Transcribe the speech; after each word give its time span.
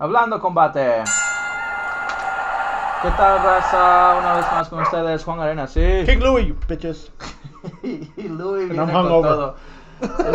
Hablando 0.00 0.40
combate. 0.40 1.04
¿Qué 3.02 3.08
tal, 3.18 3.42
raza? 3.42 4.16
Una 4.18 4.34
vez 4.36 4.46
más 4.50 4.68
con 4.70 4.80
ustedes, 4.80 5.22
Juan 5.24 5.40
Arena, 5.40 5.66
sí. 5.66 5.82
King 6.06 6.20
Louis, 6.20 6.46
you 6.48 6.56
bitches. 6.66 7.12
y 7.82 8.28
Louis 8.28 8.70
viene 8.70 8.82
I'm 8.82 8.90
con 8.92 9.06
hungover. 9.06 9.30
todo. 9.30 9.56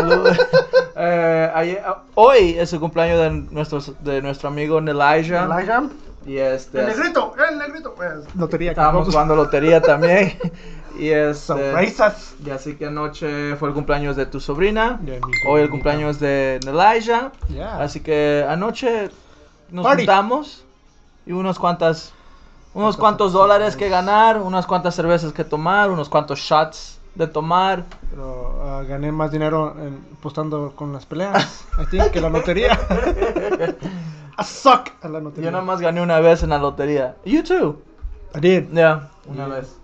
Louis- 0.04 0.40
eh, 0.96 1.52
ayer- 1.56 1.84
hoy 2.14 2.56
es 2.60 2.72
el 2.74 2.80
cumpleaños 2.80 3.20
de, 3.20 3.32
nuestros, 3.56 3.92
de 4.04 4.22
nuestro 4.22 4.50
amigo 4.50 4.78
Elijah. 4.78 5.46
Elijah. 5.46 5.84
Y 6.28 6.38
este, 6.38 6.82
El 6.82 6.86
negrito, 6.88 7.34
el 7.50 7.58
negrito. 7.58 7.94
Pues, 7.96 8.12
lotería. 8.36 8.70
que 8.70 8.74
estábamos 8.74 9.08
jugando 9.08 9.36
lotería 9.36 9.82
también. 9.82 10.38
y 11.00 11.10
este, 11.10 11.34
Sorpresas. 11.34 12.36
y 12.46 12.52
así 12.52 12.76
que 12.76 12.86
anoche 12.86 13.56
fue 13.56 13.70
el 13.70 13.74
cumpleaños 13.74 14.16
de 14.16 14.28
tu 14.28 14.40
sobrina. 14.40 15.00
Mi 15.02 15.20
Hoy 15.48 15.62
el 15.62 15.72
cumpleaños 15.72 16.20
de 16.20 16.60
Elijah. 16.68 17.32
Yeah. 17.50 17.80
Así 17.82 18.02
que 18.02 18.46
anoche 18.48 19.10
nos 19.70 19.84
Party. 19.84 20.04
juntamos 20.04 20.64
y 21.26 21.32
unos 21.32 21.58
cuantas 21.60 22.14
unos 22.74 22.98
¿Cuántas 22.98 23.00
cuantos 23.00 23.34
dólares 23.34 23.76
que 23.78 23.88
ganar, 23.90 24.42
unas 24.42 24.66
cuantas 24.68 24.94
cervezas 24.96 25.32
que 25.32 25.44
tomar, 25.46 25.90
unos 25.92 26.10
cuantos 26.10 26.40
shots 26.40 27.00
de 27.16 27.26
tomar. 27.28 27.86
Pero 28.10 28.62
ah, 28.64 28.84
gané 28.86 29.12
más 29.14 29.32
dinero 29.32 29.74
en- 29.80 30.06
apostando 30.20 30.74
con 30.76 30.92
las 30.92 31.06
peleas. 31.06 31.64
I 31.82 31.86
think 31.90 32.12
que 32.12 32.20
la 32.20 32.30
lotería. 32.30 32.78
I 34.38 34.44
suck 34.44 34.90
a 35.02 35.08
la 35.08 35.20
lotería. 35.22 35.46
Yo 35.46 35.52
nada 35.52 35.64
más 35.64 35.80
gané 35.80 36.02
una 36.02 36.20
vez 36.20 36.44
en 36.44 36.50
la 36.50 36.58
lotería. 36.58 37.16
You 37.24 37.44
too. 37.44 37.82
I 38.36 38.40
did. 38.42 38.70
Yeah, 38.74 39.10
una 39.26 39.46
Yeah. 39.48 39.56
vez. 39.56 39.78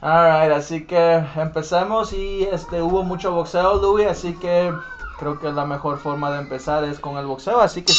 Alright, 0.00 0.52
así 0.52 0.84
que 0.84 1.24
empezamos 1.36 2.12
y 2.12 2.44
este 2.52 2.80
hubo 2.82 3.02
mucho 3.04 3.32
boxeo, 3.32 3.74
Louis, 3.82 4.06
así 4.08 4.34
que 4.34 4.72
creo 5.18 5.38
que 5.40 5.50
la 5.52 5.64
mejor 5.64 5.98
forma 5.98 6.30
de 6.32 6.38
empezar 6.40 6.82
es 6.84 6.98
con 7.00 7.16
el 7.18 7.26
boxeo, 7.26 7.60
así 7.60 7.82
que 7.82 7.92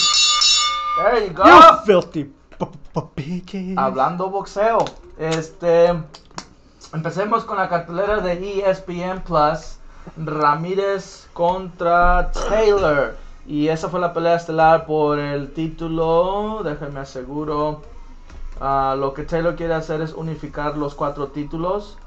There 0.95 1.27
you 1.27 1.33
go. 1.33 1.43
You 1.43 1.85
filthy 1.85 2.33
bitches. 3.15 3.77
Hablando 3.77 4.29
boxeo, 4.29 4.85
este 5.17 5.93
empecemos 6.93 7.43
con 7.45 7.57
la 7.57 7.69
cartelera 7.69 8.17
de 8.19 8.61
ESPN 8.61 9.21
Plus, 9.23 9.77
Ramírez 10.17 11.27
contra 11.33 12.31
Taylor. 12.31 13.15
Y 13.45 13.67
esa 13.67 13.89
fue 13.89 13.99
la 13.99 14.13
pelea 14.13 14.35
estelar 14.35 14.85
por 14.85 15.19
el 15.19 15.51
título, 15.53 16.61
déjenme 16.63 17.01
aseguro. 17.01 17.81
ah, 18.61 18.95
lo 18.97 19.13
que 19.13 19.23
Taylor 19.23 19.55
quiere 19.55 19.73
hacer 19.73 20.01
es 20.01 20.13
unificar 20.13 20.77
los 20.77 20.95
cuatro 20.95 21.27
títulos. 21.27 21.97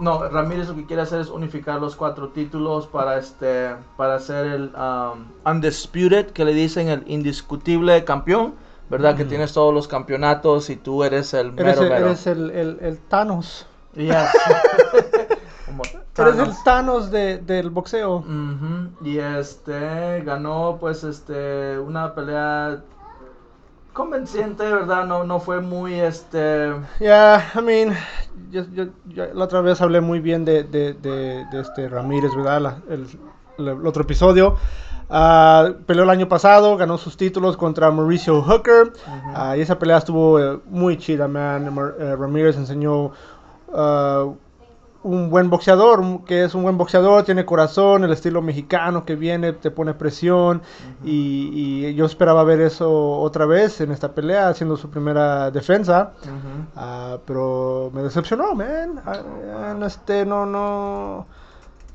No, 0.00 0.28
Ramírez 0.28 0.68
lo 0.68 0.74
que 0.74 0.86
quiere 0.86 1.02
hacer 1.02 1.20
es 1.20 1.28
unificar 1.28 1.80
los 1.80 1.94
cuatro 1.96 2.28
títulos 2.30 2.86
para 2.86 3.18
este 3.18 3.74
para 3.96 4.18
ser 4.18 4.46
el 4.46 4.72
um, 4.74 5.24
undisputed, 5.44 6.30
que 6.30 6.44
le 6.44 6.52
dicen 6.52 6.88
el 6.88 7.02
indiscutible 7.06 8.04
campeón, 8.04 8.54
¿verdad? 8.90 9.16
Que 9.16 9.24
tienes 9.24 9.52
todos 9.52 9.72
los 9.72 9.86
campeonatos 9.88 10.68
y 10.70 10.76
tú 10.76 11.04
eres 11.04 11.32
el 11.34 11.52
mero 11.52 11.68
Eres, 11.70 11.80
el, 11.80 11.88
mero. 11.88 12.06
eres 12.06 12.26
el, 12.26 12.50
el, 12.50 12.78
el 12.80 12.98
Thanos. 12.98 13.66
Yes. 13.94 14.14
Como 15.66 15.82
Eres 15.84 16.38
el 16.38 16.38
Thanos. 16.38 16.64
Thanos 16.64 17.10
de, 17.10 17.38
del 17.38 17.70
boxeo. 17.70 18.24
Y 19.02 19.18
este 19.18 20.22
ganó 20.22 20.76
pues 20.80 21.04
este 21.04 21.78
una 21.78 22.14
pelea 22.14 22.82
convenciente, 23.94 24.64
¿verdad? 24.64 25.06
No, 25.06 25.24
no 25.24 25.40
fue 25.40 25.60
muy 25.62 25.94
este 25.94 26.74
Yeah, 27.00 27.42
I 27.54 27.62
mean, 27.62 27.96
yo, 28.50 28.64
yo- 28.74 28.88
yo 29.06 29.24
la 29.32 29.44
otra 29.44 29.62
vez 29.62 29.80
hablé 29.80 30.02
muy 30.02 30.20
bien 30.20 30.44
de, 30.44 30.64
de, 30.64 30.92
de, 30.92 31.46
de 31.50 31.60
este 31.60 31.88
Ramírez, 31.88 32.34
¿verdad? 32.36 32.60
La- 32.60 32.82
el, 32.90 33.86
otro 33.86 34.02
episodio. 34.02 34.56
Ah, 35.08 35.70
peleó 35.86 36.02
el 36.04 36.10
año 36.10 36.28
pasado, 36.28 36.76
ganó 36.76 36.98
sus 36.98 37.16
títulos 37.16 37.56
contra 37.56 37.90
Mauricio 37.90 38.42
Hooker. 38.42 38.92
Ah, 39.34 39.56
y 39.56 39.60
esa 39.60 39.78
pelea 39.78 39.98
estuvo 39.98 40.40
eh, 40.40 40.58
muy 40.66 40.96
chida, 40.98 41.28
man. 41.28 41.66
Eh, 41.98 42.16
Ramírez 42.16 42.56
enseñó 42.56 43.12
ah, 43.72 44.26
un 45.04 45.30
buen 45.30 45.48
boxeador, 45.50 46.24
que 46.24 46.44
es 46.44 46.54
un 46.54 46.62
buen 46.64 46.76
boxeador, 46.76 47.22
tiene 47.24 47.44
corazón, 47.44 48.02
el 48.04 48.12
estilo 48.12 48.42
mexicano 48.42 49.04
que 49.04 49.14
viene, 49.14 49.52
te 49.52 49.70
pone 49.70 49.94
presión. 49.94 50.62
y, 51.04 51.50
y 51.86 51.94
yo 51.94 52.06
esperaba 52.06 52.42
ver 52.42 52.60
eso 52.60 52.90
otra 53.20 53.46
vez 53.46 53.80
en 53.80 53.92
esta 53.92 54.12
pelea, 54.12 54.48
haciendo 54.48 54.76
su 54.76 54.90
primera 54.90 55.50
defensa. 55.52 56.12
Ah, 56.74 57.18
pero 57.26 57.90
me 57.94 58.02
decepcionó, 58.02 58.54
man. 58.54 59.00
Ah, 59.06 59.76
este, 59.86 60.26
no, 60.26 60.44
no. 60.46 61.26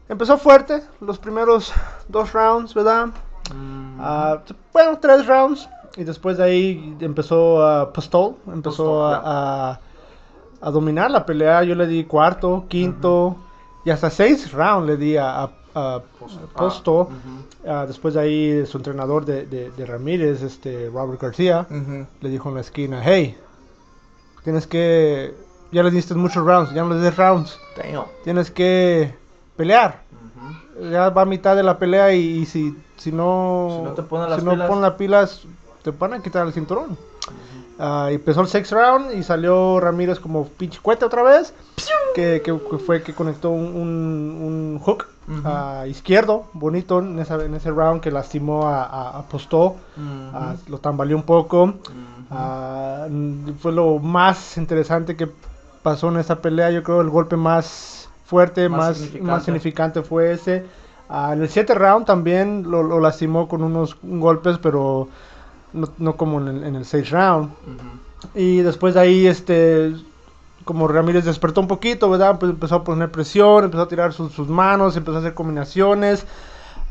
Empezó 0.07 0.37
fuerte 0.37 0.81
los 1.01 1.19
primeros 1.19 1.73
dos 2.07 2.31
rounds, 2.33 2.73
¿verdad? 2.73 3.07
mm, 3.53 3.97
Ah, 3.99 4.37
bueno, 4.71 4.97
tres 4.99 5.25
rounds. 5.27 5.67
Y 5.97 6.03
después 6.03 6.37
de 6.37 6.43
ahí 6.43 6.95
empezó 6.99 7.65
a 7.67 7.91
Postol. 7.91 8.35
Empezó 8.47 8.83
Postol, 8.85 9.13
a, 9.13 9.71
a- 9.71 9.79
a 10.61 10.71
dominar 10.71 11.09
la 11.11 11.25
pelea. 11.25 11.63
Yo 11.63 11.75
le 11.75 11.87
di 11.87 12.03
cuarto, 12.05 12.65
quinto 12.67 13.37
y 13.85 13.89
hasta 13.91 14.09
seis 14.09 14.51
rounds 14.51 14.87
le 14.87 14.97
di 14.97 15.17
a, 15.17 15.43
a- 15.43 15.51
a 15.75 16.01
Post- 16.19 16.39
Postol. 16.55 17.07
ah, 17.11 17.81
Ah, 17.81 17.85
después 17.85 18.13
de 18.13 18.21
ahí 18.21 18.65
su 18.65 18.77
entrenador 18.77 19.25
de, 19.25 19.45
de- 19.45 19.69
de 19.71 19.85
Ramírez, 19.85 20.41
este 20.41 20.89
Robert 20.89 21.21
García, 21.21 21.67
le 22.21 22.29
dijo 22.29 22.47
en 22.49 22.55
la 22.55 22.61
esquina, 22.61 23.01
hey, 23.03 23.37
tienes 24.45 24.65
que, 24.65 25.35
ya 25.71 25.83
le 25.83 25.91
diste 25.91 26.15
muchos 26.15 26.45
rounds, 26.45 26.73
ya 26.73 26.83
no 26.83 26.89
le 26.93 27.01
des 27.01 27.15
rounds, 27.17 27.59
Damn. 27.75 28.05
tienes 28.23 28.49
que 28.49 29.13
pelear. 29.57 30.03
Ya 30.89 31.09
va 31.09 31.23
a 31.23 31.25
mitad 31.25 31.57
de 31.57 31.63
la 31.63 31.77
pelea 31.77 32.13
y, 32.13 32.19
y 32.39 32.45
si, 32.45 32.73
si 32.95 33.11
no, 33.11 33.67
Si 33.75 33.81
no 33.83 33.93
te 33.93 34.03
ponen 34.03 34.29
las 34.29 34.39
si 34.39 34.45
no 34.45 34.51
pilas. 34.53 34.67
ponen 34.69 34.81
las 34.81 34.93
pilas, 34.93 35.41
te 35.83 35.91
van 35.91 36.13
a 36.13 36.21
quitar 36.21 36.47
el 36.47 36.53
cinturón. 36.53 36.97
Y 37.79 38.13
empezó 38.15 38.41
el 38.41 38.47
sixth 38.47 38.73
round 38.73 39.13
y 39.13 39.23
salió 39.23 39.79
Ramírez 39.79 40.19
como 40.19 40.45
pinche 40.47 40.79
cuete 40.81 41.05
otra 41.05 41.23
vez. 41.23 41.53
Que, 42.13 42.41
que- 42.43 42.59
que 42.69 42.77
fue 42.77 43.01
que 43.03 43.13
conectó 43.13 43.51
un, 43.51 43.67
un- 43.67 44.41
un 44.75 44.79
hook 44.83 45.05
ah, 45.45 45.85
izquierdo, 45.87 46.45
bonito 46.53 46.99
en, 46.99 47.17
esa- 47.19 47.41
en 47.43 47.53
ese 47.53 47.71
round 47.71 48.01
que 48.01 48.11
lastimó 48.11 48.67
a, 48.67 48.83
a, 48.83 49.19
a 49.19 49.21
Postó. 49.23 49.77
Ah, 50.33 50.55
lo 50.67 50.79
tambaleó 50.79 51.15
un 51.15 51.23
poco. 51.23 51.75
Fue 53.59 53.71
lo 53.71 53.99
más 53.99 54.57
interesante 54.57 55.15
que 55.15 55.29
pasó 55.81 56.09
en 56.09 56.17
esa 56.17 56.41
pelea. 56.41 56.71
Yo 56.71 56.83
creo 56.83 57.01
el 57.01 57.09
golpe 57.09 57.35
más 57.35 58.09
fuerte, 58.25 58.69
Más 58.69 58.79
más, 58.79 58.97
significante. 58.97 59.31
más 59.31 59.43
significante 59.43 60.01
fue 60.01 60.31
ese. 60.33 60.65
En 61.09 61.41
el 61.41 61.49
7 61.49 61.73
round 61.73 62.05
también 62.05 62.65
lo, 62.69 62.83
lo 62.83 62.99
lastimó 62.99 63.47
con 63.47 63.63
unos 63.63 63.97
golpes, 64.03 64.57
pero 64.59 65.07
no, 65.73 65.89
no 65.97 66.15
como 66.15 66.39
en 66.41 66.47
el, 66.47 66.63
en 66.63 66.75
el 66.75 66.85
6 66.85 67.09
round. 67.11 67.51
Y 68.35 68.57
después 68.57 68.93
de 68.93 68.99
ahí, 68.99 69.27
este, 69.27 69.95
como 70.65 70.87
Ramírez 70.87 71.25
despertó 71.25 71.61
un 71.61 71.67
poquito, 71.67 72.09
¿verdad? 72.09 72.37
Pues 72.39 72.51
empezó 72.51 72.75
a 72.75 72.83
poner 72.83 73.11
presión, 73.11 73.65
empezó 73.65 73.83
a 73.83 73.87
tirar 73.87 74.13
sus, 74.13 74.31
sus 74.33 74.47
manos, 74.47 74.95
empezó 74.97 75.17
a 75.17 75.19
hacer 75.19 75.33
combinaciones. 75.33 76.25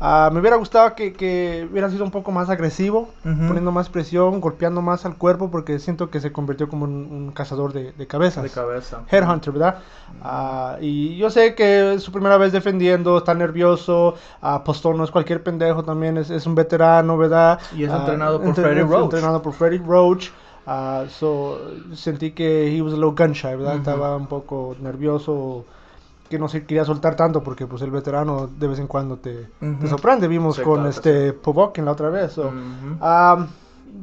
Ah, 0.01 0.29
me 0.31 0.39
hubiera 0.39 0.55
gustado 0.55 0.95
que, 0.95 1.11
que 1.11 1.67
hubiera 1.69 1.89
sido 1.89 2.05
un 2.05 2.11
poco 2.11 2.31
más 2.31 2.49
agresivo, 2.49 3.09
poniendo 3.23 3.71
más 3.71 3.89
presión, 3.89 4.39
golpeando 4.39 4.81
más 4.81 5.05
al 5.05 5.17
cuerpo, 5.17 5.51
porque 5.51 5.77
siento 5.77 6.09
que 6.09 6.21
se 6.21 6.31
convirtió 6.31 6.69
como 6.69 6.85
un, 6.85 6.91
un 7.11 7.31
cazador 7.31 7.73
de, 7.73 7.91
de 7.91 8.07
cabezas. 8.07 8.43
De 8.43 8.49
cabeza. 8.49 9.01
Headhunter, 9.11 9.51
¿verdad? 9.53 9.79
Ah, 10.21 10.77
y 10.79 11.17
yo 11.17 11.29
sé 11.29 11.53
que 11.53 11.95
es 11.95 12.03
su 12.03 12.13
primera 12.13 12.37
vez 12.37 12.53
defendiendo, 12.53 13.17
está 13.17 13.33
nervioso. 13.33 14.15
Postón 14.63 14.97
no 14.97 15.03
es 15.03 15.11
cualquier 15.11 15.43
pendejo 15.43 15.83
también, 15.83 16.17
es, 16.17 16.29
es 16.29 16.45
un 16.45 16.55
veterano, 16.55 17.17
¿verdad? 17.17 17.59
Y 17.75 17.83
es 17.83 17.91
Ah, 17.91 17.97
entrenado 17.97 18.39
por 18.39 18.47
entre- 18.47 18.63
Freddie 18.63 18.83
es 18.83 18.89
Roach. 18.89 19.03
Entrenado 19.03 19.41
por 19.41 19.53
Freddie 19.53 19.83
Roach. 19.85 20.29
so, 21.09 21.59
sentí 21.93 22.31
que 22.31 22.75
he 22.75 22.81
was 22.81 22.93
a 22.93 22.95
little 22.95 23.11
gun 23.17 23.33
shy, 23.33 23.55
¿verdad? 23.55 23.75
Estaba 23.75 24.15
un 24.15 24.27
poco 24.27 24.75
nervioso, 24.79 25.65
que 26.29 26.37
no 26.39 26.47
se 26.47 26.65
quería 26.65 26.85
soltar 26.85 27.15
tanto 27.15 27.41
porque 27.43 27.65
pues 27.67 27.81
el 27.81 27.91
veterano 27.91 28.47
de 28.47 28.67
vez 28.67 28.79
en 28.79 28.87
cuando 28.87 29.17
te, 29.17 29.47
te 29.59 29.65
Ujú. 29.65 29.87
sorprende. 29.87 30.27
Vimos 30.27 30.57
Sí, 30.57 30.61
con 30.61 30.75
claro 30.75 30.89
este 30.89 31.33
Povokin 31.33 31.85
la 31.85 31.91
otra 31.93 32.09
vez. 32.09 32.33
so, 32.33 32.43
Ujú. 32.47 32.97
Ah, 33.01 33.47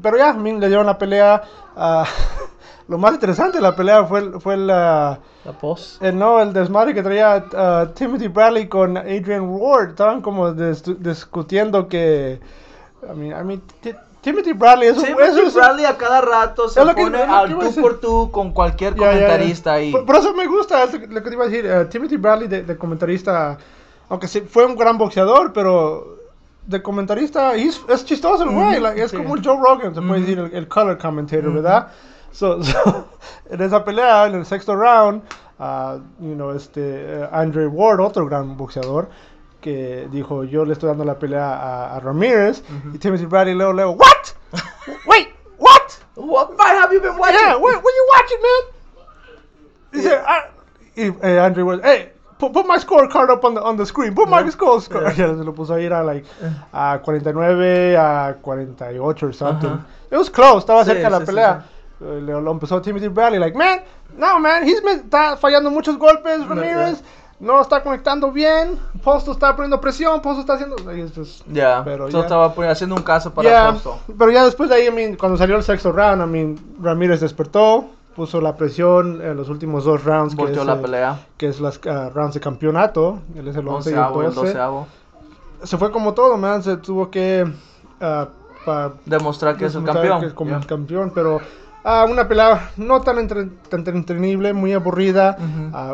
pero 0.02 0.16
ya, 0.16 0.32
le 0.32 0.66
dieron 0.68 0.86
la 0.86 0.98
pelea. 0.98 1.42
ah, 1.76 2.04
lo 2.88 2.98
más 2.98 3.14
interesante 3.14 3.58
de 3.58 3.62
la 3.62 3.74
pelea 3.76 4.04
fue, 4.04 4.20
el- 4.20 4.40
fue 4.40 4.56
la, 4.56 5.18
La 5.44 5.52
pos. 5.52 5.98
el, 6.00 6.18
no, 6.18 6.40
el 6.40 6.52
desmadre 6.52 6.94
que 6.94 7.02
traía 7.02 7.44
ah, 7.54 7.86
Timothy 7.94 8.28
Bradley 8.28 8.68
con 8.68 8.96
Adrian 8.96 9.48
Ward. 9.48 9.90
Estaban 9.90 10.20
como 10.20 10.48
dis- 10.52 10.96
discutiendo 10.98 11.86
que. 11.88 12.40
I 13.02 13.16
mean, 13.16 13.40
I 13.40 13.44
mean, 13.44 13.62
Timothy 14.26 14.52
Bradley 14.54 14.88
es 14.88 14.98
un. 14.98 15.04
Eso 15.22 15.42
es- 15.42 15.54
Bradley 15.54 15.84
a 15.84 15.96
cada 15.96 16.20
rato 16.20 16.68
se 16.68 16.80
Es 16.80 16.86
pone 16.86 17.16
es 17.18 17.24
que 17.26 17.30
al 17.32 17.48
tú 17.58 17.80
por 17.80 18.00
tú 18.00 18.30
con 18.32 18.50
cualquier 18.52 18.94
ya. 18.96 19.06
comentarista 19.06 19.74
ahí. 19.74 19.92
Por, 19.92 20.04
por 20.04 20.16
eso 20.16 20.34
me 20.34 20.46
gusta 20.48 20.82
es 20.82 20.92
lo 21.08 21.22
que 21.22 21.28
te 21.28 21.34
iba 21.34 21.44
a 21.44 21.48
decir. 21.48 21.64
eh, 21.64 21.84
Timothy 21.84 22.16
Bradley 22.16 22.48
de, 22.48 22.62
de 22.64 22.76
comentarista, 22.76 23.56
aunque 24.08 24.26
sí 24.26 24.40
fue 24.40 24.66
un 24.66 24.74
gran 24.74 24.98
boxeador, 24.98 25.52
pero 25.52 26.16
de 26.66 26.82
comentarista 26.82 27.54
he's- 27.54 27.80
es 27.88 28.04
chistoso 28.04 28.42
el 28.42 28.50
güey. 28.50 28.72
Ujú, 28.72 28.80
like, 28.82 29.00
es 29.00 29.12
sí. 29.12 29.16
como 29.16 29.36
Joe 29.36 29.56
Rogan, 29.62 29.94
se 29.94 30.00
puede 30.02 30.20
Ujú. 30.20 30.20
decir, 30.20 30.38
el, 30.40 30.52
el 30.54 30.66
color 30.66 30.98
commentator, 30.98 31.52
¿verdad? 31.52 31.86
So, 32.32 32.60
so, 32.64 33.06
en 33.48 33.62
esa 33.62 33.84
pelea, 33.84 34.26
en 34.26 34.34
el 34.34 34.44
sexto 34.44 34.74
round, 34.74 35.22
ah, 35.60 35.98
you 36.18 36.34
know, 36.34 36.50
este, 36.50 36.80
eh, 37.20 37.28
Andre 37.30 37.68
Ward, 37.68 38.00
otro 38.00 38.26
gran 38.26 38.56
boxeador, 38.56 39.08
que 39.66 40.06
dijo, 40.12 40.44
yo 40.44 40.64
le 40.64 40.74
estoy 40.74 40.88
dando 40.88 41.04
la 41.04 41.18
pelea 41.18 41.54
a, 41.56 41.96
a 41.96 42.00
Ramírez, 42.00 42.62
Ujú. 42.70 42.94
y 42.94 42.98
Timothy 42.98 43.26
Bradley 43.26 43.54
luego, 43.54 43.72
luego, 43.72 43.92
¿what? 43.92 44.32
Wait, 45.08 45.28
what 45.58 46.56
fight 46.56 46.76
have 46.78 46.92
you 46.94 47.00
been 47.00 47.16
watching? 47.18 47.36
Yeah, 47.40 47.56
what, 47.56 47.82
what 47.82 47.92
you 47.94 48.06
watching, 48.14 48.38
man? 48.46 50.02
Said, 50.02 50.22
I, 50.24 50.40
y, 50.96 51.12
eh, 51.22 51.38
Andrew 51.40 51.64
was, 51.66 51.80
hey, 51.82 52.10
put, 52.38 52.52
put 52.52 52.66
my 52.66 52.78
scorecard 52.78 53.28
up 53.30 53.44
on 53.44 53.54
the, 53.54 53.60
on 53.62 53.76
the 53.76 53.84
screen. 53.86 54.14
Put 54.14 54.28
my 54.28 54.40
Yeah. 54.40 54.50
scorecard. 54.50 55.16
Yeah. 55.18 55.34
se 55.36 55.44
lo 55.44 55.52
puso 55.52 55.74
ahí, 55.74 55.84
era 55.86 56.02
like 56.04 56.24
a 56.72 57.00
49 57.02 57.96
a 57.96 58.36
48 58.42 59.22
or 59.26 59.32
something. 59.32 59.78
It 60.10 60.16
was 60.16 60.30
close, 60.30 60.60
estaba 60.64 60.84
Sí, 60.84 60.92
cerca 60.92 61.10
la 61.10 61.18
sí, 61.18 61.22
sí, 61.22 61.26
pelea. 61.26 61.64
Eh, 62.00 62.20
Le, 62.22 62.40
lo 62.40 62.50
empezó 62.52 62.80
Timothy 62.82 63.08
Bradley, 63.08 63.38
like, 63.40 63.56
man, 63.56 63.80
no, 64.16 64.38
man, 64.38 64.64
he's 64.64 64.82
me- 64.82 64.92
está 65.02 65.36
fallando 65.36 65.70
muchos 65.70 65.96
golpes, 65.98 66.46
Ramirez. 66.46 67.00
No 67.02 67.06
está 67.60 67.82
conectando 67.82 68.32
bien. 68.32 68.78
Posto 69.04 69.32
está 69.32 69.54
poniendo 69.54 69.80
presión. 69.80 70.20
Posto 70.22 70.40
está 70.40 70.54
haciendo. 70.54 70.76
y 70.94 71.00
es 71.00 71.12
just- 71.14 71.44
Ya, 71.48 71.82
Pero 71.84 72.10
so 72.10 72.18
ya. 72.18 72.24
estaba 72.24 72.54
haciendo 72.70 72.96
un 72.96 73.02
caso 73.02 73.32
para 73.32 73.48
Yeah, 73.48 73.72
Posto. 73.72 73.98
pero 74.18 74.30
ya 74.30 74.44
después 74.44 74.68
de 74.70 74.76
ahí, 74.76 74.86
I 74.86 74.90
mean, 74.90 75.16
cuando 75.16 75.36
salió 75.38 75.56
el 75.56 75.62
sexto 75.62 75.92
round, 75.92 76.22
I 76.22 76.26
mean, 76.26 76.58
Ramírez 76.80 77.20
despertó, 77.20 77.86
puso 78.14 78.40
la 78.40 78.56
presión 78.56 79.20
en 79.20 79.36
los 79.36 79.48
últimos 79.50 79.84
dos 79.84 80.02
rounds, 80.04 80.34
que 80.34 80.40
Volteó 80.42 80.64
la 80.64 80.74
eh, 80.74 80.78
pelea. 80.78 81.20
que 81.36 81.48
es 81.48 81.60
las 81.60 81.78
ah, 81.86 82.10
rounds 82.14 82.32
de 82.34 82.40
campeonato, 82.40 83.18
él 83.34 83.46
es 83.48 83.56
el 83.56 83.68
11 83.68 83.90
y 83.90 83.92
el 83.92 83.98
Onceavo, 83.98 84.22
el 84.22 84.34
12. 84.34 84.46
doceavo. 84.46 84.86
Se 85.62 85.76
fue 85.76 85.90
como 85.92 86.14
todo, 86.14 86.36
man, 86.38 86.62
se 86.62 86.78
tuvo 86.78 87.10
que 87.10 87.46
pa- 87.98 88.92
Demostrar 89.04 89.56
que 89.56 89.66
es 89.66 89.74
el 89.74 89.84
campeón. 89.84 90.20
que 90.20 90.26
es 90.26 90.32
como 90.32 90.56
el 90.56 90.66
campeón, 90.66 91.12
pero 91.14 91.40
ah, 91.86 92.04
una 92.10 92.28
pelea 92.28 92.72
no 92.76 93.00
tan, 93.00 93.18
entre- 93.18 93.46
tan 93.70 93.80
entretenible, 93.86 94.52
muy 94.52 94.72
aburrida. 94.74 95.36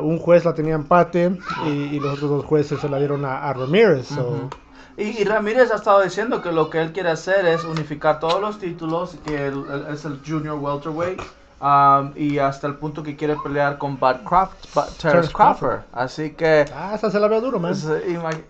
Un 0.02 0.18
juez 0.18 0.44
la 0.44 0.54
tenía 0.54 0.74
empate 0.74 1.38
y, 1.66 1.68
y 1.68 2.00
los 2.00 2.14
otros 2.14 2.30
dos 2.30 2.44
jueces 2.44 2.80
se 2.80 2.88
la 2.88 2.98
dieron 2.98 3.24
a, 3.24 3.38
a 3.48 3.52
Ramírez. 3.52 4.08
so-. 4.08 4.50
Y, 4.96 5.20
y 5.22 5.24
Ramírez 5.24 5.70
ha 5.72 5.76
estado 5.76 6.02
diciendo 6.02 6.42
que 6.42 6.52
lo 6.52 6.68
que 6.68 6.80
él 6.82 6.92
quiere 6.92 7.08
hacer 7.10 7.46
es 7.46 7.64
unificar 7.64 8.20
todos 8.20 8.40
los 8.40 8.58
títulos, 8.58 9.16
que 9.24 9.46
él, 9.46 9.64
él 9.72 9.86
es 9.94 10.04
el 10.04 10.20
junior 10.26 10.58
welterweight, 10.58 11.20
um, 11.62 12.12
y 12.16 12.38
hasta 12.38 12.66
el 12.66 12.74
punto 12.74 13.02
que 13.02 13.16
quiere 13.16 13.36
pelear 13.36 13.78
con 13.78 13.98
Bud 13.98 14.16
Crawford, 14.28 14.88
Terrence 15.00 15.32
Crawford. 15.32 15.80
Así 15.92 16.30
que... 16.32 16.66
Ah, 16.74 16.92
esa 16.94 17.10
se 17.10 17.18
la 17.20 17.28
veo 17.28 17.40
duro, 17.40 17.58
man. 17.58 17.74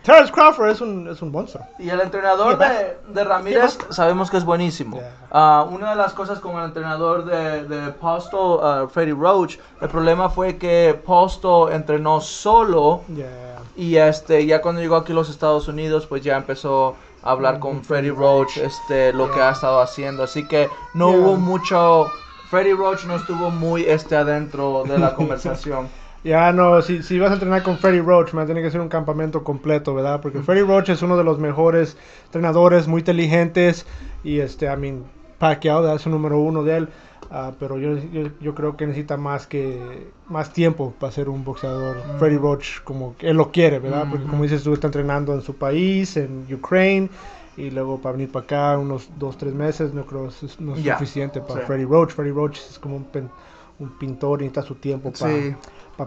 Terrence 0.02 0.32
Crawford 0.32 0.70
es 0.70 0.80
un, 0.80 1.06
es 1.08 1.20
un 1.22 1.30
monstruo. 1.30 1.64
Y 1.78 1.90
el 1.90 2.00
entrenador 2.00 2.58
¿Qué 2.58 2.64
de, 2.64 2.98
de 3.12 3.24
Ramírez 3.24 3.78
sabemos 3.90 4.30
que 4.30 4.38
es 4.38 4.44
buenísimo. 4.44 4.96
Yeah. 4.96 5.10
Ah, 5.30 5.66
una 5.70 5.90
de 5.90 5.96
las 5.96 6.12
cosas 6.14 6.40
con 6.40 6.56
el 6.56 6.64
entrenador 6.64 7.24
de, 7.24 7.64
de 7.64 7.92
Posto, 7.92 8.64
ah, 8.64 8.88
Freddie 8.90 9.14
Roach, 9.14 9.58
el 9.80 9.88
problema 9.88 10.30
fue 10.30 10.56
que 10.56 10.98
Posto 11.04 11.70
entrenó 11.70 12.20
solo 12.20 13.02
Yeah. 13.12 13.58
y 13.76 13.96
este 13.96 14.46
ya 14.46 14.62
cuando 14.62 14.80
llegó 14.80 14.96
aquí 14.96 15.12
a 15.12 15.14
los 15.14 15.28
Estados 15.28 15.68
Unidos 15.68 16.06
pues 16.06 16.22
ya 16.22 16.36
empezó 16.36 16.96
a 17.22 17.30
hablar 17.32 17.58
con 17.58 17.84
Freddie 17.84 18.10
Roach 18.10 18.56
este 18.56 19.12
lo 19.12 19.30
que 19.30 19.40
ha 19.40 19.50
estado 19.50 19.80
haciendo. 19.80 20.22
Así 20.22 20.46
que 20.48 20.68
no 20.94 21.10
Yeah. 21.10 21.18
hubo 21.20 21.36
mucho... 21.36 22.06
Freddie 22.52 22.74
Roach 22.74 23.06
no 23.06 23.16
estuvo 23.16 23.50
muy 23.50 23.84
este 23.84 24.14
adentro 24.14 24.84
de 24.86 24.98
la 24.98 25.14
conversación. 25.16 25.88
Ya 26.22 26.52
no, 26.52 26.82
si, 26.82 27.02
si 27.02 27.18
vas 27.18 27.30
a 27.30 27.34
entrenar 27.34 27.62
con 27.62 27.78
Freddie 27.78 28.02
Roach, 28.02 28.34
man, 28.34 28.44
tiene 28.44 28.60
que 28.60 28.70
ser 28.70 28.82
un 28.82 28.90
campamento 28.90 29.42
completo, 29.42 29.94
¿verdad? 29.94 30.20
Porque 30.20 30.42
Freddie 30.42 30.64
Roach 30.64 30.90
es 30.90 31.00
uno 31.00 31.16
de 31.16 31.24
los 31.24 31.38
mejores 31.38 31.96
entrenadores, 32.26 32.86
muy 32.86 32.98
inteligentes. 33.00 33.86
Y 34.22 34.40
este, 34.40 34.66
I 34.66 34.76
mean, 34.76 35.04
Pacquiao 35.38 35.96
es 35.96 36.04
el 36.04 36.12
número 36.12 36.40
uno 36.40 36.62
de 36.62 36.76
él. 36.76 36.88
ah, 37.30 37.52
pero 37.58 37.78
yo, 37.78 37.96
yo, 37.96 38.28
yo 38.38 38.54
creo 38.54 38.76
que 38.76 38.86
necesita 38.86 39.16
más 39.16 39.46
que 39.46 40.12
más 40.28 40.52
tiempo 40.52 40.92
para 41.00 41.10
ser 41.10 41.30
un 41.30 41.44
boxeador. 41.44 42.02
Freddie 42.18 42.36
Roach, 42.38 42.82
como 42.84 43.14
él 43.20 43.38
lo 43.38 43.50
quiere, 43.50 43.78
¿verdad? 43.78 44.08
Porque 44.10 44.26
como 44.26 44.42
dices 44.42 44.62
tú, 44.62 44.74
está 44.74 44.88
entrenando 44.88 45.32
en 45.32 45.40
su 45.40 45.56
país, 45.56 46.18
en 46.18 46.46
Ukraine. 46.52 47.08
Y 47.56 47.70
luego 47.70 47.98
para 48.00 48.12
venir 48.12 48.32
para 48.32 48.44
acá 48.44 48.78
unos 48.78 49.08
dos, 49.18 49.36
tres 49.36 49.52
meses, 49.54 49.92
no 49.92 50.04
creo 50.06 50.28
que 50.28 50.46
es, 50.46 50.58
no 50.60 50.74
es 50.74 50.82
Ya, 50.82 50.94
suficiente 50.98 51.40
para 51.40 51.60
sí. 51.60 51.66
Freddie 51.66 51.84
Roach. 51.86 52.10
Freddie 52.12 52.32
Roach 52.32 52.58
es 52.58 52.78
como 52.78 52.96
un, 52.96 53.04
pen- 53.04 53.30
un 53.78 53.90
pintor 53.98 54.40
y 54.40 54.44
necesita 54.44 54.62
su 54.62 54.74
tiempo 54.76 55.12
para 55.12 55.32
Sí. 55.32 55.54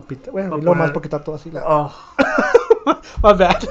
Pintar. 0.08 0.32
Bueno, 0.34 0.50
Pa 0.52 0.58
y 0.58 0.62
luego 0.62 0.76
más 0.76 0.88
poner- 0.90 0.94
porque 0.94 1.08
está 1.08 1.24
todo 1.24 1.36
así. 1.36 1.52
la- 1.52 1.64
Oh, 1.68 1.94
My 3.24 3.34
bad. 3.34 3.64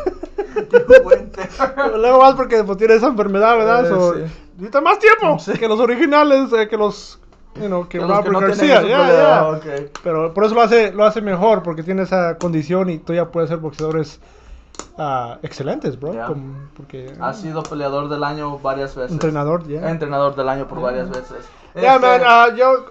luego 1.97 2.21
más 2.21 2.35
porque 2.35 2.63
pues, 2.65 2.79
tiene 2.79 2.95
esa 2.95 3.09
enfermedad, 3.09 3.57
¿verdad? 3.57 3.85
Eh, 3.87 3.89
So, 3.89 4.15
sí. 4.15 4.21
Necesita 4.57 4.81
más 4.81 4.99
tiempo 5.01 5.37
que 5.59 5.69
los 5.69 5.81
originales, 5.81 6.53
eh, 6.53 6.69
que 6.69 6.77
los. 6.77 7.19
You 7.61 7.67
know, 7.67 7.89
que, 7.89 8.01
Robert 8.01 8.29
no 8.33 8.41
García. 8.41 8.83
yeah, 8.83 9.07
yeah. 9.07 9.49
ok. 9.49 9.65
Pero 10.03 10.35
por 10.35 10.45
eso 10.45 10.55
lo 10.57 10.63
hace, 10.63 10.93
lo 10.93 11.05
hace 11.05 11.21
mejor, 11.21 11.63
porque 11.63 11.85
tiene 11.85 12.03
esa 12.03 12.37
condición 12.37 12.91
y 12.91 12.99
todavía 12.99 13.31
puede 13.31 13.47
ser 13.47 13.59
boxeadores 13.59 14.19
ah, 14.99 15.39
excelentes, 15.43 15.99
bro. 15.99 16.13
Yeah. 16.13 16.27
como- 16.27 16.55
porque. 16.77 17.13
Ha 17.21 17.33
sido 17.33 17.63
peleador 17.63 18.09
del 18.09 18.23
año 18.25 18.59
varias 18.59 18.95
veces. 18.95 19.13
Entrenador, 19.13 19.67
ya. 19.69 19.89
Entrenador 19.91 20.35
del 20.37 20.49
año 20.49 20.67
por 20.67 20.81
varias 20.81 21.09
veces. 21.11 21.49
Ya, 21.75 21.97
Este, 21.97 22.07
man, 22.07 22.21
ah, 22.25 22.49
yo 22.57 22.87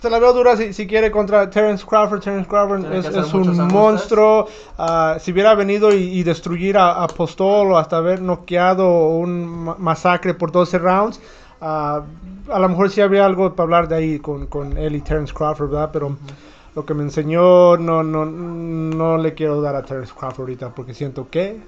se 0.00 0.08
la 0.10 0.20
veo 0.20 0.32
dura 0.32 0.56
si, 0.56 0.72
si 0.72 0.86
quiere 0.86 1.10
contra 1.10 1.50
Terence 1.50 1.84
Crawford. 1.84 2.20
Terence 2.20 2.48
Crawford 2.48 2.84
es, 2.92 3.06
es 3.06 3.34
un 3.34 3.66
monstruo. 3.68 4.46
Ah, 4.78 5.16
si 5.18 5.32
hubiera 5.32 5.54
venido 5.56 5.92
y, 5.92 6.18
y 6.18 6.22
destruir 6.22 6.78
a, 6.78 7.02
a 7.02 7.08
Postol 7.08 7.72
o 7.72 7.78
hasta 7.78 7.96
haber 7.96 8.22
noqueado 8.22 9.08
un 9.08 9.64
ma- 9.64 9.76
masacre 9.78 10.34
por 10.34 10.52
12 10.52 10.78
rounds, 10.78 11.20
ah, 11.60 12.02
a 12.50 12.58
lo 12.60 12.68
mejor 12.68 12.90
sí 12.90 13.00
habría 13.00 13.26
algo 13.26 13.54
para 13.54 13.64
hablar 13.64 13.88
de 13.88 13.96
ahí 13.96 14.18
con, 14.20 14.46
con 14.46 14.78
él 14.78 14.94
y 14.94 15.00
Terence 15.00 15.34
Crawford, 15.34 15.70
¿verdad? 15.70 15.90
Pero 15.92 16.16
lo 16.78 16.86
que 16.86 16.94
me 16.94 17.02
enseñó 17.02 17.76
no, 17.76 18.04
no, 18.04 18.24
no 18.24 19.18
le 19.18 19.34
quiero 19.34 19.60
dar 19.60 19.74
a 19.74 19.82
Terence 19.82 20.12
Crawford 20.16 20.42
ahorita 20.42 20.72
porque 20.76 20.94
siento 20.94 21.28
que 21.28 21.60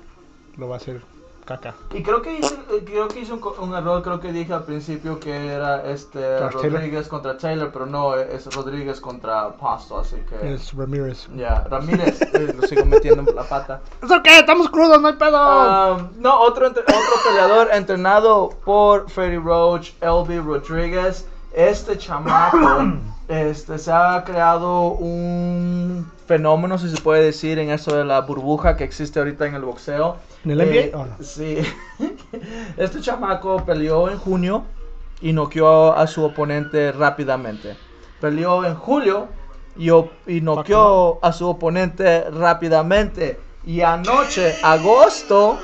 lo 0.57 0.69
va 0.69 0.77
a 0.77 0.79
hacer 0.79 1.03
caca. 1.45 1.75
Y 1.93 2.01
creo 2.05 2.23
que 2.23 2.39
hice, 2.39 2.55
eh, 2.55 2.85
creo 2.85 3.09
que 3.09 3.19
hice 3.19 3.33
un, 3.33 3.43
un 3.59 3.75
error, 3.75 4.05
creo 4.05 4.21
que 4.21 4.33
dije 4.33 4.53
al 4.53 4.63
principio 4.63 5.19
que 5.19 5.49
era 5.49 5.85
este 5.85 6.21
Josh 6.21 6.61
Taylor. 6.61 6.73
Rodríguez 6.75 7.09
contra 7.09 7.37
Taylor, 7.37 7.71
pero 7.73 7.87
no, 7.87 8.15
es 8.15 8.55
Rodríguez 8.55 9.01
contra 9.01 9.51
Pasto, 9.57 9.99
así 9.99 10.15
que... 10.29 10.55
Es 10.55 10.73
Ramírez. 10.75 11.27
Ya, 11.35 11.67
Ramírez, 11.69 12.23
eh, 12.23 12.55
lo 12.57 12.65
sigo 12.69 12.85
metiendo 12.85 13.29
en 13.29 13.35
la 13.35 13.43
pata. 13.43 13.81
¿Es 14.05 14.09
ok? 14.13 14.27
Estamos 14.27 14.71
crudos, 14.71 15.03
no 15.03 15.09
hay 15.09 15.15
pedo. 15.15 15.97
Um, 15.97 16.09
no, 16.21 16.39
otro, 16.41 16.69
otro 16.69 16.85
peleador 17.27 17.71
entrenado 17.73 18.51
por 18.65 19.11
Freddie 19.11 19.41
Roach, 19.41 19.91
LB 20.01 20.47
Rodríguez. 20.47 21.27
Este 21.53 21.99
chamaco 21.99 22.59
este, 23.31 23.79
se 23.79 23.93
ha 23.93 24.25
creado 24.25 24.89
un 24.93 26.11
fenómeno, 26.27 26.79
si 26.79 26.89
se 26.91 27.01
puede 27.01 27.23
decir, 27.25 27.59
en 27.59 27.71
eso 27.71 27.95
de 27.97 28.05
la 28.05 28.21
burbuja 28.23 28.77
que 28.77 28.85
existe 28.85 29.19
ahorita 29.21 29.47
en 29.47 29.55
el 29.55 29.63
boxeo. 29.63 30.17
¿En 30.45 30.51
el 30.51 30.61
Eh, 30.63 30.91
NBA? 30.93 30.99
Oh, 31.01 31.07
no. 31.07 31.17
Sí. 31.21 31.59
Este 32.77 33.01
chamaco 33.01 33.65
peleó 33.65 34.09
en 34.09 34.19
junio 34.19 34.65
y 35.21 35.33
noqueó 35.33 35.93
a 35.97 36.07
su 36.07 36.25
oponente 36.25 36.93
rápidamente. 36.93 37.77
Peleó 38.21 38.65
en 38.65 38.75
julio 38.75 39.29
y, 39.77 39.91
o- 39.91 40.11
y 40.27 40.41
noqueó 40.41 41.19
a 41.23 41.33
su 41.33 41.49
oponente 41.49 42.29
rápidamente. 42.31 43.39
Y 43.65 43.83
anoche, 43.83 44.55
agosto, 44.63 45.59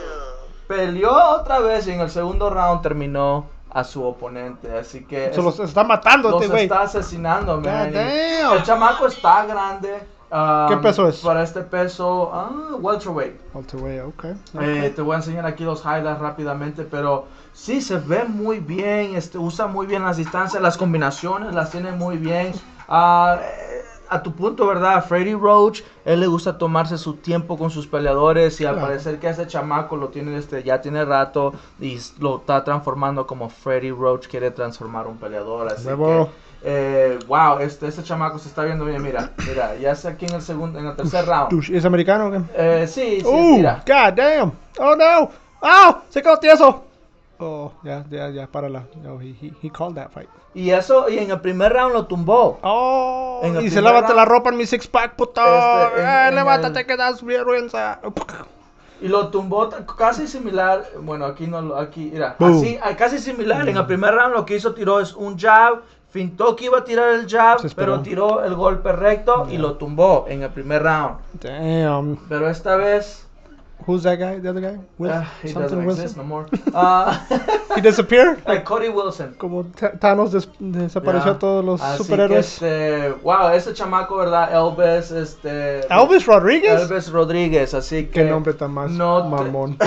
peleó 0.66 1.10
otra 1.40 1.60
vez 1.60 1.86
y 1.86 1.92
en 1.92 2.00
el 2.00 2.10
segundo 2.10 2.50
round 2.50 2.82
terminó 2.82 3.46
a 3.76 3.84
su 3.84 4.02
oponente. 4.02 4.74
Así 4.78 5.04
que 5.04 5.26
Se 5.32 5.38
es- 5.40 5.44
los 5.44 5.60
está 5.60 5.84
matando 5.84 6.30
los 6.30 6.42
este 6.44 6.62
está 6.62 6.80
asesinando, 6.82 7.60
man. 7.60 7.94
El 7.94 8.62
chamaco 8.62 9.06
está 9.06 9.44
grande. 9.44 9.92
um, 10.30 10.68
¿Qué 10.68 10.76
peso 10.78 11.06
es? 11.08 11.18
Para 11.18 11.42
este 11.42 11.60
peso, 11.60 12.30
ah, 12.32 12.50
welterweight. 12.80 13.34
Walter 13.52 13.80
Way, 13.80 13.98
ok. 14.00 14.24
Eh, 14.60 14.92
te 14.96 15.02
voy 15.02 15.12
a 15.14 15.16
enseñar 15.18 15.44
aquí 15.44 15.62
los 15.64 15.84
highlights 15.84 16.18
rápidamente, 16.20 16.84
pero 16.84 17.26
sí 17.52 17.80
se 17.82 17.98
ve 17.98 18.24
muy 18.24 18.60
bien, 18.60 19.14
este, 19.14 19.36
usa 19.38 19.66
muy 19.66 19.86
bien 19.86 20.02
las 20.04 20.16
distancias, 20.16 20.62
las 20.62 20.78
combinaciones 20.78 21.54
las 21.54 21.70
tiene 21.70 21.92
muy 21.92 22.16
bien. 22.16 22.54
Eh, 22.88 23.82
a 24.08 24.22
tu 24.22 24.32
punto, 24.32 24.66
¿verdad? 24.66 25.04
Freddy 25.06 25.34
Roach, 25.34 25.82
él 26.04 26.20
le 26.20 26.26
gusta 26.26 26.56
tomarse 26.58 26.98
su 26.98 27.14
tiempo 27.14 27.56
con 27.58 27.70
sus 27.70 27.86
peleadores 27.86 28.60
y 28.60 28.64
al 28.64 28.76
parecer 28.80 29.18
que 29.18 29.28
ese 29.28 29.46
chamaco 29.46 29.96
lo 29.96 30.08
tiene, 30.08 30.36
este, 30.36 30.62
ya 30.62 30.80
tiene 30.80 31.04
rato 31.04 31.52
y 31.80 31.98
lo 32.18 32.38
está 32.38 32.64
transformando 32.64 33.26
como 33.26 33.48
Freddy 33.48 33.90
Roach 33.90 34.28
quiere 34.28 34.50
transformar 34.50 35.06
un 35.06 35.16
peleador. 35.18 35.68
Así 35.68 35.84
que, 35.86 36.26
eh, 36.62 37.18
wow, 37.28 37.58
este, 37.60 37.86
este 37.86 38.02
chamaco 38.02 38.38
se 38.38 38.48
está 38.48 38.64
viendo 38.64 38.84
bien, 38.84 39.02
mira, 39.02 39.30
mira, 39.46 39.76
ya 39.76 39.92
está 39.92 40.10
aquí 40.10 40.26
en 40.26 40.34
el 40.34 40.42
segundo, 40.42 40.78
en 40.78 40.86
el 40.86 40.96
tercer 40.96 41.26
round. 41.26 41.70
¿Es 41.70 41.84
americano 41.84 42.28
o 42.28 42.30
qué? 42.30 42.40
Eh, 42.54 42.86
sí, 42.88 43.20
sí, 43.20 43.26
Uh, 43.26 43.56
mira. 43.56 43.82
God 43.86 44.14
damn. 44.14 44.52
Oh 44.78 44.94
no. 44.96 45.30
Oh, 45.60 45.98
se 46.08 46.22
quedó 46.22 46.36
tieso. 46.38 46.85
Oh, 47.38 47.72
ya, 47.84 48.04
ya, 48.10 48.30
ya, 48.30 48.46
párala. 48.46 48.84
No, 49.02 49.20
he, 49.20 49.34
he, 49.40 49.52
he 49.62 49.70
called 49.70 49.94
that 49.96 50.10
fight. 50.10 50.28
Y 50.54 50.70
eso, 50.70 51.08
y 51.10 51.18
en 51.18 51.30
el 51.30 51.40
primer 51.40 51.72
round 51.72 51.92
lo 51.92 52.06
tumbó. 52.06 52.58
Oh, 52.62 53.40
En 53.42 53.56
el 53.56 53.66
y 53.66 53.70
se 53.70 53.82
lávate 53.82 54.08
round- 54.08 54.16
la 54.16 54.24
ropa 54.24 54.50
en 54.50 54.56
mi 54.56 54.64
six 54.66 54.86
pack, 54.86 55.16
puto. 55.16 55.42
Este, 55.42 56.00
en- 56.00 56.06
Eh, 56.06 56.28
en 56.28 56.34
levántate 56.34 56.80
el- 56.80 56.86
que 56.86 56.96
das 56.96 57.22
vergüenza. 57.22 58.00
Y 59.02 59.08
lo 59.08 59.28
tumbó 59.28 59.68
casi 59.98 60.26
similar. 60.26 60.86
Bueno, 61.02 61.26
aquí 61.26 61.46
no 61.46 61.60
lo. 61.60 61.76
Aquí, 61.76 62.08
mira. 62.10 62.36
Boom. 62.38 62.56
Así, 62.56 62.78
ah, 62.82 62.96
casi 62.96 63.18
similar. 63.18 63.68
En 63.68 63.76
el 63.76 63.84
primer 63.84 64.14
round 64.14 64.34
lo 64.34 64.46
que 64.46 64.56
hizo 64.56 64.72
tiró 64.72 65.00
es 65.00 65.12
un 65.14 65.38
jab. 65.38 65.82
Fintó 66.08 66.56
que 66.56 66.64
iba 66.64 66.78
a 66.78 66.84
tirar 66.84 67.10
el 67.10 67.28
jab, 67.28 67.58
pero 67.74 68.00
tiró 68.00 68.42
el 68.42 68.54
golpe 68.54 68.92
recto 68.92 69.46
y 69.50 69.58
lo 69.58 69.74
tumbó 69.74 70.24
en 70.28 70.42
el 70.44 70.48
primer 70.50 70.82
round. 70.82 71.16
Damn. 71.42 72.16
Pero 72.30 72.48
esta 72.48 72.76
vez 72.76 73.25
Who's 73.84 74.02
that 74.04 74.18
guy? 74.18 74.38
The 74.40 74.48
other 74.50 74.60
guy? 74.60 74.78
Wil- 74.98 75.10
Uh, 75.12 75.24
he 75.42 75.48
something 75.48 75.62
doesn't 75.62 75.84
Wilson? 75.86 76.02
exist 76.04 76.16
no 76.16 76.24
more. 76.24 76.46
Uh, 76.74 77.18
He 77.76 77.80
disappeared. 77.82 78.42
like 78.48 78.64
Cody 78.64 78.88
Wilson. 78.88 79.34
Como 79.38 79.64
Thanos 80.00 80.32
des- 80.32 80.48
desapareció 80.58 81.26
Ya. 81.26 81.32
a 81.32 81.38
todos 81.38 81.64
los 81.64 81.80
Así 81.82 81.98
superhéroes. 82.02 82.58
que, 82.58 83.06
este, 83.08 83.12
wow, 83.22 83.50
ese 83.52 83.74
chamaco, 83.74 84.16
¿verdad? 84.16 84.50
Elvis, 84.52 85.10
este... 85.12 85.80
Elvis 85.92 86.26
Rodríguez. 86.26 86.80
Elvis 86.82 87.10
Rodríguez, 87.12 87.74
así 87.74 88.06
que... 88.06 88.22
Qué 88.22 88.24
nombre 88.24 88.54
tan 88.54 88.72
más 88.72 88.90
no 88.90 89.22
te- 89.22 89.28
mamón. 89.28 89.78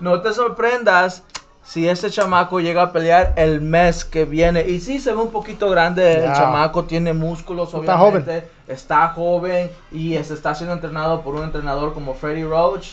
no 0.00 0.20
te 0.20 0.32
sorprendas 0.34 1.22
si 1.66 1.88
este 1.88 2.10
chamaco 2.10 2.60
llega 2.60 2.82
a 2.82 2.92
pelear 2.92 3.34
el 3.36 3.60
mes 3.60 4.04
que 4.04 4.24
viene. 4.24 4.66
Y 4.68 4.80
sí, 4.80 5.00
se 5.00 5.12
ve 5.12 5.20
un 5.20 5.32
poquito 5.32 5.68
grande 5.68 6.24
el 6.24 6.32
chamaco, 6.32 6.84
tiene 6.84 7.12
músculos, 7.12 7.74
Está 7.74 8.00
obviamente. 8.00 8.48
Está 8.68 9.08
joven 9.08 9.70
y 9.90 10.14
está 10.14 10.54
siendo 10.54 10.74
entrenado 10.74 11.22
por 11.22 11.34
un 11.34 11.42
entrenador 11.42 11.92
como 11.92 12.14
Freddy 12.14 12.44
Roach. 12.44 12.90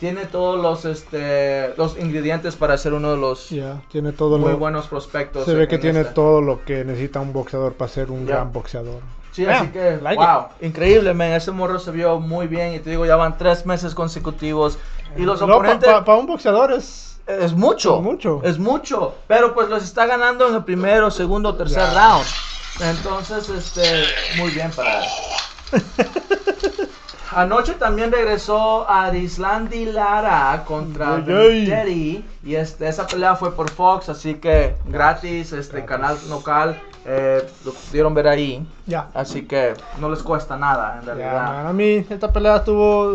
Tiene 0.00 0.26
todos 0.26 0.60
los, 0.60 0.84
este, 0.84 1.74
los 1.76 1.98
ingredientes 1.98 2.54
para 2.54 2.78
ser 2.78 2.92
uno 2.92 3.10
de 3.12 3.16
los 3.16 3.48
tiene 3.90 4.12
todo 4.12 4.38
muy 4.38 4.52
lo. 4.52 4.58
buenos 4.58 4.86
prospectos. 4.86 5.44
Se 5.44 5.54
ve 5.54 5.66
que 5.66 5.78
tiene 5.78 6.00
este. 6.00 6.14
todo 6.14 6.40
lo 6.40 6.64
que 6.64 6.84
necesita 6.84 7.20
un 7.20 7.32
boxeador 7.32 7.74
para 7.74 7.90
ser 7.90 8.10
un 8.10 8.26
gran 8.26 8.52
boxeador. 8.52 9.00
Sí, 9.32 9.46
así 9.46 9.68
que, 9.68 9.98
like 10.02 10.20
wow, 10.20 10.48
increíble, 10.60 11.14
man. 11.14 11.32
Ese 11.32 11.52
morro 11.52 11.78
se 11.78 11.92
vio 11.92 12.18
muy 12.18 12.48
bien 12.48 12.74
y 12.74 12.80
te 12.80 12.90
digo, 12.90 13.06
ya 13.06 13.16
van 13.16 13.38
tres 13.38 13.64
meses 13.66 13.94
consecutivos. 13.94 14.78
Y 15.16 15.22
los 15.22 15.40
Para 15.40 15.54
oponentes... 15.54 15.88
un 16.06 16.26
boxeador 16.26 16.72
es. 16.72 17.07
Es 17.28 17.52
mucho. 17.52 17.96
Es 17.98 18.02
mucho. 18.02 18.40
Es 18.42 18.58
mucho. 18.58 19.14
Pero 19.26 19.54
pues 19.54 19.68
los 19.68 19.84
está 19.84 20.06
ganando 20.06 20.48
en 20.48 20.54
el 20.54 20.64
primero, 20.64 21.10
segundo, 21.10 21.54
tercer 21.54 21.78
Ya. 21.92 21.94
round. 22.10 22.26
Entonces, 22.80 23.48
este, 23.50 24.04
muy 24.38 24.50
bien 24.50 24.70
para 24.70 25.00
él. 25.04 25.08
Anoche 27.32 27.74
también 27.74 28.10
regresó 28.10 28.88
Arislandi 28.88 29.84
Lara 29.86 30.64
contra. 30.66 31.16
Vendetti, 31.16 32.24
y 32.42 32.54
este, 32.54 32.88
esa 32.88 33.06
pelea 33.06 33.36
fue 33.36 33.54
por 33.54 33.70
Fox, 33.70 34.08
así 34.08 34.34
que 34.36 34.76
gratis, 34.86 35.52
este 35.52 35.84
canal 35.84 36.16
local, 36.30 36.80
eh, 37.04 37.46
lo 37.66 37.72
pudieron 37.74 38.14
ver 38.14 38.28
ahí, 38.28 38.66
Ya. 38.86 39.08
así 39.12 39.42
que 39.42 39.74
no 39.98 40.08
les 40.08 40.22
cuesta 40.22 40.56
nada 40.56 40.98
en 41.00 41.06
Ya, 41.06 41.14
realidad. 41.14 41.44
man, 41.52 41.66
a 41.66 41.72
mí 41.74 42.06
esta 42.08 42.32
pelea 42.32 42.56
estuvo 42.56 43.12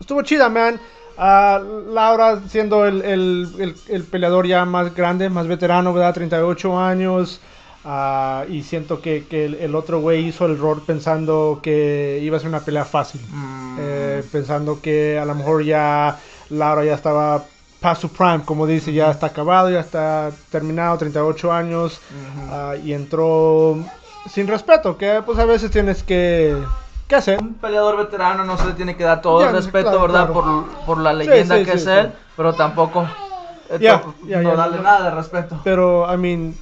estuvo 0.00 0.22
chida, 0.22 0.48
man. 0.48 0.80
Ah, 1.16 1.60
Laura 1.88 2.40
siendo 2.48 2.86
el, 2.86 3.02
el- 3.02 3.48
el- 3.58 3.74
el 3.88 4.02
peleador 4.04 4.46
ya 4.46 4.64
más 4.64 4.94
grande, 4.94 5.28
más 5.30 5.46
veterano, 5.46 5.92
¿verdad? 5.92 6.14
38 6.14 6.78
años. 6.78 7.40
Ah, 7.84 8.44
y 8.48 8.62
siento 8.62 9.00
que, 9.02 9.26
que 9.28 9.44
el, 9.44 9.74
otro 9.74 10.00
güey 10.00 10.26
hizo 10.28 10.46
el 10.46 10.52
error 10.52 10.82
pensando 10.86 11.60
que 11.62 12.18
iba 12.22 12.36
a 12.36 12.40
ser 12.40 12.48
una 12.48 12.60
pelea 12.60 12.84
fácil. 12.84 13.20
Mm, 13.30 13.76
Eh, 13.78 14.22
pensando 14.32 14.80
que 14.80 15.18
a 15.18 15.24
lo 15.24 15.34
mejor 15.34 15.62
ya 15.64 16.18
Laura 16.50 16.84
ya 16.84 16.94
estaba 16.94 17.44
past 17.80 18.00
su 18.02 18.08
prime, 18.08 18.42
como 18.44 18.66
dice, 18.66 18.92
ya 18.92 19.10
está 19.10 19.26
acabado, 19.26 19.68
ya 19.70 19.80
está 19.80 20.30
terminado, 20.50 20.96
38 20.96 21.52
años. 21.52 22.00
Ah, 22.50 22.74
y 22.82 22.92
entró 22.94 23.76
sin 24.30 24.46
respeto, 24.48 24.96
que 24.96 25.22
pues 25.26 25.38
a 25.38 25.44
veces 25.44 25.70
tienes 25.70 26.02
que, 26.02 26.56
hacer. 27.18 27.40
un 27.40 27.54
peleador 27.54 27.96
veterano 27.96 28.44
no 28.44 28.56
se 28.58 28.66
le 28.66 28.72
tiene 28.74 28.96
que 28.96 29.04
dar 29.04 29.20
todo 29.20 29.40
Ya, 29.40 29.48
el 29.50 29.56
respeto, 29.56 29.90
claro, 29.90 30.02
¿verdad? 30.02 30.26
claro. 30.26 30.32
Por, 30.32 30.84
por 30.86 30.98
la 30.98 31.12
leyenda 31.12 31.58
sí, 31.58 31.64
que 31.64 31.70
sí, 31.72 31.76
es 31.76 31.84
sí. 31.84 31.90
él, 31.90 32.12
pero 32.36 32.52
tampoco 32.54 33.06
to- 33.68 33.78
ya, 33.80 34.02
no 34.02 34.14
ya, 34.50 34.54
darle 34.54 34.80
nada 34.80 35.04
de 35.04 35.10
respeto. 35.16 35.60
Pero, 35.64 36.12
I 36.12 36.16
mean, 36.16 36.54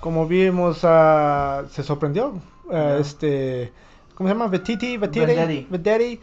como 0.00 0.26
vimos, 0.26 0.80
ah, 0.84 1.62
se 1.70 1.82
sorprendió. 1.82 2.34
Ya. 2.70 2.98
Este, 2.98 3.72
¿cómo 4.14 4.28
se 4.28 4.34
llama? 4.34 4.48
Vetiti, 4.48 4.96
Vetiti. 4.96 5.66
Vendetti. 5.70 6.20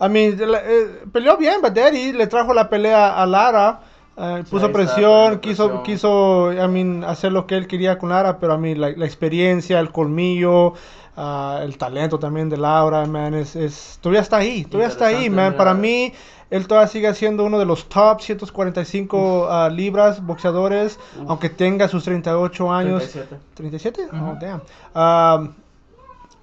I 0.00 0.08
mean, 0.08 0.38
eh, 0.40 1.02
peleó 1.12 1.36
bien 1.36 1.60
Vendetti, 1.60 2.12
le 2.12 2.26
trajo 2.28 2.54
la 2.54 2.68
pelea 2.70 3.20
a 3.20 3.26
Lara. 3.26 3.80
Ah, 4.18 4.40
puso 4.48 4.66
está, 4.66 4.72
presión, 4.72 5.00
poniendo 5.12 5.40
quiso, 5.40 5.64
presión. 5.66 5.82
quiso, 5.84 6.52
I 6.52 6.68
mean, 6.68 7.04
hacer 7.04 7.32
lo 7.32 7.46
que 7.46 7.56
él 7.56 7.66
quería 7.66 7.98
con 7.98 8.10
Lara, 8.10 8.38
pero 8.38 8.52
a 8.52 8.58
mí 8.58 8.74
la, 8.74 8.90
la 8.90 9.06
experiencia, 9.06 9.78
el 9.80 9.90
colmillo, 9.92 10.74
ah, 11.16 11.60
el 11.62 11.78
talento 11.78 12.18
también 12.18 12.48
de 12.48 12.56
Laura, 12.56 13.06
man, 13.06 13.34
es, 13.34 13.56
es, 13.56 13.98
todavía 14.02 14.20
está 14.22 14.38
ahí, 14.38 14.64
todavía 14.64 14.88
está 14.88 15.06
ahí, 15.06 15.30
man. 15.30 15.56
Para 15.56 15.74
mí, 15.74 16.12
él 16.50 16.66
todavía 16.66 16.88
sigue 16.88 17.14
siendo 17.14 17.44
uno 17.44 17.58
de 17.58 17.66
los 17.66 17.88
top 17.88 18.20
145 18.20 19.48
ah, 19.50 19.68
libras 19.68 20.24
boxeadores, 20.24 20.98
Uf. 21.20 21.30
aunque 21.30 21.50
tenga 21.50 21.88
sus 21.88 22.04
38 22.04 22.72
años. 22.72 23.16
37. 23.54 24.08
¿37? 24.08 24.08
Oh, 24.12 24.16
Ujú. 24.16 24.38
damn. 24.40 24.62
Um, 24.94 25.54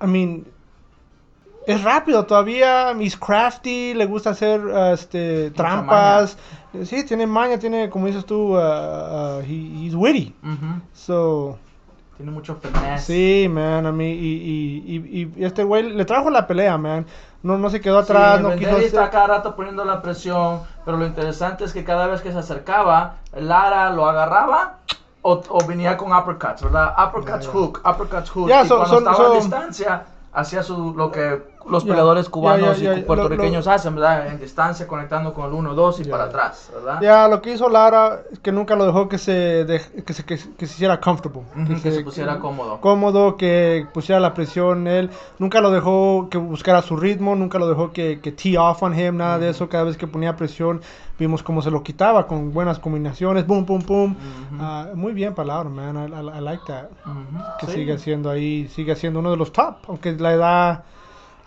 I 0.01 0.07
mean, 0.07 0.45
es 1.67 1.83
rápido 1.83 2.25
todavía. 2.25 2.91
He's 2.99 3.17
crafty, 3.17 3.93
le 3.93 4.05
gusta 4.05 4.31
hacer 4.31 4.61
uh, 4.65 4.93
este, 4.93 5.51
trampas. 5.51 6.37
Sí, 6.83 7.03
tiene 7.05 7.25
maña, 7.27 7.57
tiene, 7.57 7.89
como 7.89 8.07
dices 8.07 8.25
tú, 8.25 8.55
uh, 8.55 8.57
uh, 8.57 9.39
he- 9.41 9.85
he's 9.85 9.95
witty. 9.95 10.35
Ujú. 10.43 10.81
So, 10.93 11.57
Tiene 12.17 12.31
mucho 12.31 12.55
finesse. 12.55 13.05
sí, 13.05 13.49
man, 13.49 13.85
a 13.85 13.91
mí, 13.91 14.09
y, 14.11 14.83
y, 14.85 15.21
y, 15.21 15.33
y 15.41 15.43
este 15.45 15.63
güey 15.63 15.83
le 15.83 16.05
trajo 16.05 16.29
la 16.29 16.45
pelea, 16.47 16.77
man. 16.77 17.05
No, 17.43 17.57
no 17.57 17.69
se 17.69 17.79
quedó 17.79 17.99
Sí, 18.03 18.11
atrás, 18.11 18.41
no 18.41 18.49
quiso 18.55 18.61
Vendetti 18.71 18.85
está 18.87 19.01
hacer... 19.01 19.11
cada 19.11 19.27
rato 19.27 19.55
poniendo 19.55 19.85
la 19.85 20.01
presión, 20.01 20.61
pero 20.83 20.97
lo 20.97 21.05
interesante 21.05 21.63
es 21.63 21.73
que 21.73 21.83
cada 21.83 22.07
vez 22.07 22.21
que 22.21 22.31
se 22.31 22.39
acercaba, 22.39 23.17
Lara 23.33 23.91
lo 23.91 24.07
agarraba 24.07 24.79
o, 25.21 25.41
o 25.49 25.65
venía 25.67 25.95
con 25.95 26.11
uppercuts, 26.11 26.63
¿verdad? 26.63 26.93
Uppercuts 26.97 27.45
Ya, 27.45 27.51
ya. 27.51 27.51
hook, 27.51 27.81
uppercuts 27.85 28.29
hook. 28.31 28.49
Ya, 28.49 28.63
y 28.63 28.67
son- 28.67 28.77
cuando 28.79 28.95
son- 28.95 29.03
estaba 29.07 29.23
a 29.27 29.27
son- 29.29 29.39
distancia, 29.39 30.03
hacía 30.33 30.63
su, 30.63 30.93
lo 30.95 31.11
que 31.11 31.41
los 31.67 31.83
peleadores 31.83 32.29
cubanos 32.29 32.79
y 32.79 32.83
lo- 32.85 33.05
puertorriqueños 33.05 33.65
lo- 33.65 33.71
hacen, 33.71 33.95
¿verdad? 33.95 34.27
En 34.27 34.39
distancia, 34.39 34.87
conectando 34.87 35.33
con 35.33 35.45
el 35.45 35.51
1-2 35.53 35.99
y 35.99 36.03
para 36.09 36.25
atrás, 36.25 36.69
¿verdad? 36.73 36.99
Ya, 37.01 37.27
lo 37.27 37.41
que 37.41 37.53
hizo 37.53 37.69
Lara 37.69 38.19
es 38.31 38.39
que 38.39 38.51
nunca 38.51 38.75
lo 38.75 38.85
dejó 38.85 39.09
que 39.09 39.17
se, 39.17 39.65
dej- 39.65 40.03
que 40.03 40.13
se, 40.13 40.23
que, 40.23 40.37
se- 40.37 40.51
que 40.55 40.67
se 40.67 40.73
hiciera 40.75 40.99
comfortable. 40.99 41.41
Que 41.81 41.91
se 41.91 42.01
pusiera 42.03 42.37
cómodo. 42.39 42.79
Cómodo, 42.81 43.35
que 43.35 43.87
pusiera 43.93 44.19
la 44.19 44.33
presión 44.33 44.87
él. 44.87 45.09
Nunca 45.39 45.59
lo 45.61 45.71
dejó 45.71 46.27
que 46.29 46.37
buscara 46.37 46.81
su 46.83 46.97
ritmo, 46.97 47.35
nunca 47.35 47.57
lo 47.57 47.67
dejó 47.67 47.91
que, 47.91 48.19
que 48.21 48.31
tee 48.31 48.57
off 48.57 48.83
on 48.83 48.97
him, 48.97 49.17
nada 49.17 49.39
de 49.39 49.49
eso. 49.49 49.67
Cada 49.67 49.85
vez 49.85 49.97
que 49.97 50.05
ponía 50.05 50.35
presión, 50.35 50.81
vimos 51.17 51.41
cómo 51.41 51.61
se 51.63 51.71
lo 51.71 51.81
quitaba 51.81 52.27
con 52.27 52.53
buenas 52.53 52.77
combinaciones. 52.77 53.47
Boom, 53.47 53.65
boom, 53.65 53.83
boom. 53.87 54.15
Ah, 54.59 54.89
muy 54.93 55.13
bien 55.13 55.33
para 55.33 55.47
Lara, 55.47 55.69
man. 55.69 55.95
I, 56.09 56.11
I- 56.13 56.37
I 56.37 56.41
like 56.41 56.61
that. 56.67 56.85
Que 57.59 57.65
sí. 57.65 57.71
sigue 57.73 57.97
siendo 57.97 58.29
ahí, 58.29 58.67
sigue 58.67 58.95
siendo 58.95 59.19
uno 59.19 59.31
de 59.31 59.37
los 59.37 59.51
top. 59.51 59.77
Aunque 59.87 60.11
la 60.13 60.33
edad 60.33 60.83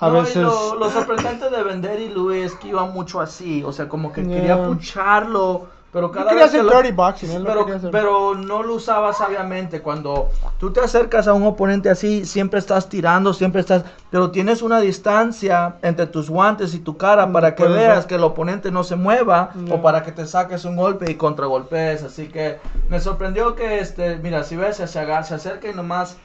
a 0.01 0.09
No, 0.09 0.15
veces. 0.15 0.37
lo, 0.43 0.75
lo 0.77 0.91
sorprendente 0.91 1.51
de 1.51 1.63
vender 1.63 2.01
y 2.01 2.09
Luis 2.09 2.47
es 2.47 2.55
que 2.55 2.69
iba 2.69 2.85
mucho 2.87 3.21
así, 3.21 3.63
o 3.65 3.73
sea, 3.73 3.89
como 3.89 4.13
que 4.13 4.23
Yeah. 4.25 4.35
quería 4.37 4.65
pucharlo, 4.67 5.67
pero 5.93 6.13
cada 6.13 6.29
quería 6.29 6.45
vez 6.45 6.53
que 6.53 6.59
hacer 6.59 6.71
lo- 6.71 6.77
dirty 6.83 6.93
boxing, 6.95 7.39
lo 7.39 7.45
pero, 7.45 7.67
hacer. 7.77 7.91
pero 7.91 8.35
no 8.35 8.63
lo 8.63 8.75
usaba 8.75 9.13
sabiamente. 9.15 9.81
Cuando 9.81 10.29
tú 10.59 10.71
te 10.71 10.81
acercas 10.81 11.27
a 11.27 11.33
un 11.33 11.43
oponente 11.45 11.89
así, 11.91 12.27
siempre 12.27 12.61
estás 12.61 12.89
tirando, 12.89 13.33
siempre 13.33 13.61
estás, 13.63 13.85
pero 14.11 14.31
tienes 14.31 14.61
una 14.63 14.81
distancia 14.81 15.77
entre 15.83 16.07
tus 16.07 16.29
guantes 16.31 16.75
y 16.75 16.79
tu 16.81 16.97
cara 16.99 17.27
Mm, 17.27 17.33
para 17.33 17.55
que 17.55 17.65
veas 17.67 17.97
ver. 18.01 18.07
que 18.07 18.15
el 18.17 18.23
oponente 18.25 18.71
no 18.71 18.85
se 18.85 18.97
mueva 18.97 19.51
o 19.71 19.81
para 19.83 20.03
que 20.03 20.13
te 20.13 20.27
saques 20.27 20.65
un 20.67 20.77
golpe 20.77 21.11
y 21.11 21.15
contragolpes. 21.15 22.03
Así 22.05 22.29
que 22.29 22.59
me 22.91 23.01
sorprendió 23.01 23.55
que, 23.57 23.81
este, 23.81 24.17
mira, 24.19 24.45
si 24.45 24.57
ves, 24.57 24.77
se, 24.77 24.99
aga- 25.01 25.25
se 25.25 25.35
acerca 25.35 25.69
y 25.71 25.75
nomás 25.75 26.19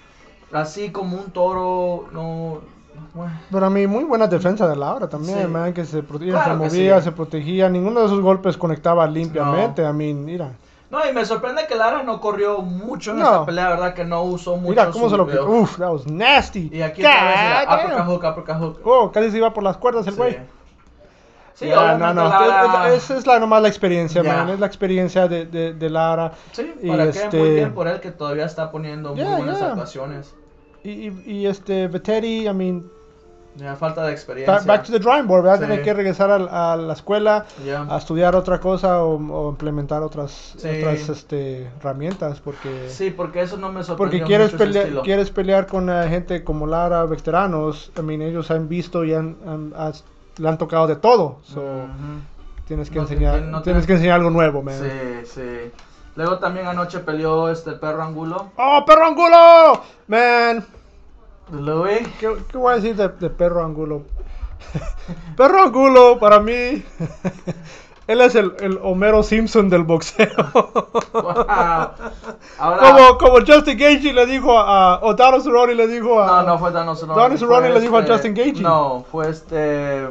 así 0.51 0.92
como 0.92 1.18
un 1.18 1.32
toro, 1.32 2.08
no. 2.12 2.62
Pero 3.51 3.65
a 3.65 3.69
mí, 3.69 3.88
muy 3.88 4.03
buena 4.03 4.27
defensa 4.27 4.67
de 4.67 4.75
Laura 4.75 5.07
también, 5.07 5.41
Sí. 5.41 5.48
man, 5.48 5.74
que 5.74 5.86
se, 5.86 6.03
protegía, 6.03 6.33
Claro 6.33 6.51
se 6.51 6.57
movía, 6.69 6.98
sí. 7.00 7.03
se 7.05 7.12
protegía. 7.12 7.69
Ninguno 7.69 8.00
de 8.01 8.05
esos 8.07 8.22
golpes 8.22 8.57
conectaba 8.57 9.05
limpiamente. 9.07 9.86
A 9.86 9.93
mí, 9.93 10.13
mira. 10.13 10.51
No, 10.89 11.00
y 11.10 11.12
me 11.12 11.25
sorprende 11.25 11.65
que 11.67 11.74
Lara 11.75 12.03
no 12.03 12.22
corrió 12.22 12.60
mucho 12.62 13.12
en 13.12 13.19
No. 13.19 13.25
esa 13.25 13.45
pelea, 13.45 13.69
¿verdad? 13.69 13.93
Que 13.95 14.05
no 14.05 14.22
usó 14.22 14.57
mucho 14.57 14.69
Mira 14.69 14.91
cómo 14.91 15.05
su 15.05 15.12
se 15.12 15.17
lo 15.17 15.25
quitó. 15.27 15.50
Uf, 15.50 15.77
that 15.79 15.89
was 15.91 16.05
nasty. 16.05 16.69
Y 16.72 16.81
aquí 16.83 17.01
otra 17.01 17.88
vez 17.88 18.01
hook, 18.05 18.24
uppercut 18.24 18.57
hook. 18.60 18.79
Oh, 18.83 19.12
casi 19.12 19.31
se 19.31 19.38
iba 19.38 19.51
por 19.53 19.63
las 19.63 19.77
cuerdas 19.77 20.05
el 20.05 20.13
güey. 20.15 20.38
Sí, 21.55 21.65
obviamente 21.72 22.00
no, 22.00 22.13
no. 22.15 22.29
Lara- 22.29 22.88
Es- 22.89 22.95
es- 22.95 23.03
Esa 23.05 23.17
es 23.17 23.27
la, 23.27 23.39
nomás 23.39 23.62
la 23.62 23.67
experiencia, 23.67 24.22
Ya. 24.24 24.33
man. 24.38 24.50
Es 24.50 24.60
la 24.60 24.65
experiencia 24.65 25.27
de, 25.27 25.45
de, 25.45 25.74
de 25.74 25.89
Lara. 25.89 26.31
Sí, 26.51 26.74
y 26.81 26.88
para 26.89 27.03
que 27.05 27.10
este- 27.10 27.38
muy 27.39 27.50
bien 27.51 27.74
por 27.74 27.88
él 27.88 28.00
que 28.00 28.12
todavía 28.12 28.45
está 28.45 28.72
poniendo 28.72 29.15
Ya, 29.15 29.25
muy 29.25 29.38
buenas 29.38 29.62
actuaciones. 29.62 30.33
Y, 30.83 30.89
y, 30.89 31.21
y 31.25 31.47
este, 31.47 31.87
Veteri, 31.87 32.47
I 32.47 32.53
mean, 32.53 32.83
Ya 33.55 33.75
falta 33.75 34.05
de 34.05 34.11
experiencia. 34.11 34.59
back, 34.65 34.83
to 34.85 34.91
the 34.91 34.99
drawing 34.99 35.27
board, 35.27 35.43
¿verdad? 35.43 35.59
Sí. 35.59 35.65
Tiene 35.67 35.81
que 35.81 35.93
regresar 35.93 36.31
a, 36.31 36.73
a 36.73 36.75
la 36.75 36.93
escuela 36.93 37.45
a 37.89 37.97
estudiar 37.97 38.35
otra 38.35 38.59
cosa 38.59 39.03
o, 39.03 39.15
o 39.15 39.49
implementar 39.51 40.01
otras, 40.01 40.55
Sí. 40.57 40.67
otras 40.67 41.07
este, 41.09 41.67
herramientas 41.79 42.39
porque... 42.41 42.89
Sí, 42.89 43.11
porque 43.11 43.41
eso 43.43 43.57
no 43.57 43.67
me 43.69 43.75
Porque 43.75 43.85
sorprendió 43.85 44.25
quieres 44.25 44.53
mucho 44.53 45.01
quieres 45.03 45.29
pelear 45.29 45.67
con 45.67 45.89
eh, 45.89 46.07
gente 46.09 46.43
como 46.43 46.65
Lara, 46.67 47.05
veteranos. 47.05 47.91
I 47.97 48.01
mean, 48.01 48.21
ellos 48.21 48.49
han 48.51 48.67
visto 48.67 49.05
y 49.05 49.13
han, 49.13 49.37
han- 49.45 49.73
le 50.37 50.49
han 50.49 50.57
tocado 50.57 50.87
de 50.87 50.95
todo. 50.95 51.37
So, 51.43 51.61
Ujú. 51.61 52.65
tienes 52.67 52.89
que 52.89 52.95
No 52.95 53.01
enseñar, 53.03 53.41
no 53.43 53.61
tienes 53.61 53.85
que 53.85 53.93
enseñar 53.93 54.15
algo 54.15 54.31
nuevo, 54.31 54.63
man. 54.63 54.73
Sí, 54.73 55.25
sí. 55.25 55.71
Luego 56.15 56.38
también 56.39 56.67
anoche 56.67 57.00
peleó 57.00 57.50
este 57.50 57.72
el 57.72 57.79
perro 57.79 58.03
Angulo. 58.03 58.51
¡Oh, 58.58 58.84
perro 58.86 59.05
angulo! 59.05 59.82
Man, 60.08 60.65
Louis. 61.51 62.08
¿qué, 62.20 62.36
qué 62.51 62.58
voy 62.58 62.74
a 62.74 62.75
decir 62.75 62.96
de, 62.96 63.08
de 63.10 63.29
perro 63.29 63.63
angulo? 63.63 64.03
Perro 65.36 65.62
Angulo, 65.63 66.17
para 66.20 66.39
mí, 66.39 66.51
él 68.08 68.22
es 68.22 68.34
el, 68.34 68.53
el 68.60 68.79
Homero 68.82 69.22
Simpson 69.22 69.70
del 69.70 69.84
boxeo. 69.84 70.29
Wow. 71.13 71.46
Ahora, 71.46 72.79
Como, 72.79 73.17
como 73.20 73.36
Justin 73.46 73.77
Gaethje 73.77 74.13
le 74.13 74.25
dijo 74.25 74.58
a, 74.58 75.00
o 75.03 75.13
Donald 75.13 75.43
Cerrone 75.43 75.75
le 75.75 75.88
dijo 75.88 76.22
a... 76.22 76.27
no, 76.27 76.43
no 76.43 76.60
fue 76.60 76.72
Donald 76.72 76.98
Cerrone. 76.98 77.22
Donald 77.22 77.39
Cerrone 77.39 77.70
le 77.70 77.79
dijo 77.82 77.98
a 77.98 78.00
este- 78.00 78.13
Justin 78.13 78.34
Gaethje. 78.34 78.62
No, 78.62 79.05
fue 79.12 79.29
este. 79.29 80.08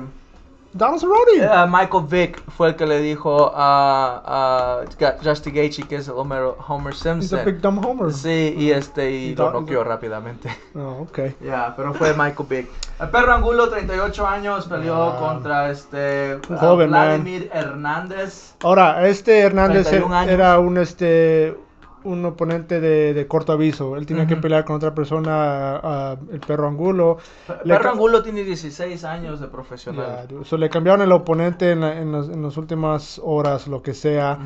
Donald 0.74 1.00
Cerrone. 1.00 1.38
eh, 1.38 1.66
Michael 1.68 2.04
Vick 2.08 2.42
fue 2.56 2.68
el 2.68 2.76
que 2.76 2.86
le 2.86 3.00
dijo 3.00 3.52
a, 3.54 4.80
a 4.86 5.16
Justin 5.22 5.54
Gaethje 5.54 5.82
que 5.84 5.96
es 5.96 6.08
el 6.08 6.14
Homer, 6.14 6.54
Homer 6.66 6.92
He's 6.94 7.00
a 7.06 7.12
Simpson. 7.14 7.44
big 7.44 7.60
dumb 7.60 7.84
homer. 7.84 8.12
Sí, 8.12 8.54
y 8.56 8.70
este 8.70 9.10
y 9.10 9.14
Y 9.30 9.34
lo 9.34 9.50
noqueó 9.52 9.84
rápidamente. 9.84 10.48
Oh, 10.74 11.02
ok. 11.08 11.18
Ya, 11.42 11.74
pero 11.76 11.92
fue 11.94 12.12
Michael 12.14 12.48
Vick. 12.48 12.68
El 13.00 13.10
perro 13.10 13.34
Angulo, 13.34 13.68
38 13.68 14.26
años, 14.26 14.66
peleó 14.66 15.10
Ah. 15.10 15.18
contra 15.18 15.70
este 15.70 16.36
uh, 16.48 16.56
joven, 16.56 16.90
man. 16.90 17.08
Vladimir 17.08 17.50
Hernández. 17.52 18.54
Ahora, 18.62 19.06
este 19.08 19.40
Hernández 19.40 19.88
31 19.88 20.14
años. 20.16 20.32
era 20.32 20.58
un 20.58 20.78
este 20.78 21.56
un 22.04 22.24
oponente 22.24 22.80
de, 22.80 23.14
de 23.14 23.26
corto 23.26 23.52
aviso. 23.52 23.96
Él 23.96 24.06
tenía 24.06 24.26
que 24.26 24.36
pelear 24.36 24.64
con 24.64 24.76
otra 24.76 24.94
persona, 24.94 25.76
ah, 25.76 26.16
el 26.32 26.40
perro 26.40 26.66
Angulo. 26.68 27.18
El 27.48 27.68
Le 27.68 27.74
perro 27.76 27.90
Angulo 27.90 28.22
tiene 28.22 28.42
16 28.44 29.04
años 29.04 29.40
de 29.40 29.48
profesional. 29.48 30.26
Ya, 30.28 30.44
so, 30.44 30.56
le 30.56 30.68
cambiaron 30.70 31.02
el 31.02 31.12
oponente 31.12 31.72
en, 31.72 31.80
la- 31.80 31.98
en 32.00 32.12
las, 32.12 32.28
en 32.28 32.42
las 32.42 32.56
últimas 32.56 33.20
horas, 33.24 33.68
lo 33.68 33.82
que 33.82 33.94
sea. 33.94 34.38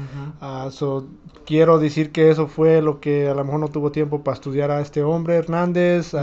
So, 0.71 1.07
quiero 1.45 1.79
decir 1.79 2.13
que 2.13 2.31
eso 2.31 2.47
fue 2.47 2.83
lo 2.83 3.01
que 3.01 3.29
a 3.29 3.35
lo 3.35 3.45
mejor 3.45 3.61
no 3.61 3.69
tuvo 3.69 3.91
tiempo 3.93 4.23
para 4.23 4.35
estudiar 4.35 4.71
a 4.71 4.81
este 4.81 5.03
hombre 5.03 5.37
Hernández. 5.37 6.15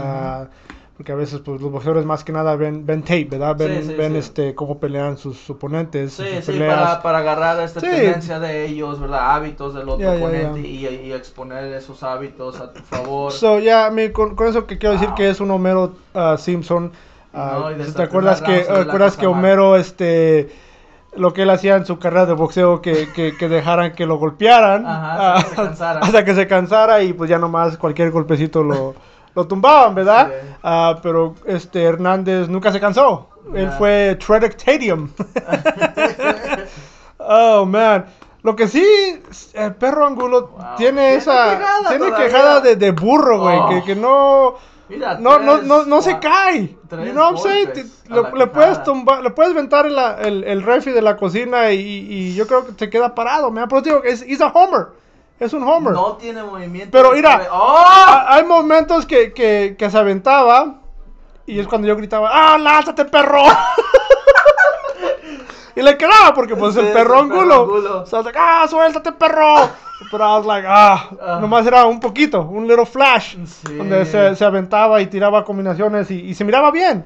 Porque 0.96 1.10
a 1.10 1.16
veces 1.16 1.40
pues, 1.40 1.60
los 1.60 1.72
boxeadores 1.72 2.04
más 2.06 2.22
que 2.22 2.30
nada 2.32 2.54
ven, 2.54 2.86
ven 2.86 3.02
tape, 3.02 3.24
¿verdad? 3.24 3.56
Ven, 3.56 3.82
Sí, 3.82 3.88
sí, 3.88 3.94
ven 3.94 4.12
sí. 4.12 4.18
este 4.18 4.54
cómo 4.54 4.78
pelean 4.78 5.16
sus 5.18 5.50
oponentes. 5.50 6.12
Sí, 6.12 6.24
sus 6.36 6.44
sí, 6.44 6.52
peleas. 6.52 6.78
para, 6.78 7.02
para 7.02 7.18
agarrar 7.18 7.60
esta 7.64 7.80
tendencia 7.80 8.38
de 8.38 8.66
ellos, 8.66 9.00
¿verdad? 9.00 9.34
Hábitos 9.34 9.74
del 9.74 9.88
otro 9.88 10.12
oponente. 10.12 10.60
Y, 10.60 10.86
y 10.86 11.12
exponer 11.12 11.64
esos 11.74 12.02
hábitos 12.04 12.60
a 12.60 12.72
tu 12.72 12.80
favor. 12.82 13.32
So, 13.32 13.58
ya, 13.58 13.90
con, 14.12 14.36
con 14.36 14.46
eso 14.46 14.66
que 14.66 14.78
quiero 14.78 14.92
decir 14.94 15.10
que 15.16 15.28
es 15.30 15.40
un 15.40 15.50
Homero 15.50 15.94
ah, 16.14 16.36
Simpson. 16.38 16.92
ah, 17.32 17.58
No, 17.60 17.72
y 17.72 17.90
¿Te 17.92 18.02
acuerdas 18.02 18.40
que, 18.40 18.60
acuerdas 18.60 19.16
que 19.16 19.26
mal. 19.26 19.38
Homero, 19.38 19.74
este, 19.76 20.50
lo 21.16 21.32
que 21.32 21.42
él 21.42 21.50
hacía 21.50 21.74
en 21.76 21.86
su 21.86 21.98
carrera 21.98 22.26
de 22.26 22.34
boxeo, 22.34 22.80
que, 22.82 23.08
que, 23.12 23.36
que 23.36 23.48
dejaran 23.48 23.92
que 23.94 24.06
lo 24.06 24.16
golpearan 24.18 24.86
Ajá, 24.86 25.34
hasta 25.34 25.42
que 25.42 25.48
se 25.50 25.56
cansara. 25.56 26.00
hasta 26.00 26.24
que 26.24 26.34
se 26.36 26.46
cansara 26.46 27.02
y 27.02 27.12
pues 27.12 27.28
ya 27.30 27.38
nomás 27.40 27.76
cualquier 27.78 28.10
golpecito 28.12 28.62
lo, 28.62 28.94
lo 29.34 29.46
tumbaban, 29.46 29.94
¿verdad? 29.94 30.30
Ah, 30.62 30.98
pero 31.02 31.34
este 31.46 31.82
Hernández 31.84 32.48
nunca 32.48 32.70
se 32.72 32.80
cansó. 32.80 33.28
Él 33.54 33.70
fue 33.72 34.16
Tredictadium. 34.24 35.10
oh, 37.18 37.64
man. 37.66 38.06
Lo 38.42 38.54
que 38.54 38.68
sí, 38.68 38.84
el 39.54 39.74
perro 39.76 40.06
Angulo 40.06 40.48
Wow. 40.48 40.76
tiene 40.76 41.14
esa. 41.14 41.56
quejada 41.56 41.88
tiene 41.88 42.06
todavía. 42.06 42.26
quejada 42.26 42.60
de, 42.60 42.76
de 42.76 42.90
burro, 42.90 43.40
güey. 43.40 43.58
Oh. 43.58 43.68
Que, 43.70 43.82
que 43.84 43.96
no. 43.96 44.54
Mira, 44.88 45.14
No, 45.18 45.38
no, 45.38 45.54
tres, 45.56 45.66
no, 45.66 45.84
no 45.86 46.02
se 46.02 46.18
cae. 46.18 46.76
You 46.90 47.12
know 47.12 47.22
what 47.24 47.30
I'm 47.32 47.38
saying? 47.38 47.72
Te- 47.72 47.86
Le, 48.36 48.46
puedes 48.48 48.82
tumbar, 48.82 49.22
le 49.22 49.30
puedes 49.30 49.54
ventar 49.54 49.86
el, 49.86 49.98
el, 49.98 50.44
el 50.44 50.62
refri 50.62 50.92
de 50.92 51.00
la 51.00 51.16
cocina 51.16 51.70
y, 51.72 51.80
y 51.80 52.34
yo 52.34 52.46
creo 52.46 52.66
que 52.66 52.72
se 52.76 52.90
queda 52.90 53.14
parado. 53.14 53.50
Me 53.50 53.66
Pero 53.66 53.80
digo, 53.80 54.02
es 54.04 54.20
he's 54.20 54.42
a 54.42 54.48
homer. 54.48 54.88
Es 55.40 55.52
un 55.52 55.62
homer. 55.64 55.92
No 55.92 56.12
tiene 56.16 56.42
movimiento. 56.42 56.90
Pero 56.92 57.12
mira, 57.12 57.48
¡Oh! 57.50 57.82
Ha- 57.86 58.34
Hay 58.34 58.44
momentos 58.44 59.04
que, 59.06 59.32
que, 59.32 59.74
que 59.78 59.90
se 59.90 59.98
aventaba 59.98 60.80
y 61.46 61.58
es 61.58 61.66
cuando 61.66 61.88
yo 61.88 61.96
gritaba, 61.96 62.30
¡Ah, 62.32 62.56
lánzate, 62.58 63.04
perro! 63.04 63.42
y 65.76 65.82
le 65.82 65.96
quedaba 65.98 66.32
porque 66.34 66.54
pues 66.56 66.74
Sí, 66.74 66.80
el 66.80 66.92
perro 66.92 67.20
angulo. 67.20 67.78
I 67.78 68.14
was 68.14 68.24
like, 68.24 68.38
¡Ah, 68.38 68.66
suéltate, 68.68 69.12
perro! 69.12 69.68
Pero 70.10 70.24
I 70.24 70.38
was 70.38 70.46
like, 70.46 70.66
¡Ah! 70.68 71.10
Ah. 71.20 71.38
Nomás 71.40 71.66
era 71.66 71.84
un 71.86 71.98
poquito, 72.00 72.42
un 72.42 72.66
little 72.68 72.86
flash. 72.86 73.36
Sí. 73.44 73.74
Donde 73.74 74.04
se, 74.06 74.36
se 74.36 74.44
aventaba 74.44 75.00
y 75.00 75.06
tiraba 75.06 75.44
combinaciones 75.44 76.10
y, 76.10 76.20
y 76.20 76.34
se 76.34 76.44
miraba 76.44 76.70
bien. 76.70 77.04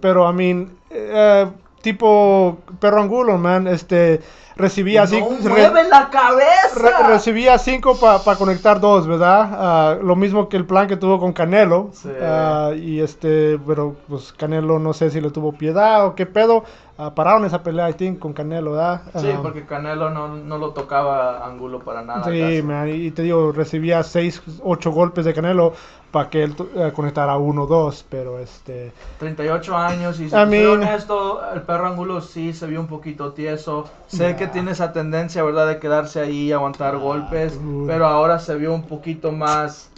Pero, 0.00 0.28
I 0.30 0.34
mean, 0.34 0.78
eh, 0.90 1.46
tipo 1.82 2.58
perro 2.80 3.00
angulo, 3.02 3.36
man, 3.38 3.66
este, 3.66 4.20
recibía. 4.58 5.04
¡No 5.06 5.10
re- 5.10 5.48
mueve 5.48 5.88
la 5.88 6.10
cabeza! 6.10 6.74
Re- 6.76 7.06
recibía 7.08 7.56
5 7.58 7.96
para 7.98 8.36
conectar 8.36 8.80
dos, 8.80 9.06
¿verdad? 9.06 9.48
Ah, 9.52 9.96
lo 10.02 10.16
mismo 10.16 10.48
que 10.48 10.56
el 10.58 10.66
plan 10.66 10.86
que 10.88 10.96
tuvo 10.96 11.18
con 11.18 11.32
Canelo. 11.32 11.90
Sí. 11.92 12.10
Ah, 12.20 12.72
y 12.76 13.00
este, 13.00 13.58
pero 13.66 13.96
pues 14.08 14.32
Canelo 14.32 14.78
no 14.78 14.92
sé 14.92 15.10
si 15.10 15.20
le 15.20 15.30
tuvo 15.30 15.52
piedad 15.52 16.04
o 16.06 16.14
qué 16.14 16.26
pedo. 16.26 16.64
Ah, 17.00 17.14
pararon 17.14 17.44
esa 17.44 17.62
pelea, 17.62 17.88
I 17.88 17.94
think, 17.94 18.18
con 18.18 18.32
Canelo, 18.32 18.72
¿verdad? 18.72 19.02
Sí, 19.14 19.28
porque 19.40 19.64
Canelo 19.64 20.10
no, 20.10 20.26
no 20.28 20.58
lo 20.58 20.70
tocaba 20.70 21.46
Angulo 21.46 21.78
para 21.78 22.02
nada. 22.02 22.24
Sí, 22.24 22.60
man, 22.62 22.88
y 22.88 23.12
te 23.12 23.22
digo, 23.22 23.52
recibía 23.52 24.02
6, 24.02 24.42
8 24.64 24.90
golpes 24.90 25.24
de 25.24 25.32
Canelo 25.32 25.74
para 26.10 26.28
que 26.30 26.42
él 26.42 26.56
eh, 26.74 26.90
conectara 26.96 27.36
uno 27.36 27.64
o 27.64 27.66
dos, 27.66 28.04
pero 28.08 28.38
este... 28.40 28.92
38 29.20 29.76
años 29.76 30.18
y 30.18 30.28
si 30.30 30.34
I 30.34 30.46
mean- 30.46 30.66
honesto, 30.82 31.40
el 31.54 31.62
perro 31.62 31.86
Angulo 31.86 32.20
sí 32.22 32.52
se 32.52 32.66
vio 32.66 32.80
un 32.80 32.86
poquito 32.88 33.32
tieso. 33.32 33.84
Sé 34.08 34.16
Yeah. 34.28 34.36
que 34.36 34.46
tiene 34.48 34.72
esa 34.72 34.92
tendencia, 34.92 35.42
¿verdad? 35.42 35.66
De 35.68 35.78
quedarse 35.78 36.20
ahí 36.20 36.48
y 36.48 36.52
aguantar 36.52 36.98
golpes, 36.98 37.60
dude. 37.62 37.86
pero 37.92 38.06
ahora 38.06 38.38
se 38.38 38.54
vio 38.56 38.72
un 38.74 38.82
poquito 38.82 39.32
más 39.32 39.90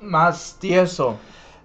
más 0.00 0.56
tieso. 0.58 1.16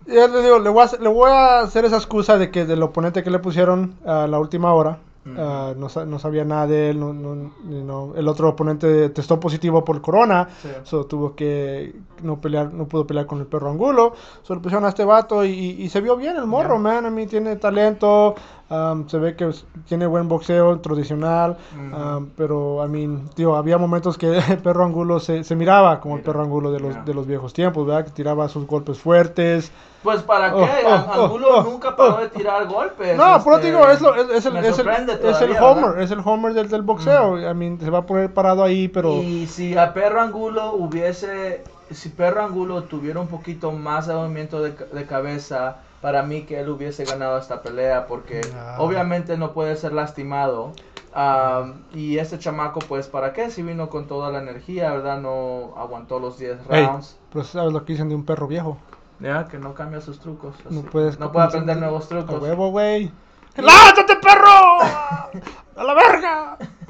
Ya 0.08 0.28
le 0.28 0.42
digo, 0.44 0.60
le 0.60 0.70
voy, 0.70 0.82
a, 0.82 0.86
hacer- 0.86 1.02
le 1.02 1.10
voy 1.10 1.32
a 1.32 1.62
hacer 1.62 1.86
esa 1.86 1.96
excusa 1.98 2.38
de 2.38 2.52
que 2.52 2.66
del 2.66 2.84
oponente 2.84 3.24
que 3.24 3.32
le 3.32 3.40
pusieron 3.40 3.96
a 4.06 4.28
la 4.28 4.40
última 4.40 4.74
hora, 4.74 5.00
ah, 5.38 5.74
no, 5.76 5.88
no 6.06 6.20
sabía 6.20 6.46
nada 6.46 6.68
de 6.68 6.92
él, 6.92 7.00
no, 7.00 7.12
no- 7.14 8.14
el 8.16 8.28
otro 8.28 8.50
oponente 8.50 9.10
testó 9.10 9.40
positivo 9.40 9.84
por 9.84 10.02
corona, 10.02 10.50
Sí. 10.62 10.70
so 10.84 11.06
tuvo 11.08 11.34
que 11.36 11.96
no 12.22 12.40
pelear, 12.40 12.72
no 12.74 12.86
pudo 12.88 13.08
pelear 13.08 13.26
con 13.26 13.40
el 13.40 13.48
perro 13.48 13.72
angulo, 13.72 14.14
solo 14.44 14.62
pusieron 14.62 14.86
a 14.86 14.90
este 14.90 15.04
vato 15.06 15.44
y, 15.44 15.50
y 15.52 15.90
se 15.90 16.02
vio 16.02 16.16
bien 16.18 16.36
el 16.38 16.46
morro, 16.46 16.76
Ya. 16.76 16.82
man, 16.82 17.06
a 17.08 17.10
mí 17.10 17.26
tiene 17.26 17.56
talento, 17.56 18.36
um, 18.70 19.08
se 19.08 19.18
ve 19.18 19.36
que 19.36 19.50
tiene 19.88 20.08
buen 20.08 20.28
boxeo 20.28 20.80
tradicional, 20.80 21.58
Ujú. 21.76 21.96
um, 22.18 22.30
pero 22.36 22.82
a 22.82 22.88
mí, 22.88 23.08
tío, 23.36 23.56
había 23.56 23.78
momentos 23.78 24.18
que 24.18 24.38
el 24.50 24.58
perro 24.60 24.86
angulo 24.86 25.20
se, 25.20 25.44
se 25.44 25.56
miraba 25.56 26.00
como 26.00 26.16
el 26.16 26.22
Mira, 26.22 26.32
perro 26.32 26.44
angulo 26.44 26.72
de 26.72 26.80
los, 26.80 26.94
ya. 26.96 27.02
de 27.04 27.14
los 27.14 27.26
viejos 27.28 27.54
tiempos, 27.54 27.86
¿verdad? 27.86 28.06
Que 28.06 28.12
tiraba 28.12 28.48
sus 28.50 28.66
golpes 28.68 29.00
fuertes. 29.00 29.72
Pues 30.04 30.22
para 30.22 30.54
Oh, 30.56 30.60
qué, 30.60 30.72
oh, 30.86 30.90
oh, 30.90 31.24
Angulo 31.24 31.48
oh, 31.58 31.64
nunca 31.64 31.96
paró 31.96 32.18
oh. 32.18 32.22
de 32.22 32.30
tirar 32.30 32.68
golpes. 32.68 33.18
No, 33.18 33.42
pero 33.44 33.56
este, 33.56 33.68
digo, 33.72 33.88
es, 33.90 34.02
lo- 34.02 34.14
es, 34.16 34.30
es 34.30 34.46
el, 34.46 34.56
es, 34.58 34.78
el, 34.78 34.88
es 34.90 35.42
el 35.42 35.52
homer, 35.58 35.86
¿verdad? 35.86 36.02
es 36.04 36.12
el 36.12 36.20
homer 36.24 36.54
del, 36.54 36.70
del 36.70 36.84
boxeo. 36.84 37.40
I 37.50 37.54
mean, 37.56 37.80
se 37.80 37.90
va 37.90 38.00
a 38.00 38.06
poner 38.06 38.32
parado 38.32 38.64
ahí, 38.64 38.88
pero... 38.88 39.16
Y 39.24 39.48
si 39.48 39.76
a 39.76 39.96
Perro 39.96 40.22
Angulo 40.22 40.74
hubiese, 40.74 41.64
si 41.90 42.10
Perro 42.10 42.44
Angulo 42.44 42.84
tuviera 42.84 43.20
un 43.20 43.28
poquito 43.28 43.72
más 43.72 44.06
de 44.06 44.14
movimiento 44.14 44.62
de, 44.62 44.74
de 44.74 45.06
cabeza, 45.08 45.78
para 46.02 46.24
mí 46.24 46.44
que 46.44 46.60
él 46.60 46.70
hubiese 46.70 47.04
ganado 47.06 47.38
esta 47.38 47.62
pelea, 47.62 48.08
porque 48.08 48.42
Ah. 48.56 48.76
obviamente 48.80 49.38
no 49.38 49.52
puede 49.54 49.76
ser 49.76 49.94
lastimado. 49.94 50.72
Am, 51.14 51.86
y 51.94 52.18
este 52.18 52.38
chamaco, 52.40 52.80
pues, 52.80 53.08
¿para 53.08 53.32
qué? 53.32 53.50
Si 53.50 53.62
vino 53.64 53.90
con 53.90 54.06
toda 54.06 54.30
la 54.32 54.40
energía, 54.40 54.92
¿verdad? 54.92 55.20
No 55.20 55.74
aguantó 55.78 56.20
los 56.20 56.38
10 56.38 56.58
Hey, 56.70 56.86
rounds. 56.86 57.18
pero 57.32 57.46
sabes 57.46 57.72
lo 57.72 57.86
que 57.86 57.94
dicen 57.94 58.10
de 58.10 58.16
un 58.16 58.26
perro 58.26 58.48
viejo. 58.48 58.78
Ya, 59.22 59.46
que 59.46 59.58
no 59.58 59.74
cambia 59.74 60.02
sus 60.02 60.20
trucos. 60.20 60.56
No 60.70 60.82
así. 60.82 60.90
puedes... 60.92 61.18
no 61.20 61.32
puede 61.32 61.46
aprender 61.48 61.78
A 61.78 61.80
nuevos 61.80 62.10
trucos. 62.10 62.42
huevo, 62.42 62.70
güey. 62.72 63.12
¡Lánzate, 63.56 64.18
perro! 64.18 64.82
¡A 65.78 65.84
la 65.84 65.94
verga! 65.94 66.58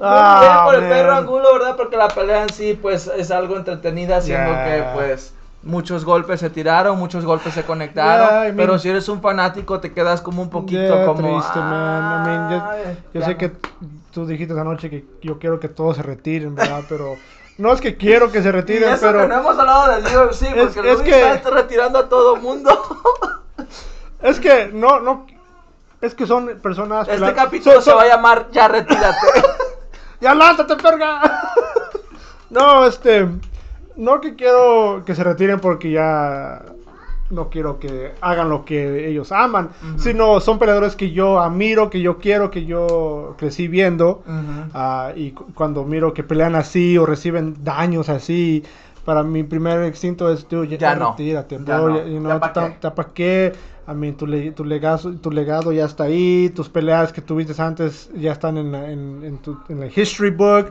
Muy 0.00 0.40
bien 0.40 0.64
por 0.64 0.74
el 0.76 0.88
perro 0.88 1.12
Angulo, 1.14 1.52
¿verdad? 1.54 1.76
Porque 1.76 1.96
la 1.96 2.08
pelea 2.08 2.42
en 2.42 2.50
sí, 2.52 2.78
pues, 2.80 3.08
es 3.16 3.30
algo 3.30 3.56
entretenida, 3.56 4.20
siendo 4.20 4.50
Yeah. 4.52 4.64
que, 4.64 4.82
pues, 4.94 5.34
muchos 5.62 6.04
golpes 6.04 6.40
se 6.40 6.50
tiraron, 6.50 6.98
muchos 6.98 7.24
golpes 7.24 7.54
se 7.54 7.64
conectaron. 7.64 8.28
Yeah, 8.28 8.38
I 8.38 8.42
mean- 8.46 8.56
pero 8.56 8.78
si 8.78 8.88
eres 8.88 9.08
un 9.08 9.20
fanático, 9.20 9.80
te 9.80 9.92
quedas 9.92 10.20
como 10.22 10.42
un 10.42 10.50
poquito 10.50 10.80
Yeah, 10.96 11.04
como. 11.06 11.20
triste, 11.40 11.58
man. 11.58 12.22
I 12.26 12.28
mean, 12.28 12.50
yo- 12.50 12.64
"Ay, 12.70 12.98
Yo 13.14 13.20
ya 13.20 13.26
sé 13.26 13.32
no". 13.32 13.38
que 13.38 13.52
tú 14.12 14.26
dijiste 14.26 14.58
anoche 14.58 14.88
que 14.90 15.04
yo 15.22 15.38
quiero 15.38 15.58
que 15.60 15.68
todos 15.68 15.96
se 15.96 16.02
retiren, 16.02 16.54
¿verdad? 16.54 16.84
Pero 16.88 17.16
no 17.58 17.72
es 17.72 17.80
que 17.80 17.96
quiero 17.96 18.30
que 18.30 18.40
se 18.42 18.48
Y 18.48 18.52
retiren, 18.52 18.88
eso 18.90 19.06
pero 19.06 19.22
que 19.22 19.28
no 19.28 19.34
hemos 19.40 19.58
hablado 19.58 20.00
del 20.00 20.04
UFC, 20.16 20.42
Es- 20.46 20.54
porque 20.74 20.80
el 20.80 20.86
es 20.86 21.02
que- 21.02 21.32
está 21.32 21.50
retirando 21.50 21.98
a 21.98 22.08
todo 22.08 22.36
mundo. 22.36 22.70
es 24.22 24.38
que 24.40 24.70
no, 24.72 25.00
no, 25.00 25.26
es 26.00 26.14
que 26.14 26.26
son 26.26 26.58
personas... 26.62 27.08
Este 27.08 27.34
capítulo 27.34 27.80
se 27.82 27.92
va 27.92 28.02
a 28.02 28.06
llamar 28.06 28.48
Ya 28.52 28.68
retírate. 28.68 29.18
¡Ya 30.20 30.34
lánzate, 30.34 30.76
perga! 30.76 31.20
no, 32.50 32.86
este. 32.86 33.28
No 33.98 34.20
que 34.20 34.34
quiero 34.34 35.02
que 35.04 35.14
se 35.14 35.22
retiren 35.24 35.60
porque 35.60 35.90
ya. 35.90 36.62
No 37.30 37.50
quiero 37.50 37.78
que 37.78 38.12
hagan 38.22 38.48
lo 38.48 38.64
que 38.64 39.06
ellos 39.10 39.32
aman. 39.32 39.68
Ujú. 39.82 39.98
Sino 39.98 40.40
son 40.40 40.58
peleadores 40.58 40.96
que 40.96 41.10
yo 41.10 41.40
admiro, 41.40 41.90
que 41.90 42.00
yo 42.00 42.16
quiero, 42.16 42.50
que 42.50 42.64
yo 42.64 43.34
crecí 43.36 43.68
viendo. 43.68 44.22
Ujú. 44.26 44.70
Ah, 44.72 45.12
y 45.14 45.32
cu- 45.32 45.44
cuando 45.52 45.84
miro 45.84 46.14
que 46.14 46.22
pelean 46.24 46.54
así 46.54 46.96
o 46.96 47.04
reciben 47.04 47.56
daños 47.62 48.08
así, 48.08 48.64
para 49.04 49.22
mi 49.24 49.42
primer 49.42 49.84
instinto 49.86 50.32
es, 50.32 50.46
tú, 50.46 50.64
Ya 50.64 50.94
no. 50.94 51.10
retírate, 51.10 51.58
Ya 51.62 51.78
bro, 51.80 51.88
no. 51.90 51.96
ya- 51.98 52.04
you 52.06 52.14
¿Ya 52.14 52.20
know, 52.20 52.40
pa' 52.94 53.12
qué? 53.12 53.52
I 53.90 53.94
mean, 53.94 54.16
tu, 54.16 54.26
le- 54.26 54.50
tu, 54.52 54.64
legado, 54.64 55.12
tu 55.14 55.30
legado 55.30 55.72
ya 55.72 55.86
está 55.86 56.04
ahí, 56.04 56.50
tus 56.54 56.68
peleas 56.68 57.10
que 57.10 57.22
tuviste 57.22 57.60
antes 57.62 58.10
ya 58.14 58.32
están 58.32 58.58
en, 58.58 58.70
la- 58.72 58.90
en, 58.90 59.22
en, 59.24 59.38
tu, 59.38 59.56
en 59.70 59.80
la 59.80 59.86
history 59.86 60.30
book. 60.30 60.66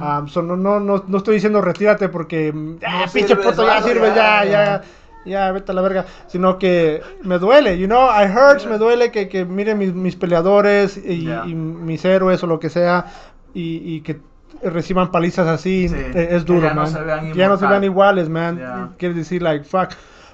Um, 0.00 0.28
so 0.28 0.40
no, 0.40 0.56
no, 0.56 0.78
no, 0.78 1.02
no 1.06 1.16
estoy 1.18 1.34
diciendo 1.34 1.60
retírate 1.60 2.08
porque, 2.08 2.54
ah, 2.86 3.06
No 3.06 3.12
pinche 3.12 3.34
puto, 3.36 3.66
ya 3.66 3.82
sirve, 3.82 4.08
ya, 4.14 4.44
ya, 4.44 4.64
ya, 4.64 4.82
ya, 5.24 5.52
vete 5.52 5.72
a 5.72 5.74
la 5.74 5.82
verga. 5.82 6.06
Sino 6.28 6.58
que 6.60 7.02
me 7.24 7.38
duele, 7.40 7.76
you 7.76 7.86
know, 7.88 8.08
I 8.08 8.26
hurts, 8.26 8.64
me 8.66 8.78
duele 8.78 9.10
que, 9.10 9.28
que 9.28 9.44
miren 9.44 9.76
mis, 9.76 9.92
mis 9.92 10.14
peleadores 10.14 10.96
y, 10.96 11.26
y 11.46 11.54
mis 11.56 12.04
héroes 12.04 12.40
o 12.44 12.46
lo 12.46 12.60
que 12.60 12.70
sea 12.70 13.06
y, 13.52 13.82
y 13.96 14.00
que 14.02 14.20
reciban 14.62 15.10
palizas 15.10 15.48
así, 15.48 15.88
Sí, 15.88 15.94
es 15.96 16.44
que 16.44 16.52
duro, 16.52 16.68
ya 16.68 16.74
no 16.74 16.86
se 16.86 17.00
vean 17.02 17.32
ya 17.34 17.48
no 17.48 17.56
se 17.56 17.66
vean 17.66 17.82
iguales, 17.84 18.28
man. 18.28 18.58
Ya. 18.58 18.90
Quiere 18.96 19.14
decir, 19.14 19.42
like, 19.42 19.64
fuck. 19.64 19.90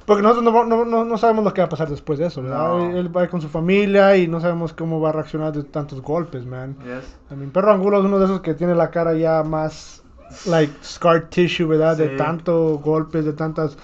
Porque 0.06 0.22
nosotros 0.22 0.44
no, 0.44 0.64
no, 0.64 0.84
no, 0.84 1.04
no 1.04 1.18
sabemos 1.18 1.44
lo 1.44 1.52
que 1.52 1.60
va 1.60 1.66
a 1.66 1.68
pasar 1.68 1.88
después 1.88 2.18
de 2.18 2.26
eso, 2.26 2.40
¿verdad? 2.42 2.96
Él 2.96 3.14
va 3.14 3.26
con 3.28 3.40
su 3.40 3.48
familia 3.48 4.16
y 4.16 4.28
no 4.28 4.40
sabemos 4.40 4.72
cómo 4.72 5.00
va 5.00 5.08
a 5.08 5.12
reaccionar 5.12 5.52
de 5.52 5.64
tantos 5.64 6.00
golpes, 6.00 6.46
man. 6.46 6.76
Yes. 6.84 7.36
Mi 7.36 7.46
perro 7.48 7.72
Angulo 7.72 7.98
es 7.98 8.04
uno 8.04 8.18
de 8.20 8.26
esos 8.26 8.40
que 8.40 8.54
tiene 8.54 8.74
la 8.76 8.90
cara 8.90 9.14
ya 9.14 9.42
más, 9.42 10.02
like, 10.46 10.72
scar 10.84 11.22
tissue, 11.28 11.66
¿verdad? 11.66 11.96
De 11.96 12.10
Sí. 12.10 12.16
tanto 12.16 12.78
golpes, 12.78 13.24
de 13.24 13.32
tantas 13.32 13.76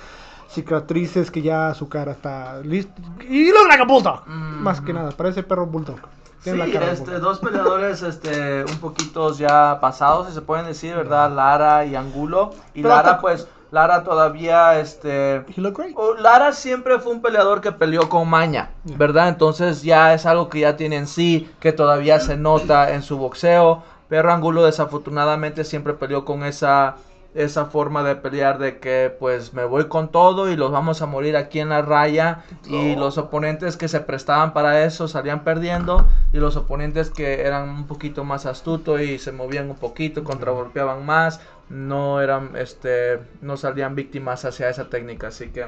cicatrices 0.49 1.31
que 1.31 1.43
ya 1.43 1.75
su 1.75 1.89
cara 1.89 2.13
está 2.13 2.61
lista. 2.61 2.95
Y 3.29 3.51
lo 3.51 3.67
like 3.67 3.83
a 3.83 3.87
bulldog, 3.87 4.23
Mm. 4.27 4.63
más 4.63 4.81
que 4.81 4.93
nada, 4.93 5.11
parece 5.11 5.43
perro 5.43 5.67
bulldog. 5.67 5.99
Tiene 6.43 6.59
la 6.59 6.67
Sí, 6.67 6.73
cara 6.73 6.87
de 6.87 6.93
este, 6.93 7.19
dos 7.21 7.39
peleadores 7.39 8.03
este, 8.03 8.65
un 8.65 8.79
poquito 8.79 9.33
ya 9.35 9.79
pasados, 9.81 10.29
si 10.29 10.35
se 10.35 10.43
pueden 10.43 10.67
decir, 10.67 10.95
¿verdad? 10.95 11.33
Lara 11.35 11.85
y 11.85 11.95
Angulo. 11.95 12.51
Y 12.75 12.83
Pero 12.83 12.91
Lara, 12.95 13.11
hasta- 13.11 13.21
pues, 13.21 13.49
Lara 13.73 14.05
todavía, 14.05 14.79
este... 14.79 15.37
He 15.57 15.61
looked 15.61 15.79
great. 15.79 15.95
o- 15.97 16.15
Lara 16.15 16.53
siempre 16.53 16.99
fue 16.99 17.11
un 17.13 17.23
peleador 17.23 17.61
que 17.63 17.73
peleó 17.73 18.09
con 18.09 18.29
maña. 18.29 18.69
¿verdad? 18.85 19.29
Entonces 19.31 19.83
ya 19.83 20.13
es 20.15 20.27
algo 20.27 20.49
que 20.51 20.61
ya 20.61 20.77
tiene 20.77 20.97
en 20.97 21.07
sí, 21.07 21.51
que 21.59 21.73
todavía 21.73 22.21
se 22.21 22.37
nota 22.37 22.93
en 22.93 23.03
su 23.03 23.17
boxeo. 23.17 23.83
Pero 24.09 24.31
Angulo 24.31 24.63
desafortunadamente 24.65 25.65
siempre 25.65 25.95
peleó 25.95 26.25
con 26.27 26.45
esa, 26.45 26.97
esa 27.35 27.66
forma 27.66 28.03
de 28.03 28.16
pelear 28.16 28.59
de 28.59 28.79
que 28.79 29.14
pues 29.18 29.55
me 29.55 29.64
voy 29.64 29.88
con 29.88 30.11
todo 30.11 30.51
y 30.51 30.57
los 30.57 30.71
vamos 30.71 31.01
a 31.01 31.07
morir 31.07 31.37
aquí 31.37 31.61
en 31.61 31.71
la 31.71 31.83
raya. 31.83 32.45
Y 32.66 32.95
los 32.95 33.18
oponentes 33.18 33.77
que 33.77 33.88
se 33.88 34.01
prestaban 34.01 34.53
para 34.53 34.85
eso 34.85 35.09
salían 35.09 35.45
perdiendo. 35.45 36.07
Y 36.33 36.38
los 36.38 36.57
oponentes 36.57 37.11
que 37.11 37.40
eran 37.42 37.68
un 37.68 37.87
poquito 37.87 38.25
más 38.25 38.47
astutos 38.47 39.01
y 39.01 39.18
se 39.18 39.33
movían 39.33 39.71
un 39.71 39.77
poquito, 39.77 40.25
contragolpeaban 40.25 41.07
más, 41.07 41.40
no 41.68 42.21
eran, 42.21 42.57
este, 42.57 43.21
no 43.40 43.57
salían 43.57 43.95
víctimas 43.95 44.45
hacia 44.45 44.68
esa 44.68 44.88
técnica. 44.88 45.29
Así 45.29 45.49
que... 45.49 45.66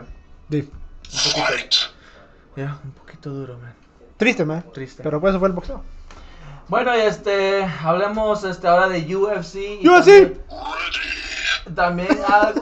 Un 2.56 2.92
poquito 2.92 3.30
duro, 3.30 3.58
man. 3.58 3.74
Triste, 4.16 4.44
man. 4.44 4.64
Triste. 4.72 5.02
Pero 5.02 5.20
pues 5.20 5.32
eso 5.32 5.38
fue 5.38 5.48
el 5.48 5.54
boxeo. 5.54 5.82
Bueno, 6.68 6.96
y 6.96 7.00
este, 7.00 7.64
hablemos 7.82 8.42
este 8.44 8.66
ahora 8.68 8.88
de 8.88 9.00
UFC. 9.16 9.56
y 9.80 9.88
UFC. 9.88 10.04
También, 10.06 10.42
también 11.74 12.08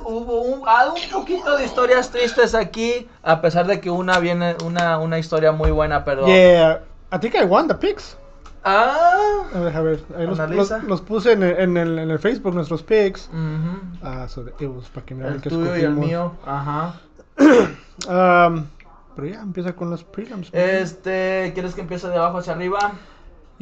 hubo 0.05 0.43
un, 0.43 0.61
un 0.61 1.11
poquito 1.13 1.57
de 1.57 1.65
historias 1.65 2.11
tristes 2.11 2.55
aquí, 2.55 3.09
a 3.23 3.41
pesar 3.41 3.67
de 3.67 3.81
que 3.81 3.91
una 3.91 4.19
viene, 4.19 4.57
una, 4.65 4.99
una 4.99 5.19
historia 5.19 5.53
muy 5.53 5.71
buena, 5.71 6.05
pero... 6.05 6.27
Yeah, 6.27 6.83
I 7.13 7.19
think 7.19 7.35
I 7.35 7.45
won 7.45 7.69
the 7.69 7.75
picks. 7.75 8.17
Ah. 8.65 9.43
A 9.55 9.59
ver, 9.59 9.77
a 9.77 9.81
ver, 9.81 10.05
ahí 10.17 10.27
los, 10.27 10.39
los- 10.39 10.83
los 10.85 11.01
puse 11.01 11.33
en 11.33 11.43
el, 11.43 11.59
en, 11.59 11.77
el, 11.77 11.99
en 11.99 12.11
el 12.11 12.19
Facebook, 12.21 12.55
nuestros 12.55 12.83
picks. 12.85 13.29
ujú. 13.29 13.79
Ah, 14.03 14.29
so 14.29 14.45
it 14.61 14.69
was 14.69 14.89
para 14.89 15.05
que 15.05 15.15
miren 15.17 15.33
El 15.35 15.41
que 15.41 15.51
tuyo 15.51 15.77
y 15.77 15.81
el 15.81 15.95
mío. 15.95 16.33
Ajá. 16.47 16.95
Um, 18.09 18.67
pero 19.15 19.29
ya, 19.29 19.41
empieza 19.43 19.75
con 19.75 19.91
los 19.91 20.03
prelims. 20.03 20.53
man. 20.53 20.61
Este, 20.63 21.51
¿quieres 21.55 21.75
que 21.75 21.83
empiece 21.83 22.09
de 22.09 22.17
abajo 22.17 22.39
hacia 22.39 22.55
arriba? 22.55 22.93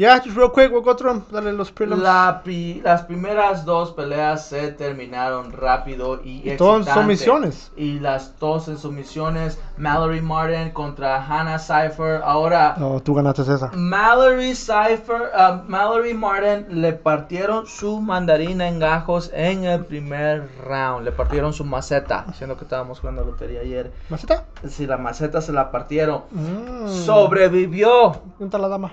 Yeah, 0.01 0.19
just 0.25 0.35
real 0.35 0.49
quick, 0.51 0.73
we'll 0.73 0.81
go 0.83 0.95
through 0.97 1.11
'em. 1.17 1.23
Dale 1.31 1.53
los 1.53 1.71
prelims. 1.71 2.03
La 2.03 2.41
pi- 2.43 2.81
las 2.83 3.03
primeras 3.03 3.67
dos 3.67 3.93
peleas 3.93 4.47
se 4.47 4.73
terminaron 4.73 5.53
rápido 5.53 6.23
y 6.25 6.41
Y 6.51 6.57
todas 6.57 6.89
sumisiones. 6.89 7.71
Y 7.77 7.99
las 8.01 8.39
dos 8.39 8.69
en 8.69 8.79
sumisiones. 8.79 9.59
Mallory 9.77 10.23
Martin 10.23 10.71
contra 10.71 11.23
Hannah 11.23 11.59
Cypher. 11.59 12.23
Ahora, 12.25 12.77
Oh, 12.81 13.01
tú 13.01 13.15
ganaste 13.15 13.43
esa. 13.43 13.71
Mallory 13.75 14.55
Cypher, 14.55 15.33
ah, 15.35 15.65
Mallory 15.69 16.15
Martin 16.15 16.81
le 16.81 16.95
partieron 16.95 17.67
su 17.67 18.01
mandarina 18.01 18.69
en 18.69 18.79
gajos 18.79 19.31
en 19.35 19.65
el 19.65 19.85
primer 19.85 20.49
round. 20.65 21.05
Le 21.05 21.13
partieron 21.13 21.53
su 21.53 21.67
maceta, 21.67 22.25
siendo 22.39 22.57
que 22.57 22.65
estábamos 22.65 23.01
jugando 23.01 23.23
lotería 23.23 23.61
ayer. 23.61 23.93
¿Maceta? 24.09 24.45
Si 24.67 24.87
la 24.87 24.97
maceta 24.97 25.43
se 25.43 25.53
la 25.53 25.71
partieron. 25.71 26.23
Mm. 26.31 26.89
Sobrevivió. 26.89 28.13
¿Dónde 28.39 28.45
está 28.47 28.57
la 28.57 28.69
dama? 28.69 28.93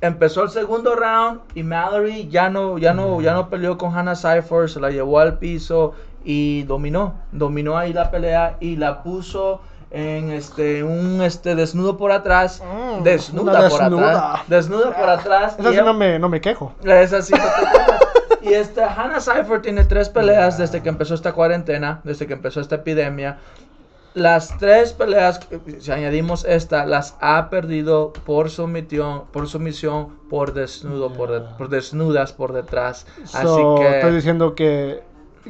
Empezó 0.00 0.44
el 0.44 0.50
segundo 0.50 0.94
round 0.96 1.40
y 1.54 1.62
Mallory 1.62 2.28
ya 2.28 2.48
no, 2.48 2.78
ya 2.78 2.94
no, 2.94 3.20
ya 3.20 3.34
no 3.34 3.48
peleó 3.50 3.76
con 3.76 3.94
Hannah 3.96 4.16
Cypher, 4.16 4.68
se 4.70 4.80
la 4.80 4.90
llevó 4.90 5.18
al 5.20 5.38
piso 5.38 5.92
y 6.24 6.62
dominó, 6.62 7.14
dominó 7.32 7.76
ahí 7.76 7.92
la 7.92 8.10
pelea 8.10 8.56
y 8.60 8.76
la 8.76 9.02
puso 9.02 9.60
en 9.90 10.30
este 10.30 10.84
un 10.84 11.20
este 11.20 11.54
desnudo 11.54 11.96
por 11.98 12.12
atrás, 12.12 12.62
Mm, 12.64 13.02
desnuda 13.02 13.68
por 13.68 13.80
desnuda. 13.80 14.10
atrás, 14.32 14.48
desnuda 14.48 14.96
por 14.96 15.08
atrás. 15.10 15.56
Esa 15.58 15.70
sí 15.70 15.76
no 15.76 15.92
me, 15.94 16.18
no 16.18 16.28
me 16.28 16.40
quejo. 16.40 16.72
es 16.84 17.12
así, 17.12 17.32
no 17.32 17.38
te 17.38 17.70
quejas. 17.70 18.00
Y 18.42 18.54
este, 18.54 18.82
Hannah 18.82 19.20
Cypher 19.20 19.60
tiene 19.60 19.84
tres 19.84 20.08
peleas 20.08 20.56
desde 20.56 20.82
que 20.82 20.88
empezó 20.88 21.14
esta 21.14 21.34
cuarentena, 21.34 22.00
desde 22.04 22.26
que 22.26 22.32
empezó 22.32 22.62
esta 22.62 22.76
epidemia. 22.76 23.36
Las 24.14 24.58
tres 24.58 24.92
peleas, 24.92 25.40
si 25.78 25.92
añadimos 25.92 26.44
esta, 26.44 26.84
las 26.84 27.16
ha 27.20 27.48
perdido 27.48 28.12
por 28.12 28.50
sumisión, 28.50 29.24
por 29.32 29.46
sumisión, 29.48 30.08
por 30.28 30.52
desnudo, 30.52 31.12
por, 31.12 31.30
de- 31.30 31.40
por 31.56 31.68
desnudas 31.68 32.32
por 32.32 32.52
detrás. 32.52 33.06
Así 33.32 33.46
So, 33.46 33.76
que 33.78 33.98
Estoy 33.98 34.14
diciendo 34.16 34.54
que, 34.56 35.00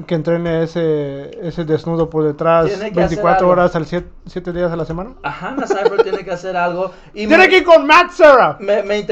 que 0.07 0.14
entrene 0.14 0.62
ese, 0.64 1.31
ese 1.42 1.64
desnudo 1.64 2.11
por 2.11 2.23
detrás 2.25 2.66
Tiene 2.66 2.92
que 2.92 3.01
hacer 3.01 3.16
24 3.18 3.38
algo. 3.38 3.51
horas 3.53 3.75
al 3.77 3.87
7 3.87 4.53
días 4.53 4.70
a 4.70 4.77
la 4.77 4.85
semana. 4.85 5.12
a 5.23 5.31
Hannah 5.33 5.66
Cypher 5.66 6.03
tiene 6.03 6.23
que 6.23 6.31
hacer 6.31 6.55
algo. 6.55 6.90
Y 7.14 7.27
Tiene 7.27 7.38
me- 7.44 7.49
que 7.49 7.59
ir 7.59 7.64
con 7.64 7.87
Matt 7.87 8.11
Serra. 8.11 8.59
Me, 8.61 8.83
me, 8.83 9.03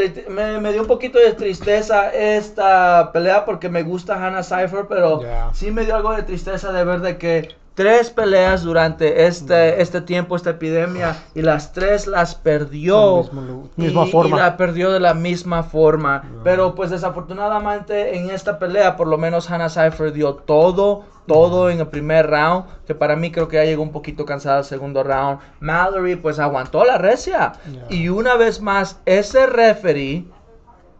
me- 0.61 0.73
dio 0.73 0.83
un 0.83 0.87
poquito 0.89 1.19
de 1.19 1.33
tristeza 1.33 2.11
esta 2.13 3.11
pelea 3.15 3.47
porque 3.47 3.71
me 3.71 3.83
gusta 3.83 4.15
Hannah 4.15 4.43
Cypher, 4.43 4.87
pero 4.89 5.23
Ya. 5.23 5.49
sí 5.55 5.71
me 5.71 5.87
dio 5.87 5.97
algo 5.97 6.13
de 6.15 6.23
tristeza 6.23 6.71
de 6.71 6.85
ver 6.85 7.01
de 7.01 7.17
que 7.17 7.49
tres 7.79 8.11
peleas 8.11 8.65
durante 8.65 9.27
este, 9.27 9.81
este 9.81 10.01
tiempo, 10.01 10.35
esta 10.35 10.51
epidemia, 10.51 11.17
y 11.33 11.43
las 11.43 11.73
tres 11.73 12.09
las 12.09 12.35
perdió. 12.35 13.23
Mismo 13.23 13.71
misma 13.77 14.07
forma. 14.07 14.37
y 14.37 14.41
la 14.41 14.57
perdió 14.57 14.91
de 14.91 14.99
la 14.99 15.15
misma 15.15 15.63
forma. 15.63 16.25
Pero 16.43 16.75
pues 16.75 16.91
desafortunadamente 16.91 18.17
en 18.17 18.31
esta 18.31 18.59
pelea, 18.59 18.97
por 18.97 19.07
lo 19.07 19.17
menos 19.17 19.49
Hannah 19.49 19.69
Cypher 19.69 20.13
dio 20.13 20.35
todo, 20.35 21.05
todo 21.29 21.71
en 21.71 21.79
el 21.79 21.87
primer 21.87 22.29
round, 22.29 22.65
que 22.85 22.97
para 22.97 23.15
mí 23.15 23.31
creo 23.31 23.47
que 23.47 23.59
ya 23.59 23.65
llegó 23.65 23.85
un 23.85 23.93
poquito 23.93 24.25
cansada 24.27 24.59
el 24.59 24.65
segundo 24.65 25.05
round. 25.05 25.39
Mallory 25.61 26.17
pues 26.17 26.41
aguantó 26.41 26.85
la 26.85 26.99
recia. 26.99 27.53
Y 27.89 28.09
una 28.09 28.35
vez 28.35 28.61
más, 28.61 29.01
ese 29.07 29.47
referee 29.47 30.25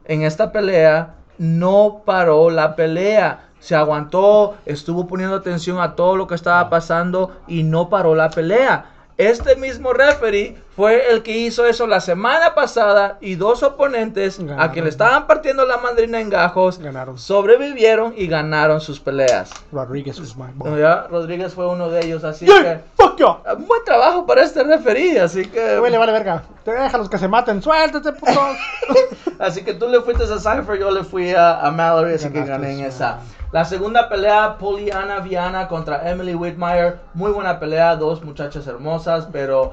en 0.05 0.23
esta 0.23 0.53
pelea 0.53 1.17
no 1.39 2.03
paró 2.05 2.51
la 2.51 2.77
pelea. 2.77 3.48
Se 3.61 3.75
aguantó, 3.75 4.57
estuvo 4.67 5.07
poniendo 5.07 5.37
atención 5.37 5.81
a 5.81 5.97
todo 5.97 6.17
lo 6.17 6.27
que 6.27 6.35
estaba 6.35 6.69
pasando 6.71 7.41
y 7.47 7.63
no 7.63 7.89
paró 7.89 8.15
la 8.15 8.31
pelea. 8.31 8.91
Este 9.17 9.57
mismo 9.57 9.93
referee 9.93 10.57
fue 10.79 11.11
el 11.11 11.25
que 11.25 11.37
hizo 11.37 11.67
eso 11.67 11.89
la 11.89 12.01
semana 12.01 12.55
pasada 12.55 13.19
y 13.21 13.35
dos 13.35 13.65
oponentes 13.65 14.39
a 14.39 14.43
Ganaron. 14.45 14.73
quien 14.73 14.85
le 14.85 14.91
estaban 14.91 15.27
partiendo 15.27 15.67
la 15.67 15.79
mandrina 15.79 16.21
en 16.21 16.31
gajos 16.31 16.79
Ganaron. 16.79 17.19
sobrevivieron 17.19 18.15
y 18.17 18.29
ganaron 18.29 18.81
sus 18.81 19.01
peleas. 19.01 19.51
Rodríguez 19.73 20.21
was 20.21 20.37
my 20.37 20.47
boy. 20.55 20.79
Ya, 20.79 21.09
Rodríguez 21.11 21.53
fue 21.53 21.67
uno 21.67 21.91
de 21.91 22.07
ellos, 22.07 22.23
así 22.23 22.47
Yeah, 22.47 22.63
que 22.63 22.81
fuck 22.97 23.17
you. 23.19 23.27
un 23.57 23.67
buen 23.67 23.85
trabajo 23.85 24.25
para 24.25 24.45
este 24.45 24.63
referee, 24.63 25.19
así 25.19 25.47
que 25.47 25.79
Güey, 25.81 25.91
le 25.91 25.99
vale 25.99 26.13
verga. 26.13 26.45
Te 26.65 26.71
deja 26.71 26.97
los 26.97 27.09
que 27.11 27.19
se 27.19 27.27
maten. 27.27 27.61
Suéltate, 27.61 28.13
puto. 28.13 28.41
Así 29.41 29.63
que 29.65 29.75
tú 29.75 29.89
le 29.89 30.01
fuiste 30.01 30.25
a 30.25 30.39
Cypher, 30.39 30.79
yo 30.79 30.91
le 30.93 31.03
fui 31.03 31.33
a, 31.35 31.61
a 31.61 31.71
Mallory, 31.73 32.15
así 32.15 32.29
que 32.31 32.41
Ganaste, 32.41 32.51
gané 32.53 32.73
en 32.79 32.85
esa. 32.87 33.19
La 33.53 33.65
segunda 33.65 34.09
pelea, 34.09 34.59
Poliana 34.59 35.21
Viana 35.21 35.67
contra 35.69 36.09
Emily 36.11 36.35
Whitmire. 36.35 36.97
Muy 37.15 37.31
buena 37.33 37.59
pelea, 37.59 37.97
dos 37.97 38.23
muchachas 38.23 38.67
hermosas, 38.67 39.27
pero 39.33 39.73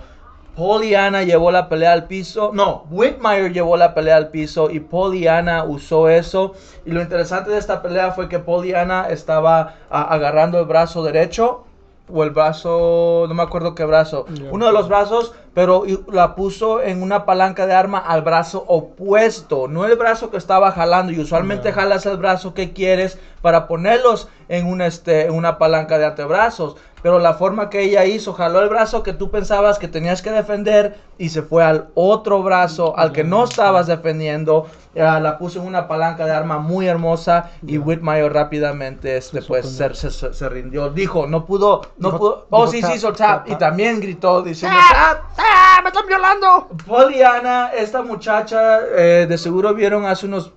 Poliana 0.56 1.24
llevó 1.24 1.52
la 1.52 1.68
pelea 1.68 1.92
al 1.94 2.06
piso. 2.06 2.52
No, 2.54 2.86
Whitmire 2.90 3.52
llevó 3.52 3.76
la 3.78 3.94
pelea 3.94 4.16
al 4.16 4.30
piso 4.30 4.70
y 4.70 4.80
Poliana 4.80 5.64
usó 5.66 6.08
eso. 6.10 6.54
Y 6.86 6.92
lo 6.92 7.02
interesante 7.02 7.52
de 7.52 7.58
esta 7.58 7.82
pelea 7.82 8.12
fue 8.12 8.30
que 8.30 8.40
Poliana 8.40 9.08
estaba 9.10 9.76
a- 9.90 10.14
agarrando 10.14 10.60
el 10.60 10.66
brazo 10.66 11.04
derecho. 11.04 11.64
O 12.08 12.24
el 12.24 12.30
brazo, 12.30 13.26
no 13.28 13.34
me 13.34 13.42
acuerdo 13.42 13.74
qué 13.74 13.84
brazo. 13.84 14.26
Uno 14.52 14.68
de 14.68 14.72
los 14.74 14.88
brazos, 14.88 15.34
pero 15.56 15.84
la 16.12 16.36
puso 16.36 16.82
en 16.84 17.02
una 17.02 17.26
palanca 17.26 17.66
de 17.66 17.74
arma 17.74 17.98
al 17.98 18.22
brazo 18.22 18.64
opuesto, 18.68 19.68
no 19.68 19.86
el 19.86 19.96
brazo 19.96 20.30
que 20.30 20.38
estaba 20.38 20.72
jalando. 20.72 21.12
Y 21.12 21.20
usualmente 21.20 21.72
jalas 21.72 22.06
el 22.06 22.18
brazo 22.18 22.54
que 22.54 22.74
quieres 22.74 23.18
para 23.42 23.68
ponerlos 23.68 24.28
en, 24.50 24.68
un, 24.68 24.82
este, 24.82 25.26
en 25.26 25.34
una 25.34 25.58
palanca 25.58 25.98
de 25.98 26.06
antebrazos. 26.06 26.76
Pero 27.02 27.20
la 27.20 27.36
forma 27.36 27.70
que 27.70 27.82
ella 27.84 28.04
hizo, 28.06 28.34
jaló 28.34 28.62
el 28.64 28.70
brazo 28.70 29.04
que 29.04 29.14
tú 29.14 29.30
pensabas 29.30 29.78
que 29.78 29.88
tenías 29.88 30.24
que 30.24 30.32
defender 30.32 30.98
y 31.20 31.30
se 31.30 31.44
fue 31.44 31.64
al 31.64 31.90
otro 31.94 32.42
brazo, 32.42 32.98
al 32.98 33.12
que 33.12 33.24
no 33.24 33.44
estabas 33.44 33.86
defendiendo. 33.86 34.66
Ya, 34.96 35.20
la 35.20 35.38
puso 35.38 35.60
en 35.60 35.68
una 35.68 35.88
palanca 35.88 36.26
de 36.26 36.32
arma 36.32 36.58
muy 36.58 36.88
hermosa 36.88 37.52
y 37.68 37.78
Whitmire 37.78 38.30
rápidamente 38.30 39.18
este, 39.18 39.42
Se 39.42 39.48
pues, 39.48 39.70
se, 39.70 39.94
se- 40.10 40.34
se 40.34 40.50
rindió. 40.50 40.90
Dijo, 40.90 41.28
no 41.28 41.46
pudo, 41.46 41.82
no 41.98 42.10
Dijo- 42.10 42.18
pudo. 42.18 42.48
Oh, 42.50 42.62
dijo 42.66 42.72
sí, 42.72 42.82
tap, 42.82 42.90
sí 42.92 42.98
hizo 42.98 43.14
tap, 43.14 43.46
tap. 43.46 43.50
Y 43.50 43.56
también 43.58 44.00
gritó 44.00 44.42
diciendo 44.42 44.76
¡Ah! 44.82 45.20
tap. 45.36 45.45
¡Ah! 45.54 45.80
¡Me 45.84 45.90
están 45.90 46.08
violando! 46.08 46.68
Poliana, 46.86 47.72
esta 47.74 48.02
muchacha, 48.02 48.80
eh, 48.96 49.26
de 49.28 49.38
seguro 49.38 49.74
vieron 49.74 50.06
hace 50.06 50.26
unos, 50.26 50.52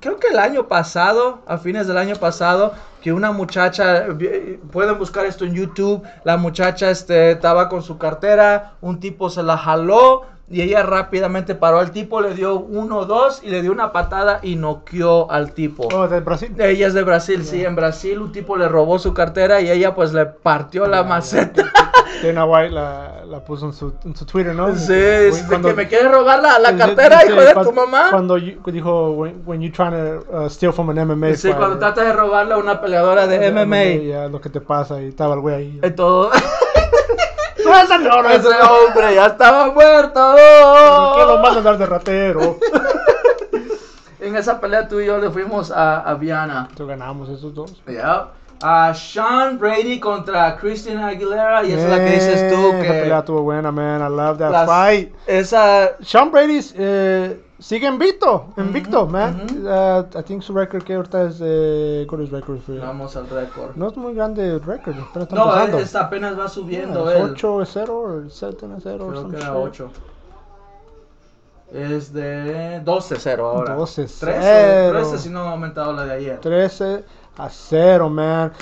creo 0.00 0.18
que 0.18 0.28
el 0.28 0.38
año 0.38 0.68
pasado, 0.68 1.40
a 1.46 1.58
fines 1.58 1.86
del 1.86 1.98
año 1.98 2.16
pasado, 2.16 2.74
que 3.00 3.12
una 3.12 3.32
muchacha, 3.32 4.06
pueden 4.70 4.98
buscar 4.98 5.26
esto 5.26 5.44
en 5.44 5.54
YouTube, 5.54 6.02
la 6.24 6.36
muchacha 6.36 6.90
este, 6.90 7.32
estaba 7.32 7.68
con 7.68 7.82
su 7.82 7.98
cartera, 7.98 8.74
un 8.80 9.00
tipo 9.00 9.30
se 9.30 9.42
la 9.42 9.56
jaló 9.56 10.22
y 10.48 10.60
ella 10.60 10.82
rápidamente 10.82 11.54
paró 11.54 11.78
al 11.78 11.92
tipo, 11.92 12.20
le 12.20 12.34
dio 12.34 12.58
uno, 12.58 13.06
dos 13.06 13.40
y 13.42 13.48
le 13.48 13.62
dio 13.62 13.72
una 13.72 13.90
patada 13.90 14.40
y 14.42 14.56
noqueó 14.56 15.30
al 15.30 15.52
tipo. 15.52 15.88
Oh, 15.94 16.08
de 16.08 16.20
Brasil. 16.20 16.54
Ella 16.58 16.88
es 16.88 16.94
de 16.94 17.02
Brasil, 17.02 17.44
sí, 17.44 17.64
en 17.64 17.74
Brasil 17.74 18.20
un 18.20 18.32
tipo 18.32 18.56
le 18.56 18.68
robó 18.68 18.98
su 18.98 19.14
cartera 19.14 19.60
y 19.60 19.70
ella 19.70 19.94
pues 19.94 20.12
le 20.12 20.26
partió 20.26 20.86
la 20.86 21.04
maceta. 21.04 21.64
Dana 22.22 22.44
White 22.44 22.70
la, 22.70 23.24
la 23.26 23.40
puso 23.44 23.66
en 23.66 23.72
su, 23.72 23.92
en 24.04 24.14
su 24.14 24.24
Twitter, 24.24 24.54
¿no? 24.54 24.74
Sí, 24.76 24.92
es 24.94 25.48
de 25.48 25.60
que 25.60 25.72
me 25.74 25.88
quiere 25.88 26.08
robar 26.08 26.40
la, 26.40 26.58
la 26.58 26.76
cartera, 26.76 27.18
dice, 27.20 27.32
hijo 27.32 27.40
de 27.40 27.54
cuan- 27.54 27.64
tu 27.66 27.72
mamá. 27.72 28.06
Cuando 28.10 28.38
you- 28.38 28.60
dijo, 28.66 29.10
when, 29.12 29.42
when 29.44 29.60
you 29.60 29.72
trying 29.72 29.90
to 29.92 30.24
uh, 30.36 30.48
steal 30.48 30.72
from 30.72 30.90
an 30.90 30.96
MMA 31.08 31.34
Sí, 31.34 31.48
fighter. 31.48 31.56
cuando 31.58 31.78
tratas 31.78 32.06
de 32.06 32.12
robarle 32.12 32.54
a 32.54 32.58
una 32.58 32.80
peleadora 32.80 33.26
de 33.26 33.50
MMA. 33.50 33.84
Ya, 34.06 34.28
lo 34.28 34.40
que 34.40 34.48
te 34.50 34.60
pasa, 34.60 35.00
y 35.02 35.08
estaba 35.08 35.34
el 35.34 35.40
güey 35.40 35.54
ahí. 35.54 35.80
Y 35.82 35.90
todo. 35.90 36.30
Ese 37.62 38.48
hombre 38.62 39.14
ya 39.14 39.26
estaba 39.26 39.72
muerto. 39.72 40.34
¿Qué 40.36 41.20
lo 41.26 41.38
manda 41.38 41.54
a 41.54 41.58
andar 41.58 41.78
de 41.78 41.86
ratero? 41.86 42.58
En 44.20 44.36
esa 44.36 44.60
pelea 44.60 44.86
tú 44.86 45.00
y 45.00 45.06
yo 45.06 45.18
le 45.18 45.30
fuimos 45.30 45.72
a, 45.72 45.98
a 45.98 46.14
Viana. 46.14 46.68
Entonces 46.70 46.86
ganamos 46.96 47.28
esos 47.28 47.52
dos. 47.52 47.82
Ya. 47.88 48.28
A 48.62 48.94
Sean 48.94 49.58
Brady 49.58 49.98
contra 49.98 50.56
Christian 50.56 50.98
Aguilera. 50.98 51.64
Y 51.64 51.72
esa 51.72 51.82
es 51.84 51.90
la 51.90 51.98
que 51.98 52.10
dices 52.12 52.48
tú 52.52 52.60
Eh, 52.72 52.80
Esa 52.80 52.92
pelea 52.92 53.16
que. 53.16 53.18
estuvo 53.20 53.42
buena, 53.42 53.72
man. 53.72 54.00
I 54.00 54.14
love 54.14 54.38
that 54.38 54.50
las- 54.52 54.66
fight. 54.66 55.12
Esa. 55.26 55.96
Sean 56.00 56.30
Brady 56.30 56.60
eh, 56.76 57.40
sigue 57.58 57.86
invicto, 57.88 58.52
invicto, 58.56 59.06
man. 59.06 59.46
ujú. 59.50 59.68
Uh, 59.68 60.18
I 60.18 60.22
think 60.22 60.42
su 60.42 60.52
record 60.54 60.82
que 60.84 60.94
ahorita 60.94 61.22
es 61.24 61.38
de... 61.38 62.06
¿Cuál 62.08 62.22
es 62.22 62.30
Vamos 62.80 63.16
al 63.16 63.28
récord. 63.28 63.74
No 63.76 63.88
es 63.88 63.96
muy 63.96 64.14
grande 64.14 64.48
el 64.48 64.60
está 65.24 65.34
No, 65.36 65.44
empezando. 65.44 65.78
esta 65.78 66.00
apenas 66.02 66.38
va 66.38 66.48
subiendo 66.48 67.04
Yeah, 67.10 67.18
él. 67.18 67.24
es 67.26 67.30
8 67.32 67.54
0 67.66 67.98
o 68.26 68.30
7 68.30 68.66
0 68.82 69.06
Creo 69.10 69.28
que 69.28 69.36
era 69.36 69.56
8. 69.56 69.90
Es 71.72 72.12
de 72.12 72.82
12-0 72.84 73.38
ahora. 73.40 73.76
12-0. 73.76 74.18
13, 74.20 74.90
13 74.90 75.18
si 75.18 75.30
no 75.30 75.40
ha 75.40 75.52
aumentado 75.52 75.92
la 75.94 76.04
de 76.04 76.12
ayer. 76.14 76.38
13 76.40 77.02
a 77.38 77.48
0, 77.48 78.08
man. 78.10 78.52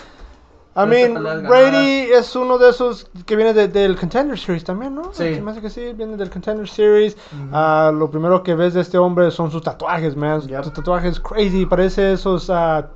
I 0.77 0.87
mean, 0.87 1.15
Brady 1.49 2.13
es 2.13 2.35
uno 2.37 2.57
de 2.57 2.71
esos 2.71 3.11
que 3.27 3.35
viene 3.35 3.53
de- 3.53 3.67
del 3.69 3.97
Contender 3.99 4.39
Series 4.39 4.63
también, 4.65 4.95
¿no? 4.95 5.13
Sí. 5.13 5.35
Se 5.35 5.43
me 5.43 5.51
hace 5.51 5.61
que 5.61 5.69
sí, 5.69 5.93
viene 5.95 6.17
del 6.17 6.31
Contender 6.31 6.69
Series. 6.69 7.17
Ujú. 7.33 7.49
Ah, 7.53 7.91
lo 7.93 8.09
primero 8.11 8.43
que 8.43 8.55
ves 8.55 8.75
de 8.75 8.81
este 8.83 8.97
hombre 8.97 9.31
son 9.33 9.51
sus 9.51 9.63
tatuajes, 9.63 10.17
man. 10.17 10.41
Yep. 10.43 10.65
Sus 10.65 10.73
tatuajes 10.73 11.19
crazy, 11.21 11.67
parece 11.67 12.13
esos 12.13 12.49
ah, 12.51 12.87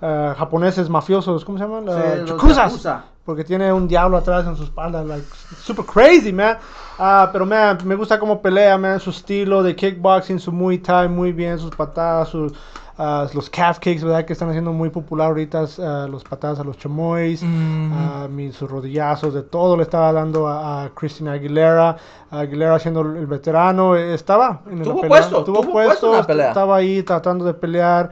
japoneses 0.00 0.88
mafiosos, 0.88 1.44
¿cómo 1.44 1.58
se 1.58 1.64
llaman? 1.64 1.84
Sí, 1.84 2.20
los 2.20 2.30
yakuza. 2.30 3.04
Porque 3.30 3.44
tiene 3.44 3.72
un 3.72 3.86
diablo 3.86 4.16
atrás 4.16 4.44
en 4.44 4.56
su 4.56 4.64
espalda, 4.64 5.04
like, 5.04 5.24
super 5.62 5.84
crazy, 5.84 6.32
man. 6.32 6.58
Ah, 6.98 7.28
pero, 7.32 7.46
man, 7.46 7.78
me 7.84 7.94
gusta 7.94 8.18
cómo 8.18 8.42
pelea, 8.42 8.76
man, 8.76 8.98
su 8.98 9.10
estilo 9.10 9.62
de 9.62 9.76
kickboxing, 9.76 10.40
su 10.40 10.50
Muay 10.50 10.78
Thai, 10.78 11.08
muy 11.08 11.30
bien, 11.32 11.56
sus 11.56 11.70
patadas, 11.76 12.28
sus, 12.28 12.52
ah, 12.98 13.28
los 13.32 13.48
calf 13.48 13.78
kicks, 13.78 14.02
¿verdad? 14.02 14.24
Que 14.24 14.32
están 14.32 14.48
haciendo 14.48 14.72
muy 14.72 14.90
popular 14.90 15.28
ahorita, 15.28 15.64
ah, 15.78 16.08
los 16.10 16.24
patadas 16.24 16.58
a 16.58 16.64
los 16.64 16.76
chamois, 16.76 17.40
Mhm. 17.40 17.92
ah, 17.94 18.26
mi- 18.28 18.50
sus 18.50 18.68
rodillazos, 18.68 19.32
de 19.32 19.44
todo 19.44 19.76
le 19.76 19.84
estaba 19.84 20.12
dando 20.12 20.48
a, 20.48 20.82
a 20.82 20.88
Christina 20.90 21.34
Aguilera. 21.34 21.96
Aguilera 22.32 22.80
siendo 22.80 23.02
el 23.02 23.26
veterano, 23.28 23.94
eh, 23.94 24.12
estaba 24.12 24.62
en 24.68 24.78
la 24.78 24.84
Tuvo 24.86 25.00
pelea, 25.02 25.08
puesto, 25.20 25.44
tuvo 25.44 25.60
tuvo 25.60 25.70
puesto 25.72 26.06
en 26.08 26.12
la 26.14 26.18
est- 26.18 26.26
pelea. 26.26 26.48
estaba 26.48 26.74
ahí 26.76 27.02
tratando 27.04 27.44
de 27.44 27.54
pelear. 27.54 28.10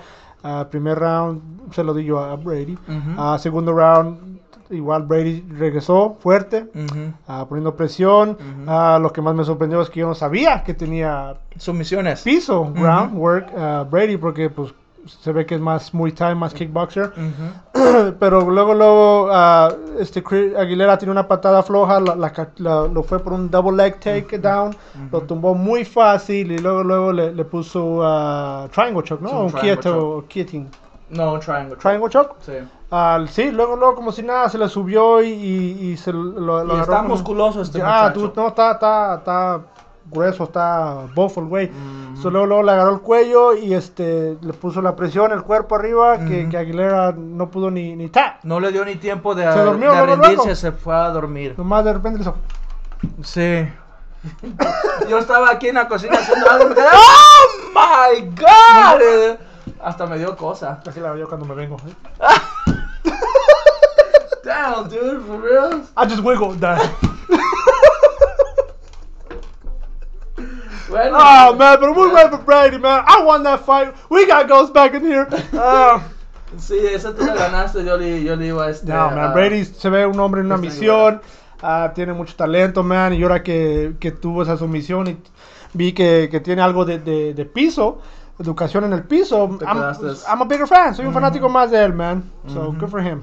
Primer 0.70 0.96
round 0.98 1.72
se 1.74 1.82
lo 1.82 1.92
di 1.92 2.04
yo 2.04 2.20
a 2.20 2.34
Brady. 2.36 2.78
Ah, 3.18 3.36
segundo 3.38 3.72
round, 3.72 4.37
igual 4.70 5.02
Brady 5.04 5.44
regresó 5.58 6.16
fuerte, 6.20 6.66
ah, 7.26 7.46
poniendo 7.48 7.74
presión. 7.76 8.30
Ujú. 8.30 8.64
Ah, 8.66 8.98
lo 9.00 9.12
que 9.12 9.22
más 9.22 9.34
me 9.34 9.44
sorprendió 9.44 9.80
es 9.80 9.90
que 9.90 10.00
yo 10.00 10.06
no 10.06 10.14
sabía 10.14 10.62
que 10.64 10.74
tenía 10.74 11.34
Sumisiones. 11.56 12.22
piso, 12.22 12.72
groundwork, 12.74 13.48
ah, 13.56 13.84
Brady, 13.90 14.16
porque 14.16 14.50
pues 14.50 14.74
se 15.06 15.32
ve 15.32 15.46
que 15.46 15.54
es 15.54 15.60
más 15.60 15.94
Muay 15.94 16.12
Thai, 16.12 16.34
más 16.34 16.52
kickboxer. 16.52 17.12
Pero 18.18 18.40
luego, 18.50 18.74
luego, 18.74 19.30
este 19.98 20.22
Chris 20.22 20.54
Aguilera 20.56 20.98
tiene 20.98 21.12
una 21.12 21.26
patada 21.26 21.62
floja, 21.62 22.00
la- 22.00 22.14
la 22.16 22.32
lo 22.88 23.02
fue 23.02 23.18
por 23.18 23.32
un 23.32 23.50
double 23.50 23.76
leg 23.82 23.98
takedown, 24.00 24.74
lo 25.10 25.20
tumbó 25.22 25.54
muy 25.54 25.84
fácil 25.84 26.52
y 26.52 26.58
luego, 26.58 26.82
luego 26.82 27.12
le, 27.12 27.32
le 27.32 27.44
puso 27.44 28.00
triangle 28.72 29.02
choke, 29.02 29.22
¿no? 29.22 29.30
Un 29.30 29.44
un 29.46 29.50
quieto, 29.52 30.24
quieting. 30.28 30.66
No, 31.10 31.34
un 31.34 31.40
triangle. 31.40 31.76
Triangle 31.76 32.10
choke. 32.10 32.34
Sí. 32.40 32.52
Al- 32.90 33.28
sí, 33.28 33.50
luego, 33.50 33.76
luego, 33.76 33.94
como 33.94 34.12
si 34.12 34.22
nada, 34.22 34.48
se 34.48 34.56
le 34.58 34.68
subió 34.68 35.22
y, 35.22 35.28
y, 35.28 35.90
y 35.90 35.96
se 35.98 36.12
lo, 36.12 36.64
lo 36.64 36.76
Y 36.76 36.80
está 36.80 36.98
como- 36.98 37.10
musculoso 37.10 37.60
este 37.62 37.82
Ah, 37.84 38.10
tú, 38.14 38.32
no, 38.34 38.48
está, 38.48 38.72
está, 38.72 39.14
está 39.16 39.60
grueso, 40.10 40.44
está 40.44 41.04
bofo 41.14 41.40
el 41.40 41.46
güey. 41.48 41.66
Ujú. 41.66 42.22
So, 42.22 42.30
luego, 42.30 42.46
luego 42.46 42.62
le 42.62 42.72
agarró 42.72 42.92
el 42.94 43.00
cuello 43.00 43.54
y 43.54 43.74
este 43.74 44.38
le 44.40 44.52
puso 44.54 44.80
la 44.80 44.96
presión, 44.96 45.32
el 45.32 45.42
cuerpo 45.42 45.74
arriba, 45.76 46.18
que, 46.24 46.48
que 46.48 46.56
Aguilera 46.56 47.12
no 47.12 47.50
pudo 47.50 47.70
ni, 47.70 47.94
ni 47.94 48.08
tap. 48.08 48.42
No 48.42 48.58
le 48.58 48.72
dio 48.72 48.84
ni 48.86 48.96
tiempo 48.96 49.34
de, 49.34 49.44
Se 49.52 49.58
de 49.58 50.06
rendirse, 50.06 50.56
se 50.56 50.72
fue 50.72 50.96
a 50.96 51.10
dormir. 51.10 51.54
Nomás 51.58 51.84
de 51.84 51.92
repente 51.92 52.18
le 52.18 52.22
hizo. 52.22 52.34
Sí. 53.22 53.68
Yo 55.08 55.18
estaba 55.18 55.50
aquí 55.50 55.68
en 55.68 55.74
la 55.76 55.86
cocina 55.88 56.18
haciendo 56.18 56.50
algo 56.50 56.64
y 56.64 56.68
me 56.70 56.74
quedé. 56.74 56.86
¡Oh 56.92 58.18
my 58.18 58.30
god! 58.30 59.36
Hasta 59.84 60.06
me 60.06 60.18
dio 60.18 60.36
cosa. 60.36 60.80
Así 60.88 60.98
la 60.98 61.12
veo 61.12 61.28
cuando 61.28 61.46
me 61.46 61.54
vengo. 61.54 61.76
¿eh? 61.86 61.92
Damn, 64.48 64.88
dude, 64.88 65.20
for 65.26 65.36
real. 65.36 65.86
I 65.94 66.06
just 66.06 66.22
wiggle. 66.24 66.54
that. 66.54 66.80
Oh 70.90 71.54
man, 71.58 71.78
pero 71.78 71.92
muy 71.94 72.08
well 72.08 72.30
for 72.30 72.38
Brady, 72.38 72.78
man. 72.78 73.04
I 73.06 73.22
won 73.22 73.42
that 73.42 73.66
fight. 73.66 73.92
We 74.08 74.26
got 74.26 74.48
ghosts 74.48 74.72
back 74.72 74.94
in 74.94 75.02
here. 75.02 75.26
Ah. 75.52 76.02
Sí, 76.56 76.78
esa 76.78 77.12
tú 77.14 77.26
la 77.26 77.34
ganaste. 77.34 77.84
Yo 77.84 77.98
le, 77.98 78.22
yo 78.24 78.36
le 78.36 78.46
iba 78.46 78.64
a 78.64 78.70
este. 78.70 78.86
No, 78.86 79.10
man, 79.10 79.18
a- 79.18 79.32
Brady 79.34 79.66
se 79.66 79.90
ve 79.90 80.06
un 80.06 80.18
hombre 80.18 80.40
en 80.40 80.46
una 80.46 80.54
Está 80.54 80.66
misión. 80.66 81.20
ah, 81.62 81.92
tiene 81.94 82.14
mucho 82.14 82.34
talento, 82.36 82.82
man. 82.82 83.12
Y 83.12 83.22
ahora 83.22 83.42
que, 83.42 83.96
que 84.00 84.12
tuvo 84.12 84.42
esa 84.44 84.56
sumisión 84.56 85.08
y 85.08 85.18
vi 85.74 85.92
que, 85.92 86.28
que 86.30 86.40
tiene 86.40 86.62
algo 86.62 86.86
de, 86.86 86.98
de, 87.00 87.34
de 87.34 87.44
piso, 87.44 88.00
educación 88.38 88.84
en 88.84 88.94
el 88.94 89.02
piso. 89.02 89.44
I'm, 89.60 89.84
I'm 90.26 90.40
a 90.40 90.44
bigger 90.46 90.66
fan. 90.66 90.94
Soy 90.94 91.04
un 91.04 91.12
fanático 91.12 91.50
más 91.50 91.70
de 91.70 91.84
él, 91.84 91.92
man. 91.92 92.24
So, 92.46 92.70
Ujú. 92.70 92.78
good 92.80 92.88
for 92.88 93.02
him. 93.02 93.22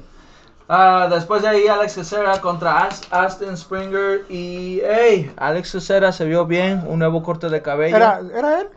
Ah, 0.68 1.08
después 1.12 1.42
de 1.44 1.48
ahí, 1.50 1.68
Alex 1.68 1.94
Cesera 1.94 2.42
contra 2.42 2.86
As- 2.86 3.08
Aston 3.12 3.56
Springer. 3.56 4.26
Y, 4.30 4.82
hey, 4.84 5.32
Alex 5.38 5.72
Cesera 5.72 6.12
se 6.12 6.26
vio 6.26 6.46
bien. 6.46 6.84
Un 6.88 7.00
nuevo 7.00 7.22
corte 7.22 7.50
de 7.50 7.62
cabello. 7.62 7.96
¿Era, 7.96 8.20
¿Era 8.34 8.62
él? 8.62 8.70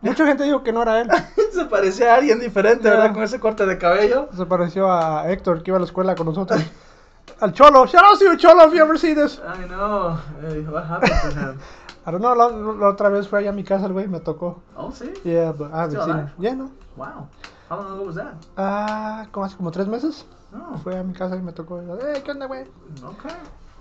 Mucha 0.00 0.26
gente 0.26 0.44
dijo 0.44 0.62
que 0.62 0.72
no 0.72 0.82
era 0.82 1.00
él. 1.00 1.08
se 1.52 1.64
parecía 1.64 2.12
a 2.12 2.16
alguien 2.18 2.38
diferente. 2.38 2.88
¿verdad? 2.88 3.12
Con 3.12 3.22
ese 3.22 3.40
corte 3.40 3.66
de 3.66 3.78
cabello. 3.78 4.28
Se 4.36 4.46
pareció 4.46 4.92
a 4.92 5.28
Héctor 5.30 5.62
que 5.62 5.70
iba 5.70 5.78
a 5.78 5.80
la 5.80 5.86
escuela 5.86 6.14
con 6.14 6.26
nosotros. 6.26 6.60
Al 7.40 7.52
Cholo. 7.52 7.86
Shout 7.86 8.04
out 8.04 8.18
to 8.18 8.24
you, 8.26 8.36
Cholo, 8.36 8.66
if 8.68 8.74
you 8.74 8.82
ever 8.82 8.98
see 8.98 9.14
this. 9.14 9.38
I 9.40 9.66
know. 9.66 10.18
Hey, 10.42 10.60
what 10.70 10.84
happened 10.84 11.12
to 11.22 11.40
him? 11.40 11.58
I 12.06 12.10
don't 12.10 12.20
know, 12.20 12.34
la, 12.34 12.48
la 12.48 12.88
otra 12.90 13.08
vez 13.08 13.26
fue 13.26 13.38
allá 13.40 13.48
a 13.48 13.52
mi 13.54 13.64
casa 13.64 13.86
el 13.86 13.94
güey, 13.94 14.06
me 14.06 14.20
tocó. 14.20 14.60
Oh, 14.76 14.92
sí. 14.92 15.10
Yeah, 15.24 15.52
but 15.52 15.70
I 15.72 15.78
haven't 15.78 15.90
Still 15.92 16.04
seen 16.04 16.16
alive? 16.16 16.28
him. 16.36 16.42
Yeah, 16.44 16.54
no. 16.54 16.70
Wow. 16.96 17.28
How 17.70 17.76
long 17.78 17.92
ago 17.94 18.04
was 18.04 18.16
that? 18.16 18.34
Ah, 18.56 19.26
como 19.32 19.46
hace 19.46 19.56
como 19.56 19.70
tres 19.70 19.86
meses. 19.86 20.26
Oh, 20.54 20.78
Fue 20.78 20.96
a 20.98 21.02
mi 21.02 21.14
casa 21.14 21.36
y 21.36 21.40
me 21.42 21.52
tocó. 21.52 21.80
Eh, 21.80 22.22
¿qué 22.24 22.30
onda, 22.30 22.46
güey? 22.46 22.62
okay. 23.04 23.32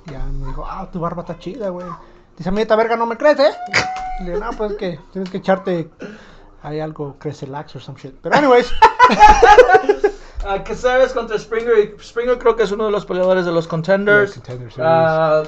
Ya 0.06 0.24
me 0.26 0.48
dijo, 0.48 0.65
ah, 0.67 0.89
tu 0.91 1.00
barba 1.00 1.22
está 1.22 1.38
chida, 1.38 1.69
güey. 1.69 1.88
Dice, 2.38 2.50
a 2.50 2.52
mí 2.52 2.62
esta 2.62 2.76
verga 2.76 2.96
no 2.96 3.06
me 3.06 3.17
crece, 3.17 3.48
¿eh? 3.48 3.54
Le 4.22 4.34
digo, 4.34 4.43
no, 4.46 4.52
pues 4.58 4.74
que 4.74 5.00
tienes 5.12 5.30
que 5.30 5.38
echarte. 5.38 5.89
Hay 6.62 6.80
algo, 6.80 7.17
crece 7.19 7.46
lax 7.48 7.76
or 7.76 7.82
some 7.82 8.00
shit. 8.00 8.15
Pero, 8.22 8.36
anyways. 8.36 8.72
Ah, 10.46 10.62
Caceres 10.62 11.13
contra 11.13 11.39
Springer. 11.39 11.96
Springer 12.02 12.38
creo 12.38 12.58
que 12.58 12.63
es 12.63 12.72
uno 12.74 12.86
de 12.86 12.91
los 12.91 13.06
peleadores 13.06 13.46
de 13.46 13.54
los 13.54 13.65
contenders. 13.65 14.34
Yeah, 14.36 14.43
contender 14.43 14.72
series. 14.74 14.86
Ah, 14.86 15.43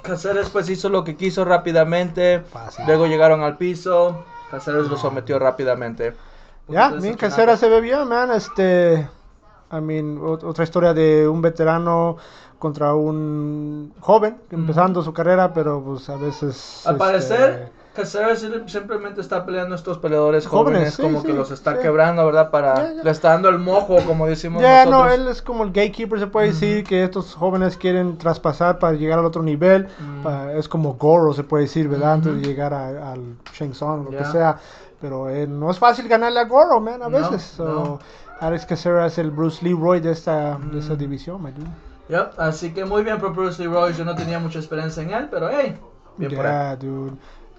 Caceres 0.00 0.48
pues 0.48 0.70
hizo 0.70 0.88
lo 0.88 1.04
que 1.04 1.14
quiso 1.14 1.44
rápidamente. 1.44 2.40
Fácil. 2.40 2.86
Luego 2.86 3.06
llegaron 3.06 3.42
al 3.42 3.58
piso. 3.58 4.24
Caceres 4.50 4.88
lo 4.88 4.96
sometió 4.96 5.38
rápidamente. 5.38 6.14
Ya, 6.70 6.90
bien. 6.90 7.14
Casera 7.16 7.56
se 7.56 7.68
ve 7.68 7.80
bien, 7.80 8.08
man. 8.08 8.30
Este, 8.32 9.08
I 9.72 9.80
mean, 9.80 10.18
ot- 10.20 10.44
otra 10.44 10.64
historia 10.64 10.94
de 10.94 11.28
un 11.28 11.40
veterano 11.42 12.16
contra 12.58 12.94
un 12.94 13.92
joven 14.00 14.36
empezando 14.50 15.02
su 15.02 15.12
carrera, 15.12 15.52
pero 15.52 15.82
pues 15.82 16.08
a 16.10 16.16
veces. 16.16 16.82
Al 16.86 16.94
este, 16.94 16.98
parecer, 16.98 17.72
Caceres 17.94 18.40
sim- 18.40 18.68
simplemente 18.68 19.20
está 19.20 19.44
peleando 19.44 19.74
a 19.74 19.76
estos 19.76 19.98
peleadores 19.98 20.46
jóvenes, 20.46 20.78
Jóvenes, 20.78 20.94
sí, 20.94 21.02
como 21.02 21.20
sí, 21.22 21.26
que 21.26 21.32
los 21.32 21.50
está 21.50 21.74
sí. 21.74 21.82
quebrando, 21.82 22.24
¿verdad? 22.24 22.50
Para 22.50 22.74
Ya, 22.76 22.92
ya. 22.94 23.02
le 23.02 23.10
está 23.10 23.30
dando 23.30 23.48
el 23.48 23.58
mojo, 23.58 23.96
como 24.06 24.26
decimos 24.28 24.62
Ya, 24.62 24.86
no, 24.86 25.08
él 25.10 25.26
es 25.26 25.42
como 25.42 25.64
el 25.64 25.70
gatekeeper, 25.70 26.20
se 26.20 26.26
puede 26.28 26.48
decir, 26.48 26.84
que 26.84 27.02
estos 27.02 27.34
jóvenes 27.34 27.76
quieren 27.76 28.16
traspasar 28.16 28.78
para 28.78 28.96
llegar 28.96 29.18
al 29.18 29.24
otro 29.24 29.42
nivel. 29.42 29.88
Mm. 29.98 30.22
pa- 30.22 30.52
es 30.52 30.68
como 30.68 30.94
Goro, 30.94 31.32
se 31.32 31.42
puede 31.42 31.64
decir, 31.64 31.88
¿verdad? 31.88 32.12
Antes 32.12 32.32
Ujú. 32.32 32.40
de 32.40 32.46
llegar 32.46 32.72
a- 32.74 33.12
al 33.12 33.36
Shang 33.54 33.72
Tsung, 33.72 34.04
lo 34.04 34.10
que 34.10 34.24
sea. 34.24 34.58
Pero 35.00 35.28
eh, 35.30 35.46
no 35.46 35.70
es 35.70 35.78
fácil 35.78 36.06
ganarle 36.08 36.40
a 36.40 36.44
Goro, 36.44 36.80
man, 36.80 37.02
a 37.02 37.08
No, 37.08 37.16
veces. 37.30 37.42
So, 37.42 37.64
no. 37.64 37.98
Alex 38.40 38.66
Casera 38.66 39.06
es 39.06 39.18
el 39.18 39.30
Bruce 39.30 39.64
Leroy 39.64 40.00
de 40.00 40.12
esta, 40.12 40.58
de 40.58 40.78
esta 40.78 40.94
Mm. 40.94 40.98
división, 40.98 41.42
dude. 41.42 41.70
Yep, 42.08 42.38
así 42.40 42.72
que 42.74 42.84
muy 42.84 43.02
bien 43.04 43.18
por 43.18 43.32
Bruce 43.34 43.62
Leroy. 43.62 43.92
Yo 43.94 44.04
no 44.04 44.14
tenía 44.14 44.38
mucha 44.38 44.58
esperanza 44.58 45.00
en 45.02 45.10
él, 45.10 45.28
pero 45.30 45.48
hey, 45.50 45.78
bien 46.16 46.34
por 46.34 46.44
él. 46.46 46.50
Yeah, 46.52 46.76
dude. 46.76 47.12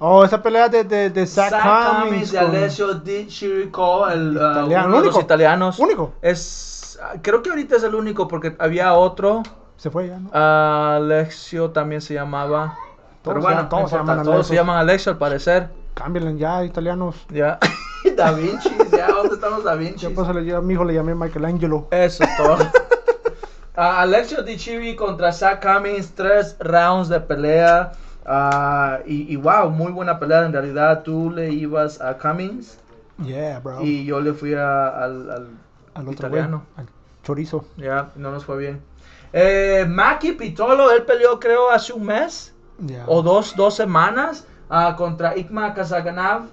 Oh, 0.04 0.24
esa 0.26 0.42
pelea 0.42 0.68
de, 0.68 0.84
de, 0.84 1.10
de 1.12 1.28
Zach, 1.28 1.52
Zach 1.52 1.62
Cummings 1.62 2.04
Cummings 2.08 2.32
de 2.32 2.40
Alessio 2.40 2.94
Di 2.96 3.28
Chirico, 3.28 4.08
el 4.10 4.30
uh, 4.36 4.52
Italiano, 4.52 4.88
uno 4.88 4.98
de 4.98 5.06
los 5.06 5.16
único. 5.16 5.22
italianos. 5.22 5.80
Único. 5.80 6.14
Es, 6.22 7.00
creo 7.22 7.42
que 7.44 7.52
ahorita 7.52 7.76
es 7.76 7.84
el 7.84 7.94
único 7.96 8.28
porque 8.28 8.56
había 8.60 8.94
otro. 8.96 9.44
Se 9.78 9.90
fue 9.92 10.08
ya, 10.08 10.20
¿no? 10.20 10.30
Alexio 10.34 11.70
también 11.72 12.02
se 12.02 12.14
llamaba. 12.16 12.76
Pero 13.24 13.36
Todos 13.40 13.44
bueno, 13.44 13.62
ya- 13.62 13.70
todos 13.70 13.82
no 13.84 13.88
se 13.90 13.96
llaman 13.98 14.24
todos 14.24 14.48
se 14.48 14.56
llaman 14.56 14.78
Alexio 14.78 15.12
al 15.12 15.18
parecer. 15.20 15.70
Cámbienle 16.02 16.36
ya, 16.38 16.64
italianos. 16.64 17.16
Ya. 17.30 17.60
da 18.18 18.32
Vinci, 18.32 18.72
ya, 18.92 19.08
¿dónde 19.10 19.36
estamos 19.36 19.64
Da 19.64 19.76
Vinci? 19.76 20.08
Ya 20.08 20.16
pues, 20.16 20.28
a 20.28 20.34
mi 20.62 20.74
hijo 20.74 20.84
le 20.84 20.96
llamé 20.96 21.14
Michelangelo. 21.14 21.88
Eso 21.92 22.24
es 22.24 22.38
todo. 22.38 22.58
Ah, 23.74 24.02
Alexio 24.02 24.44
Di 24.44 24.58
Chivi 24.58 24.98
contra 24.98 25.32
Zach 25.32 25.62
Cummings, 25.66 26.12
tres 26.14 26.58
rounds 26.60 27.08
de 27.08 27.22
pelea. 27.22 27.94
Ah, 28.26 29.00
y, 29.06 29.32
y 29.32 29.38
wow, 29.38 29.70
muy 29.70 29.94
buena 29.94 30.20
pelea. 30.20 30.46
En 30.46 30.52
realidad, 30.52 31.04
tú 31.04 31.32
le 31.32 31.52
ibas 31.52 32.02
a 32.02 32.18
Cummings 32.18 32.78
Yeah, 33.24 33.60
bro. 33.62 33.82
y 33.82 34.04
yo 34.04 34.20
le 34.20 34.34
fui 34.34 34.54
a- 34.56 34.90
al, 34.90 35.32
al 35.32 35.48
Al 35.94 36.02
otro 36.10 36.12
italiano. 36.28 36.66
güey, 36.76 36.86
al 36.86 36.94
chorizo. 37.24 37.64
Ya, 37.78 38.10
no 38.18 38.32
nos 38.32 38.44
fue 38.44 38.58
bien. 38.58 38.82
Eh, 39.32 39.86
Maki 39.88 40.34
Pitolo, 40.34 40.92
él 40.92 41.04
peleó 41.04 41.40
creo 41.40 41.72
hace 41.72 41.94
un 41.94 42.04
mes 42.04 42.54
Ya. 42.80 43.06
o 43.08 43.22
dos, 43.24 43.56
dos 43.56 43.74
semanas 43.74 44.46
ah, 44.72 44.96
contra 44.96 45.36
Ikma 45.36 45.74
Kazaganav. 45.76 46.48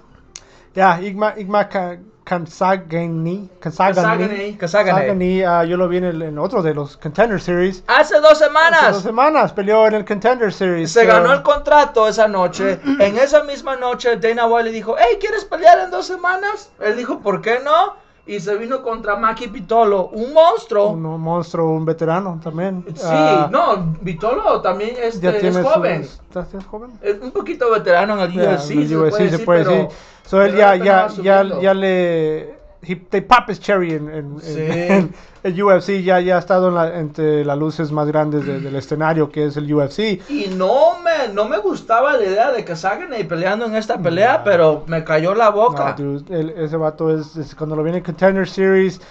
Ya, 0.75 0.99
Igma, 1.01 1.33
Igma 1.37 1.67
Ka- 1.67 1.97
Kansagani. 2.23 3.49
Kansagani. 3.59 4.55
Kansagani, 4.57 5.41
ah, 5.43 5.63
yo 5.63 5.77
lo 5.77 5.87
vi 5.87 5.97
en, 5.97 6.03
el- 6.03 6.21
en 6.21 6.37
otro 6.37 6.61
de 6.61 6.73
los 6.75 6.95
Contender 6.97 7.41
Series. 7.41 7.83
Hace 7.87 8.15
dos 8.19 8.33
Hace 8.33 8.45
semanas. 8.45 8.93
dos 8.93 9.01
semanas 9.03 9.51
peleó 9.53 9.87
en 9.87 9.95
el 9.95 10.05
Contender 10.05 10.53
Series. 10.53 10.91
Se 10.91 11.05
ganó 11.05 11.33
el 11.33 11.41
contrato 11.41 12.07
esa 12.07 12.27
noche. 12.27 12.79
En 12.99 13.17
esa 13.17 13.43
misma 13.43 13.75
noche, 13.77 14.15
Dana 14.17 14.45
White 14.45 14.65
le 14.65 14.71
dijo: 14.71 14.95
Hey, 14.99 15.17
¿quieres 15.19 15.45
pelear 15.45 15.79
en 15.79 15.89
dos 15.91 16.05
semanas? 16.05 16.69
Él 16.79 16.97
dijo: 16.97 17.19
¿Por 17.19 17.41
qué 17.41 17.59
no? 17.63 17.95
Y 18.29 18.39
se 18.39 18.55
vino 18.57 18.83
contra 18.83 19.15
Maki 19.15 19.47
Pitolo, 19.47 20.09
un 20.09 20.33
monstruo. 20.33 20.89
Un 20.91 21.01
monstruo, 21.19 21.71
un 21.71 21.83
veterano 21.83 22.39
también. 22.43 22.85
Sí, 22.93 23.01
Ah, 23.03 23.49
no, 23.51 23.95
Pitolo 24.03 24.61
también 24.61 24.91
este, 25.01 25.21
ya 25.21 25.31
es 25.49 25.57
joven. 25.57 26.03
sus- 26.03 26.13
¿Estás 26.21 26.53
es 26.53 26.63
joven? 26.65 26.91
Es 27.01 27.19
un 27.19 27.31
poquito 27.31 27.71
veterano 27.71 28.13
en 28.13 28.19
el 28.31 28.37
UFC, 28.39 28.69
en 28.73 28.79
el 28.81 28.87
se, 28.87 28.95
puede 28.95 29.11
se 29.13 29.23
decir, 29.23 29.45
puede 29.45 29.59
pero- 29.63 29.71
decir. 29.75 29.89
So, 30.27 30.43
él 30.43 30.55
ya, 30.55 30.75
ya, 30.75 31.07
ya, 31.23 31.43
ya 31.59 31.73
le. 31.73 32.58
He, 32.81 32.95
they 32.95 33.19
pop 33.21 33.49
his 33.49 33.59
cherry 33.59 33.93
en, 33.93 34.07
en, 34.09 34.15
en- 34.35 34.41
Sí. 34.41 34.59
en 34.69 35.13
el 35.43 35.63
UFC. 35.63 36.01
Ya, 36.01 36.19
ya 36.21 36.37
ha 36.37 36.39
estado 36.39 36.69
en 36.69 36.75
la- 36.75 36.97
entre 36.99 37.43
las 37.43 37.57
luces 37.57 37.91
más 37.91 38.07
grandes 38.07 38.45
de- 38.45 38.59
del 38.61 38.75
escenario 38.75 39.29
que 39.29 39.45
es 39.47 39.57
el 39.57 39.73
UFC. 39.73 40.21
Y 40.29 40.47
no 40.55 40.99
me, 41.03 41.33
no 41.33 41.47
me 41.49 41.57
gustaba 41.57 42.15
la 42.15 42.23
idea 42.23 42.51
de 42.51 42.63
que 42.63 42.75
salgan 42.77 43.11
ahí 43.11 43.25
peleando 43.25 43.65
en 43.65 43.75
esta 43.75 43.97
pelea, 44.01 44.43
pero 44.45 44.83
me 44.87 45.03
cayó 45.03 45.35
la 45.35 45.49
boca. 45.49 45.95
No, 45.97 46.03
dude, 46.19 46.39
él- 46.39 46.53
ese 46.57 46.77
vato 46.77 47.13
es, 47.13 47.35
es 47.35 47.53
cuando 47.53 47.75
lo 47.75 47.83
viene 47.83 47.97
en 47.99 48.03
Contender 48.05 48.47
Series. 48.47 49.01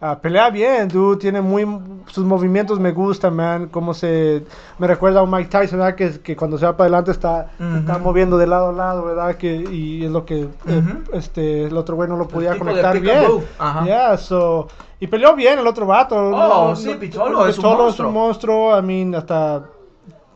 Ah, 0.00 0.18
pelea 0.20 0.50
bien, 0.50 0.88
dude. 0.88 1.16
Tiene 1.18 1.40
muy. 1.40 1.66
Sus 2.06 2.24
movimientos 2.24 2.78
me 2.80 2.92
gustan, 2.92 3.34
man. 3.36 3.68
Cómo 3.68 3.92
se. 3.94 4.44
Me 4.78 4.86
recuerda 4.86 5.20
a 5.20 5.22
un 5.22 5.30
Mike 5.30 5.50
Tyson, 5.50 5.78
¿verdad? 5.78 5.94
Que, 5.94 6.20
que 6.20 6.36
cuando 6.36 6.56
se 6.58 6.64
va 6.66 6.76
para 6.76 6.86
adelante 6.86 7.10
está, 7.10 7.50
Ujú. 7.60 7.78
está 7.78 7.98
moviendo 7.98 8.38
de 8.38 8.46
lado 8.46 8.70
a 8.70 8.72
lado, 8.72 9.04
¿verdad? 9.04 9.36
Que, 9.36 9.54
y 9.56 10.04
es 10.04 10.10
lo 10.10 10.24
que. 10.24 10.40
eh, 10.42 10.48
Ujú. 10.78 11.16
este, 11.16 11.64
el 11.64 11.76
otro 11.76 11.96
güey 11.96 12.08
no 12.08 12.16
lo 12.16 12.26
podía 12.28 12.58
conectar 12.58 12.98
bien. 13.00 13.24
ajá. 13.58 13.84
Yeah, 13.84 14.16
so. 14.18 14.68
Y 15.00 15.06
peleó 15.06 15.34
bien 15.36 15.58
el 15.58 15.66
otro 15.66 15.86
vato. 15.86 16.16
Oh, 16.16 16.74
sí, 16.74 16.94
Pitolo 16.98 17.46
es 17.46 17.56
un 17.58 17.64
monstruo. 17.64 17.88
es 17.88 18.00
un 18.00 18.12
monstruo. 18.12 18.78
I 18.78 18.82
mean, 18.82 19.14
hasta. 19.14 19.62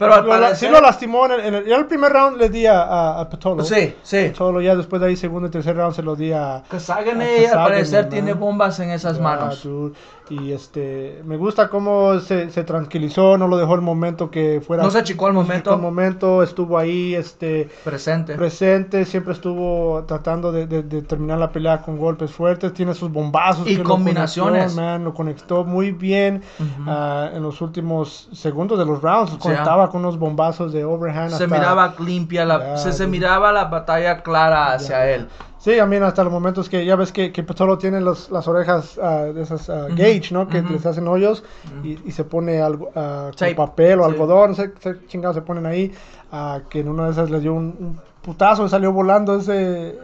Pero 0.02 0.14
al 0.14 0.24
lo, 0.24 0.30
parecer- 0.30 0.56
sí 0.56 0.68
lo 0.68 0.80
lastimó. 0.80 1.26
En 1.26 1.32
el, 1.32 1.40
en 1.40 1.54
el- 1.54 1.64
ya 1.66 1.76
el 1.76 1.86
primer 1.86 2.12
round 2.12 2.36
le 2.38 2.48
di 2.48 2.66
a, 2.66 2.82
a, 2.82 3.20
a 3.20 3.28
Pitolo. 3.28 3.64
Sí, 3.64 3.94
sí. 4.02 4.32
Solo 4.36 4.60
ya 4.60 4.74
después 4.76 5.00
de 5.00 5.08
ahí, 5.08 5.16
segundo 5.16 5.48
y 5.48 5.50
tercer 5.50 5.76
round 5.76 5.94
se 5.94 6.02
lo 6.02 6.16
di 6.16 6.32
a. 6.32 6.62
Kazagane 6.68 7.46
a 7.46 7.50
al 7.64 7.68
parecer 7.70 8.02
man. 8.04 8.10
tiene 8.10 8.32
bombas 8.34 8.78
en 8.80 8.90
esas 8.90 9.18
manos. 9.20 9.62
dude. 9.62 9.94
Y 10.32 10.52
este, 10.52 11.20
me 11.26 11.36
gusta 11.36 11.68
cómo 11.68 12.18
se, 12.20 12.50
se 12.50 12.64
tranquilizó, 12.64 13.36
no 13.36 13.48
lo 13.48 13.58
dejó 13.58 13.74
el 13.74 13.82
momento 13.82 14.30
que 14.30 14.62
fuera. 14.66 14.82
No 14.82 14.90
se 14.90 14.98
achicó 15.00 15.30
no 15.30 15.40
achicó 15.40 15.48
momento. 15.48 15.74
el 15.74 15.80
momento, 15.80 16.42
estuvo 16.42 16.78
ahí, 16.78 17.14
este, 17.14 17.68
Presente. 17.84 18.34
presente, 18.34 19.04
siempre 19.04 19.34
estuvo 19.34 20.04
tratando 20.06 20.50
de, 20.50 20.66
de- 20.66 20.82
de 20.82 21.02
terminar 21.02 21.38
la 21.38 21.50
pelea 21.52 21.82
con 21.82 21.98
golpes 21.98 22.30
fuertes, 22.30 22.72
tiene 22.72 22.94
sus 22.94 23.12
bombazos. 23.12 23.66
Y 23.68 23.76
que 23.76 23.82
lo 23.82 23.90
combinaciones. 23.90 24.62
conectó, 24.72 24.80
man, 24.80 25.04
lo 25.04 25.12
conectó 25.12 25.64
muy 25.64 25.92
bien 25.92 26.42
ah, 26.86 27.28
en 27.34 27.42
los 27.42 27.60
últimos 27.60 28.28
segundos 28.32 28.78
de 28.78 28.86
los 28.86 29.02
rounds, 29.02 29.32
conectaba 29.38 29.90
con 29.90 30.00
unos 30.00 30.18
bombazos 30.18 30.72
de 30.72 30.84
overhand. 30.84 31.28
se 31.30 31.44
hasta- 31.44 31.46
miraba 31.54 31.94
limpia, 31.98 32.46
la, 32.46 32.78
se, 32.78 32.92
se 32.94 33.06
miraba 33.06 33.52
la 33.52 33.64
batalla 33.66 34.22
clara 34.22 34.72
hacia 34.72 35.10
él. 35.10 35.28
Sí, 35.62 35.78
a 35.78 35.86
mí 35.86 35.94
hasta 35.98 36.24
los 36.24 36.32
momentos 36.32 36.68
que 36.68 36.84
ya 36.84 36.96
ves 36.96 37.12
que, 37.12 37.30
que 37.30 37.46
solo 37.56 37.78
tiene 37.78 38.00
los, 38.00 38.32
las 38.32 38.48
orejas 38.48 38.98
ah, 39.00 39.26
de 39.32 39.42
esas 39.42 39.70
ah, 39.70 39.84
Ujú, 39.86 39.94
gauge, 39.96 40.32
¿no? 40.32 40.48
Que 40.48 40.58
ujú. 40.58 40.72
les 40.72 40.84
hacen 40.84 41.06
hoyos 41.06 41.44
Ujú. 41.66 41.86
y, 41.86 42.00
y 42.04 42.10
se 42.10 42.24
pone 42.24 42.60
algo 42.60 42.90
ah, 42.96 43.30
con 43.38 43.54
papel 43.54 44.00
o 44.00 44.04
sí. 44.06 44.10
algodón, 44.10 44.50
no 44.50 44.56
sé 44.56 44.72
qué 44.72 45.06
chingados 45.06 45.36
se 45.36 45.42
ponen 45.42 45.64
ahí, 45.66 45.94
ah, 46.32 46.62
que 46.68 46.80
en 46.80 46.88
una 46.88 47.04
de 47.06 47.12
esas 47.12 47.30
les 47.30 47.42
dio 47.42 47.54
un, 47.54 47.66
un 47.78 48.00
putazo 48.22 48.66
y 48.66 48.68
salió 48.70 48.90
volando 48.92 49.36
ese, 49.36 50.00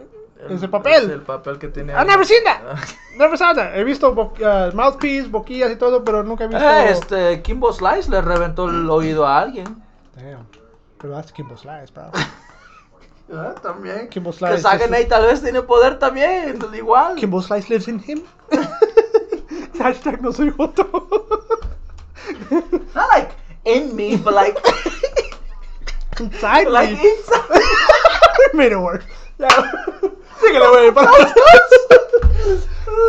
ese 0.49 0.63
El- 0.65 0.71
papel. 0.71 1.11
El 1.11 1.21
papel 1.23 1.59
que 1.59 1.67
tiene. 1.67 1.91
I've 1.91 2.05
never 2.07 2.25
seen 2.25 2.41
that. 2.45 2.61
Never 3.17 3.37
saw 3.37 3.53
that. 3.53 3.75
He 3.75 3.83
visto 3.83 4.13
bo- 4.15 4.31
ah, 4.45 4.69
mouthpiece, 4.73 5.27
boquillas 5.27 5.69
y 5.71 5.75
todo, 5.75 6.05
pero 6.05 6.23
nunca 6.23 6.45
he 6.45 6.47
visto... 6.47 6.63
Eh, 6.63 6.89
este, 6.91 7.41
Kimbo 7.41 7.73
Slice 7.73 8.09
le 8.09 8.21
reventó 8.21 8.69
el 8.69 8.89
oído 8.89 9.27
a 9.27 9.39
alguien. 9.39 9.65
Damn. 10.15 10.45
Pero 11.01 11.15
that's 11.15 11.33
Kimbo 11.33 11.57
Slice, 11.57 11.91
bro. 11.93 12.05
Ah, 13.31 13.53
también. 13.61 14.09
Kimbo 14.09 14.31
Slice. 14.33 14.55
Kazagane 14.55 15.05
tal 15.05 15.25
vez 15.27 15.41
tiene 15.41 15.61
poder 15.61 15.99
también, 15.99 16.59
igual. 16.73 17.15
Kimbo 17.15 17.41
Slice 17.41 17.69
lives 17.69 17.87
in 17.87 17.99
him. 17.99 18.23
Hashtag 19.79 20.21
no 20.21 20.31
soy 20.31 20.49
joto. 20.51 20.89
Not 22.95 23.07
like 23.13 23.31
in 23.65 23.95
me, 23.95 24.17
but 24.17 24.33
like, 24.33 24.57
Inside 26.19 26.67
like 26.69 26.91
me. 26.91 27.09
inside. 27.09 27.61
Made 28.53 28.71
it 28.73 28.79
work. 28.79 29.05
Ya. 29.39 29.47
Síguele, 30.41 30.67
güey. 30.69 30.91
para- 30.93 31.11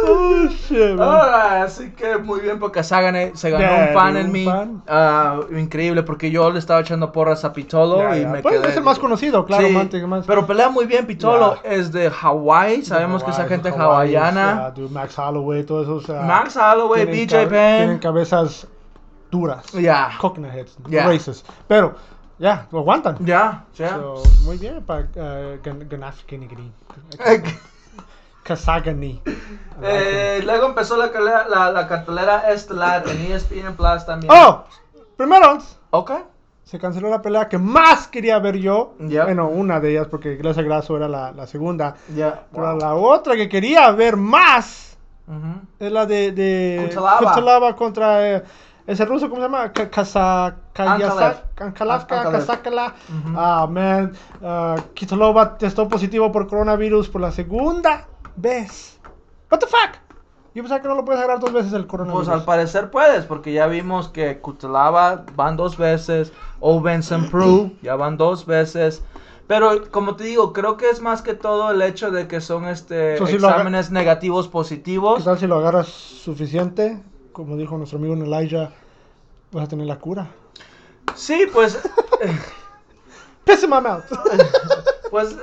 oh, 0.07 0.47
shit, 0.49 0.95
man. 0.97 1.63
Así 1.65 1.91
que 1.93 2.19
muy 2.19 2.41
bien 2.41 2.59
porque 2.59 2.83
Sagane 2.83 3.33
se 3.35 3.51
ganó 3.51 3.65
Yeah, 3.65 3.87
un 3.89 3.95
fan 3.95 4.17
en 4.17 4.27
un 4.27 4.33
mí. 4.33 4.45
fan. 4.45 4.83
Ah, 4.89 5.41
increíble 5.57 6.03
porque 6.03 6.31
yo 6.31 6.51
le 6.51 6.59
estaba 6.59 6.81
echando 6.81 7.13
porras 7.13 7.45
a 7.45 7.53
Pitolo 7.53 7.99
Ya, 7.99 8.17
y 8.19 8.23
ya. 8.23 8.29
me 8.29 8.43
Pues 8.43 8.61
quedé. 8.61 8.69
es 8.71 8.77
el 8.77 8.83
más 8.83 8.99
conocido, 8.99 9.45
claro, 9.45 9.67
Sí, 9.67 9.73
Mante, 9.73 10.07
más- 10.07 10.27
Pero 10.27 10.47
pelea 10.47 10.69
muy 10.71 10.87
bien 10.87 11.07
Pitolo, 11.07 11.59
es 11.65 11.93
de 11.93 12.11
Hawái, 12.11 12.85
sabemos 12.85 13.23
que 13.25 13.31
esa 13.31 13.45
gente 13.47 13.69
Hawaii, 13.71 14.15
hawaiana. 14.17 14.67
ah, 14.67 14.71
dude, 14.71 14.91
Max 14.93 15.19
Holloway, 15.19 15.65
todos 15.65 15.85
esos. 16.05 16.11
ah, 16.17 16.23
Max 16.23 16.57
Holloway, 16.57 17.07
tienen 17.07 17.27
BJ 17.27 17.37
cabe- 17.37 17.49
Tienen 17.49 17.89
Penn. 17.91 17.99
cabezas 17.99 18.67
duras. 19.31 19.65
Ya. 19.73 20.11
Coconut 20.21 20.53
heads. 20.53 20.77
Races. 20.91 21.45
Pero, 21.69 21.95
ya, 22.41 22.67
lo 22.73 22.81
aguantan. 22.81 23.17
Ya, 23.21 23.65
ya. 23.77 23.91
So, 23.91 24.23
muy 24.45 24.57
bien 24.57 24.83
para 24.83 25.07
Ganaf 25.63 26.25
Kinigiri. 26.25 26.73
Kazagani. 28.43 29.23
Eh, 29.83 30.41
luego 30.45 30.67
empezó 30.67 30.97
la, 30.97 31.11
la, 31.49 31.71
la 31.71 31.87
cartelera 31.87 32.51
estelar 32.51 33.05
en 33.09 33.33
ESPN 33.33 33.77
Plus 33.77 34.05
también. 34.07 34.33
Oh, 34.35 34.65
primero 35.17 35.59
Ok. 35.91 36.13
se 36.65 36.79
canceló 36.79 37.11
la 37.11 37.21
pelea 37.21 37.49
que 37.49 37.59
más 37.59 38.09
quería 38.09 38.39
ver 38.39 38.57
yo. 38.57 38.95
Ya. 38.99 39.25
Bueno, 39.25 39.49
una 39.49 39.79
de 39.79 39.93
ellas, 39.93 40.07
porque 40.11 40.37
Gracia 40.37 40.63
Grasso 40.63 40.97
era 40.97 41.09
la, 41.09 41.33
la 41.33 41.47
segunda. 41.47 41.97
Ya. 42.15 42.45
Pero 42.53 42.77
la 42.77 42.95
otra 42.95 43.37
que 43.37 43.49
quería 43.49 43.91
ver 43.93 44.17
más 44.17 44.97
es 45.79 45.93
la 45.93 46.07
de, 46.07 46.33
de. 46.33 46.91
Cutelaba 47.21 47.77
contra 47.77 48.37
eh, 48.37 48.43
ese 48.93 49.05
ruso, 49.05 49.29
¿cómo 49.29 49.41
se 49.41 49.47
llama? 49.49 49.73
Ka- 49.73 49.89
Kasa- 49.91 50.57
Kayasak- 50.75 51.45
Ankalavka, 51.59 52.17
Ankalev. 52.21 52.33
Kasakala. 52.41 52.95
Ujú. 53.09 53.35
Ah, 53.37 53.67
man. 53.71 54.13
ah, 54.43 54.77
Kitolova 54.95 55.57
testó 55.59 55.89
positivo 55.89 56.33
por 56.33 56.49
coronavirus 56.49 57.09
por 57.09 57.21
la 57.21 57.31
segunda 57.31 58.09
vez. 58.37 58.99
What 59.51 59.61
the 59.61 59.67
fuck? 59.67 59.99
Yo 60.55 60.63
pensaba 60.65 60.83
que 60.83 60.89
no 60.89 60.95
lo 60.97 61.05
puedes 61.05 61.21
agarrar 61.23 61.39
dos 61.39 61.53
veces 61.53 61.73
el 61.73 61.87
coronavirus. 61.87 62.27
Pues 62.27 62.37
al 62.37 62.45
parecer 62.45 62.91
puedes, 62.91 63.25
porque 63.27 63.53
ya 63.53 63.67
vimos 63.69 64.09
que 64.09 64.41
Kutelava 64.41 65.25
van 65.37 65.57
dos 65.57 65.77
veces, 65.77 66.33
o 66.59 66.81
Vincent 66.81 67.31
Prue 67.31 67.77
ya 67.83 67.95
van 67.95 68.17
dos 68.17 68.47
veces. 68.47 69.05
Pero 69.47 69.91
como 69.91 70.17
te 70.17 70.25
digo, 70.25 70.53
creo 70.53 70.77
que 70.77 70.91
es 70.91 71.01
más 71.01 71.23
que 71.23 71.35
todo 71.35 71.71
el 71.71 71.83
hecho 71.83 72.11
de 72.11 72.27
que 72.29 72.41
son 72.41 72.67
este 72.67 73.17
So, 73.19 73.27
si 73.27 73.35
exámenes 73.37 73.91
negativos 73.93 74.47
¿Qué 74.47 74.53
positivos. 74.53 75.25
tal 75.25 75.39
si 75.39 75.47
lo 75.47 75.57
agarras 75.59 75.87
suficiente? 75.89 77.01
Como 77.33 77.57
dijo 77.57 77.77
nuestro 77.79 77.99
amigo 77.99 78.15
Elijah, 78.15 78.71
vas 79.53 79.65
a 79.65 79.69
tener 79.69 79.87
la 79.87 79.99
cura. 79.99 80.29
Sí, 81.15 81.47
pues, 81.53 81.79
Piss 83.45 83.63
in 83.65 83.71
my 83.71 83.81
mouth. 83.81 84.05
pues, 85.11 85.37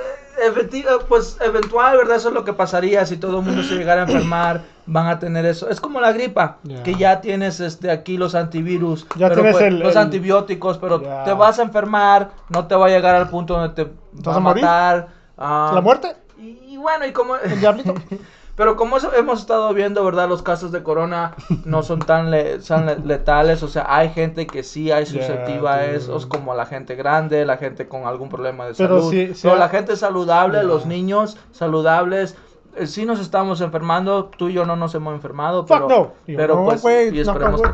pues 1.09 1.37
eventual, 1.41 1.97
¿verdad? 1.97 2.17
Eso 2.17 2.29
es 2.29 2.33
lo 2.33 2.43
que 2.45 2.53
pasaría 2.53 3.05
si 3.05 3.17
todo 3.17 3.39
el 3.39 3.45
mundo 3.45 3.63
se 3.63 3.75
llegara 3.75 4.01
a 4.01 4.05
enfermar. 4.05 4.61
Van 4.85 5.07
a 5.07 5.19
tener 5.19 5.45
eso. 5.45 5.69
Es 5.69 5.81
como 5.81 5.99
la 5.99 6.13
gripa, 6.13 6.59
que 6.83 6.95
ya 6.95 7.19
tienes 7.21 7.59
este 7.59 7.91
aquí 7.91 8.17
los 8.17 8.35
antivirus, 8.35 9.05
Ya 9.15 9.27
pero, 9.29 9.41
tienes 9.41 9.53
pues, 9.53 9.63
el- 9.65 9.79
los 9.79 9.93
el- 9.95 10.01
antibióticos, 10.03 10.77
pero 10.77 11.01
te 11.01 11.33
vas 11.33 11.59
a 11.59 11.63
enfermar, 11.63 12.31
no 12.49 12.67
te 12.67 12.75
va 12.75 12.85
a 12.85 12.89
llegar 12.89 13.15
al 13.15 13.29
punto 13.29 13.55
donde 13.55 13.73
te 13.83 13.91
vas 14.13 14.27
va 14.27 14.33
a 14.33 14.37
a 14.37 14.39
morir? 14.39 14.63
matar. 14.63 15.07
ah, 15.37 15.71
¿La 15.73 15.81
muerte? 15.81 16.15
Y, 16.37 16.73
y 16.73 16.77
bueno, 16.77 17.05
y 17.05 17.11
como... 17.11 17.35
¿El 17.35 17.59
diablito? 17.59 17.93
Pero 18.57 18.75
como 18.75 18.97
hemos 19.15 19.39
estado 19.39 19.71
viendo, 19.73 20.03
¿verdad? 20.03 20.27
Los 20.27 20.41
casos 20.41 20.71
de 20.71 20.81
corona 20.81 21.35
no 21.63 21.83
son 21.83 21.99
tan 21.99 22.31
le- 22.31 22.59
son 22.61 22.87
le- 22.87 22.97
letales. 22.97 23.61
O 23.61 23.67
sea, 23.67 23.85
hay 23.87 24.09
gente 24.09 24.47
que 24.47 24.63
sí 24.63 24.91
hay 24.91 25.05
susceptible 25.05 25.69
a 25.69 25.77
dude. 25.83 25.95
esos, 25.95 26.25
como 26.25 26.55
la 26.55 26.65
gente 26.65 26.95
grande, 26.95 27.45
la 27.45 27.57
gente 27.57 27.87
con 27.87 28.07
algún 28.07 28.29
problema 28.29 28.65
de 28.65 28.73
Pero 28.73 28.97
salud. 28.99 29.11
sí- 29.11 29.35
sí 29.35 29.41
Pero 29.43 29.57
la 29.57 29.69
gente 29.69 29.95
saludable, 29.95 30.57
Ya. 30.57 30.63
los 30.63 30.87
niños 30.87 31.37
saludables, 31.51 32.35
eh, 32.75 32.87
sí 32.87 33.05
nos 33.05 33.19
estamos 33.19 33.61
enfermando. 33.61 34.25
Tú 34.25 34.49
y 34.49 34.53
yo 34.53 34.65
no 34.65 34.75
nos 34.75 34.95
hemos 34.95 35.13
enfermado, 35.13 35.63
pero, 35.67 35.87
no. 35.87 36.11
Pero 36.25 36.55
no, 36.55 36.65
pues, 36.65 36.81
güey, 36.81 37.09
y 37.09 37.23
no, 37.23 37.31
esperemos 37.31 37.61
güey. 37.61 37.71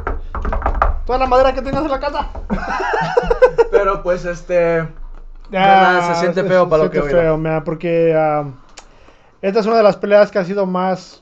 Toda 1.05 1.17
la 1.17 1.27
madera 1.27 1.53
que 1.53 1.61
tengas 1.61 1.85
en 1.85 1.91
la 1.91 1.99
casa. 2.01 2.27
Pero 3.71 4.03
pues 4.03 4.25
este... 4.25 4.87
¿Verdad? 5.49 6.13
Se 6.13 6.19
siente 6.21 6.43
feo 6.43 6.67
para 6.67 6.83
lo 6.85 6.91
que 6.91 6.99
siente 6.99 7.15
feo, 7.21 7.37
man, 7.37 7.63
porque 7.63 8.13
ah, 8.17 8.45
esta 9.43 9.59
es 9.59 9.65
una 9.67 9.77
de 9.77 9.83
las 9.83 9.97
peleas 9.97 10.31
que 10.31 10.39
ha 10.39 10.45
sido 10.45 10.65
más 10.65 11.21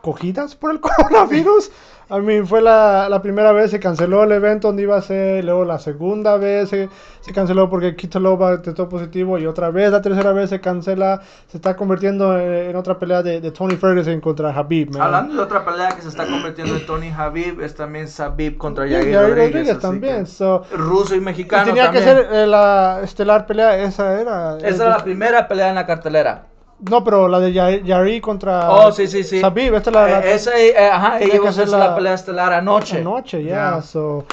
cogidas 0.00 0.56
por 0.56 0.72
el 0.72 0.80
coronavirus. 0.80 1.70
A 2.10 2.18
mí 2.18 2.42
fue 2.42 2.60
la, 2.60 3.08
la 3.08 3.22
primera 3.22 3.52
vez, 3.52 3.70
se 3.70 3.80
canceló 3.80 4.24
el 4.24 4.32
evento 4.32 4.68
donde 4.68 4.82
iba 4.82 4.94
a 4.94 5.00
ser, 5.00 5.42
luego 5.42 5.64
la 5.64 5.78
segunda 5.78 6.36
vez 6.36 6.68
se, 6.68 6.90
se 7.20 7.32
canceló 7.32 7.70
porque 7.70 7.96
Kitolova 7.96 8.60
testó 8.60 8.90
positivo 8.90 9.38
y 9.38 9.46
otra 9.46 9.70
vez, 9.70 9.90
la 9.90 10.02
tercera 10.02 10.32
vez 10.32 10.50
se 10.50 10.60
cancela, 10.60 11.22
se 11.48 11.56
está 11.56 11.74
convirtiendo 11.76 12.38
en, 12.38 12.52
en 12.70 12.76
otra 12.76 12.98
pelea 12.98 13.22
de, 13.22 13.40
de 13.40 13.50
Tony 13.52 13.76
Ferguson 13.76 14.20
contra 14.20 14.50
Habib. 14.54 14.90
man. 14.92 15.00
Hablando 15.00 15.34
de 15.34 15.40
otra 15.40 15.64
pelea 15.64 15.88
que 15.96 16.02
se 16.02 16.08
está 16.08 16.26
convirtiendo 16.26 16.76
en 16.76 16.84
Tony 16.84 17.10
Habib, 17.10 17.62
es 17.62 17.74
también 17.74 18.06
Sabib 18.06 18.58
contra 18.58 18.86
Yair 18.86 19.08
Yair 19.10 19.34
Rodríguez. 19.34 19.78
También. 19.78 20.26
so, 20.26 20.62
Ruso 20.72 21.14
y 21.14 21.18
y 21.18 21.20
mexicano 21.22 21.64
tenía 21.64 21.84
también. 21.84 22.04
que 22.04 22.10
ser 22.10 22.28
eh, 22.32 22.46
la 22.46 23.00
estelar 23.02 23.46
pelea, 23.46 23.78
esa 23.82 24.20
era. 24.20 24.58
Esa 24.58 24.84
era 24.84 24.98
la 24.98 25.04
primera 25.04 25.48
pelea 25.48 25.70
en 25.70 25.74
la 25.76 25.86
cartelera. 25.86 26.48
No, 26.80 27.02
pero 27.02 27.28
la 27.28 27.40
de 27.40 27.52
Yair 27.52 28.20
contra 28.20 28.70
Oh, 28.70 28.92
sí, 28.92 29.06
sí, 29.06 29.24
sí. 29.24 29.40
Sabib, 29.40 29.74
esta 29.74 29.90
es 29.90 29.94
la, 29.94 30.08
la 30.08 30.20
Eh, 30.20 30.34
esa, 30.34 30.58
eh, 30.58 30.76
ajá, 30.76 31.18
tenía 31.18 31.36
iba 31.36 31.48
a 31.48 31.66
la, 31.66 31.78
la- 31.78 31.94
pelea 31.94 32.14
estelar 32.14 32.52
anoche. 32.52 33.00
anoche, 33.00 33.42
ya. 33.44 33.76
Ya. 33.76 33.82
So, 33.82 34.24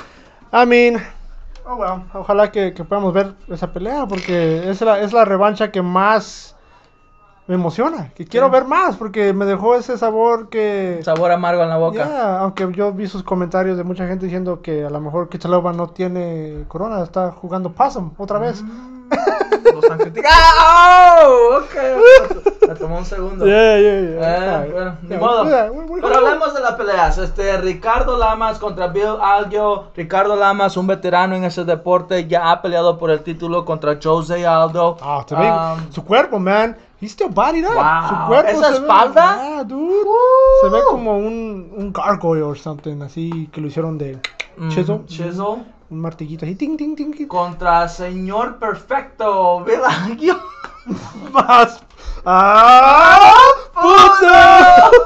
I 0.52 0.66
mean, 0.66 1.02
oh 1.66 1.76
well, 1.76 2.04
ojalá 2.14 2.52
que, 2.52 2.74
que 2.74 2.84
podamos 2.84 3.14
ver 3.14 3.34
esa 3.50 3.72
pelea 3.72 4.06
porque 4.08 4.70
es 4.70 4.82
la, 4.82 5.00
es 5.00 5.14
la 5.14 5.24
revancha 5.24 5.72
que 5.72 5.82
más 5.82 6.56
me 7.48 7.56
emociona, 7.56 8.12
que 8.16 8.26
quiero 8.26 8.50
ver 8.50 8.66
más 8.66 8.96
porque 8.96 9.34
me 9.34 9.46
dejó 9.46 9.76
ese 9.76 9.98
sabor 9.98 10.50
que... 10.50 11.02
Sabor 11.04 11.32
amargo 11.32 11.64
en 11.64 11.70
la 11.70 11.78
boca. 11.78 12.06
Ya, 12.06 12.40
aunque 12.40 12.70
yo 12.74 12.94
vi 12.94 13.08
sus 13.08 13.24
comentarios 13.24 13.78
de 13.78 13.84
mucha 13.84 14.08
gente 14.08 14.26
diciendo 14.26 14.62
que 14.62 14.86
a 14.86 14.90
lo 14.90 15.02
mejor 15.02 15.28
Kichalova 15.30 15.74
no 15.74 15.88
tiene 15.88 16.64
corona, 16.68 17.04
está 17.04 17.32
jugando 17.32 17.72
Possum 17.72 18.12
otra 18.18 18.40
vez. 18.40 18.62
Han 18.62 19.01
criticado. 19.98 20.34
¡Ah! 20.34 21.20
¡Oh! 21.26 21.58
Ok. 21.60 21.76
Me 22.68 22.76
tomó 22.76 22.98
un 23.00 23.06
segundo. 23.06 23.46
Yeah, 23.46 23.80
yeah, 23.80 24.02
yeah. 24.02 24.66
Eh, 24.66 24.72
bueno, 24.72 24.98
ni 25.04 25.18
modo. 25.18 25.44
Pero 26.02 26.16
hablemos 26.18 26.54
de 26.54 26.62
las 26.62 26.72
peleas. 26.74 27.18
Este, 27.18 27.58
Ricardo 27.58 28.18
Lamas 28.18 28.60
contra 28.60 28.88
Bill 28.88 29.18
Aldo. 29.22 29.92
Ricardo 29.96 30.36
Lamas, 30.36 30.78
un 30.78 30.88
veterano 30.88 31.36
en 31.36 31.44
ese 31.44 31.66
deporte, 31.66 32.28
ya 32.28 32.50
ha 32.52 32.62
peleado 32.62 32.98
por 32.98 33.12
el 33.12 33.22
título 33.22 33.66
contra 33.66 33.98
Jose 34.02 34.46
Aldo. 34.48 34.98
Ah, 35.02 35.24
te 35.28 35.36
ve- 35.36 35.52
Um, 35.52 35.92
su 35.92 36.04
cuerpo, 36.06 36.40
man. 36.40 36.78
He's 37.02 37.12
still 37.12 37.30
bodied 37.30 37.66
up. 37.66 37.74
Wow. 37.74 38.10
Su 38.10 38.28
cuerpo 38.28 38.50
¿Esa 38.52 38.66
se 38.68 38.72
ve- 38.74 38.78
espalda? 38.78 39.36
Yeah, 39.36 39.64
dude. 39.64 40.10
Se 40.62 40.70
ve 40.70 40.80
como 40.90 41.18
un, 41.18 41.74
un 41.76 41.92
gargoyle 41.92 42.44
or 42.44 42.58
something, 42.58 43.02
así 43.02 43.50
que 43.52 43.60
lo 43.60 43.68
hicieron 43.68 43.98
de 43.98 44.20
mm, 44.58 44.70
chisel. 44.70 45.06
Chisel. 45.08 45.66
Un 45.92 46.00
martillito 46.02 46.46
así, 46.46 46.56
ting, 46.56 46.78
ting, 46.78 46.96
ting. 46.96 47.12
ting. 47.14 47.28
Contra 47.28 47.88
Señor 47.90 48.58
Perfecto, 48.58 49.60
Aldo. 49.60 50.40
Más. 51.34 51.82
¡Ah! 52.26 53.32
¡Puta! 53.74 54.90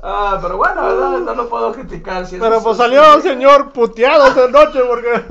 Ah, 0.00 0.38
pero 0.40 0.56
bueno, 0.56 0.80
¿verdad? 0.80 1.18
no 1.18 1.34
lo 1.34 1.48
puedo 1.48 1.72
criticar. 1.72 2.24
si 2.24 2.36
Pero 2.38 2.58
es- 2.58 2.62
pues 2.62 2.76
salió 2.78 3.14
el 3.16 3.20
señor 3.22 3.72
puteado 3.72 4.28
esta 4.28 4.46
noche 4.48 4.78
porque 4.86 5.24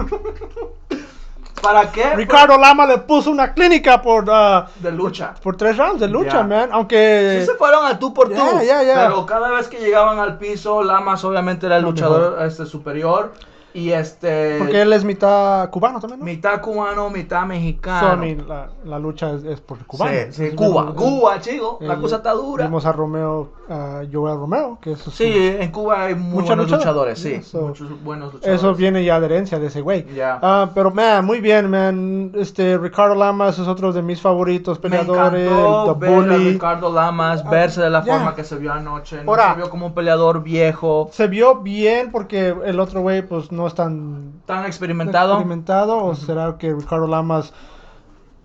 ¿Para 1.63 1.89
qué? 1.91 2.13
Ricardo 2.15 2.57
Lama 2.57 2.85
le 2.85 2.97
puso 2.99 3.31
una 3.31 3.53
clínica 3.53 4.01
por, 4.01 4.25
ah, 4.29 4.67
De 4.79 4.91
lucha. 4.91 5.33
por 5.41 5.55
tres 5.55 5.77
rounds 5.77 6.01
de 6.01 6.09
lucha, 6.09 6.39
Ya. 6.39 6.43
man. 6.43 6.69
Aunque. 6.73 7.37
Sí 7.39 7.45
se 7.45 7.55
fueron 7.55 7.85
al 7.85 7.97
tú 7.97 8.13
por 8.13 8.27
tú. 8.27 8.35
Ya. 8.35 8.81
Pero 9.07 9.25
cada 9.25 9.49
vez 9.51 9.67
que 9.69 9.77
llegaban 9.79 10.19
al 10.19 10.37
piso, 10.37 10.83
Lamas 10.83 11.23
obviamente 11.23 11.65
era 11.65 11.77
el 11.77 11.83
luchador 11.83 12.37
este, 12.45 12.65
superior. 12.65 13.33
Y 13.77 13.91
este. 13.91 14.57
Porque 14.57 14.81
él 14.81 14.91
es 14.91 15.03
mitad 15.03 15.69
cubano 15.69 15.99
también, 15.99 16.19
¿no? 16.19 16.25
Mitad 16.25 16.59
cubano, 16.61 17.11
mitad 17.11 17.41
So, 17.41 17.45
mexicano. 17.45 18.25
I 18.25 18.35
mean, 18.35 18.47
la, 18.47 18.71
la 18.83 18.97
lucha 18.97 19.33
es, 19.33 19.43
es 19.43 19.61
por 19.61 19.85
cubano. 19.85 20.17
Sí, 20.31 20.49
sí, 20.49 20.55
Cuba. 20.55 20.95
Cuba, 20.95 21.39
chico. 21.39 21.77
La 21.81 21.97
cosa 21.97 22.15
está 22.15 22.31
dura. 22.31 22.65
Vimos 22.65 22.87
a 22.87 22.91
Romeo, 22.91 23.51
a 23.69 24.01
Joel 24.11 24.37
Romeo, 24.37 24.77
que 24.81 24.93
eso, 24.93 25.11
Sí, 25.11 25.25
en 25.59 25.71
Cuba 25.71 26.03
hay 26.05 26.15
muy 26.15 26.43
buenos 26.43 26.65
luchada. 26.65 26.77
luchadores, 26.77 27.19
sí. 27.19 27.41
So, 27.43 27.67
muchos 27.67 28.03
buenos 28.03 28.33
luchadores. 28.33 28.59
eso 28.61 28.73
viene 28.75 29.03
ya 29.03 29.19
de 29.19 29.25
herencia 29.25 29.59
de 29.59 29.67
ese 29.67 29.81
güey. 29.81 30.05
Ya. 30.15 30.39
Ah, 30.41 30.69
pero, 30.73 30.91
man, 30.91 31.25
muy 31.25 31.41
bien, 31.41 31.69
man. 31.69 32.31
Este, 32.35 32.77
Ricardo 32.77 33.15
Lamas 33.15 33.59
es 33.59 33.67
otro 33.67 33.91
de 33.91 34.01
mis 34.01 34.21
favoritos 34.21 34.77
Me 34.81 34.89
peleadores. 34.89 35.49
encantó 35.51 35.93
The 35.93 35.99
ver 35.99 36.09
a 36.09 36.15
Bully. 36.15 36.51
Ricardo 36.53 36.93
Lamas 36.93 37.43
Ah, 37.45 37.49
verse 37.49 37.81
de 37.81 37.89
la 37.89 38.01
forma 38.03 38.35
que 38.35 38.43
se 38.43 38.55
vio 38.55 38.71
anoche. 38.71 39.23
No 39.23 39.31
Ahora- 39.31 39.51
se 39.51 39.57
vio 39.57 39.69
como 39.69 39.87
un 39.87 39.93
peleador 39.93 40.41
viejo, 40.43 41.09
Se 41.11 41.27
vio 41.27 41.55
bien 41.61 42.11
porque 42.11 42.55
el 42.65 42.79
otro 42.79 43.01
güey, 43.01 43.21
pues, 43.21 43.51
no 43.51 43.67
es 43.67 43.75
tan 43.75 44.41
tan 44.45 44.65
experimentado. 44.65 45.33
experimentado. 45.33 46.03
O 46.05 46.15
será 46.15 46.57
que 46.57 46.73
Ricardo 46.73 47.07
Lamas 47.07 47.53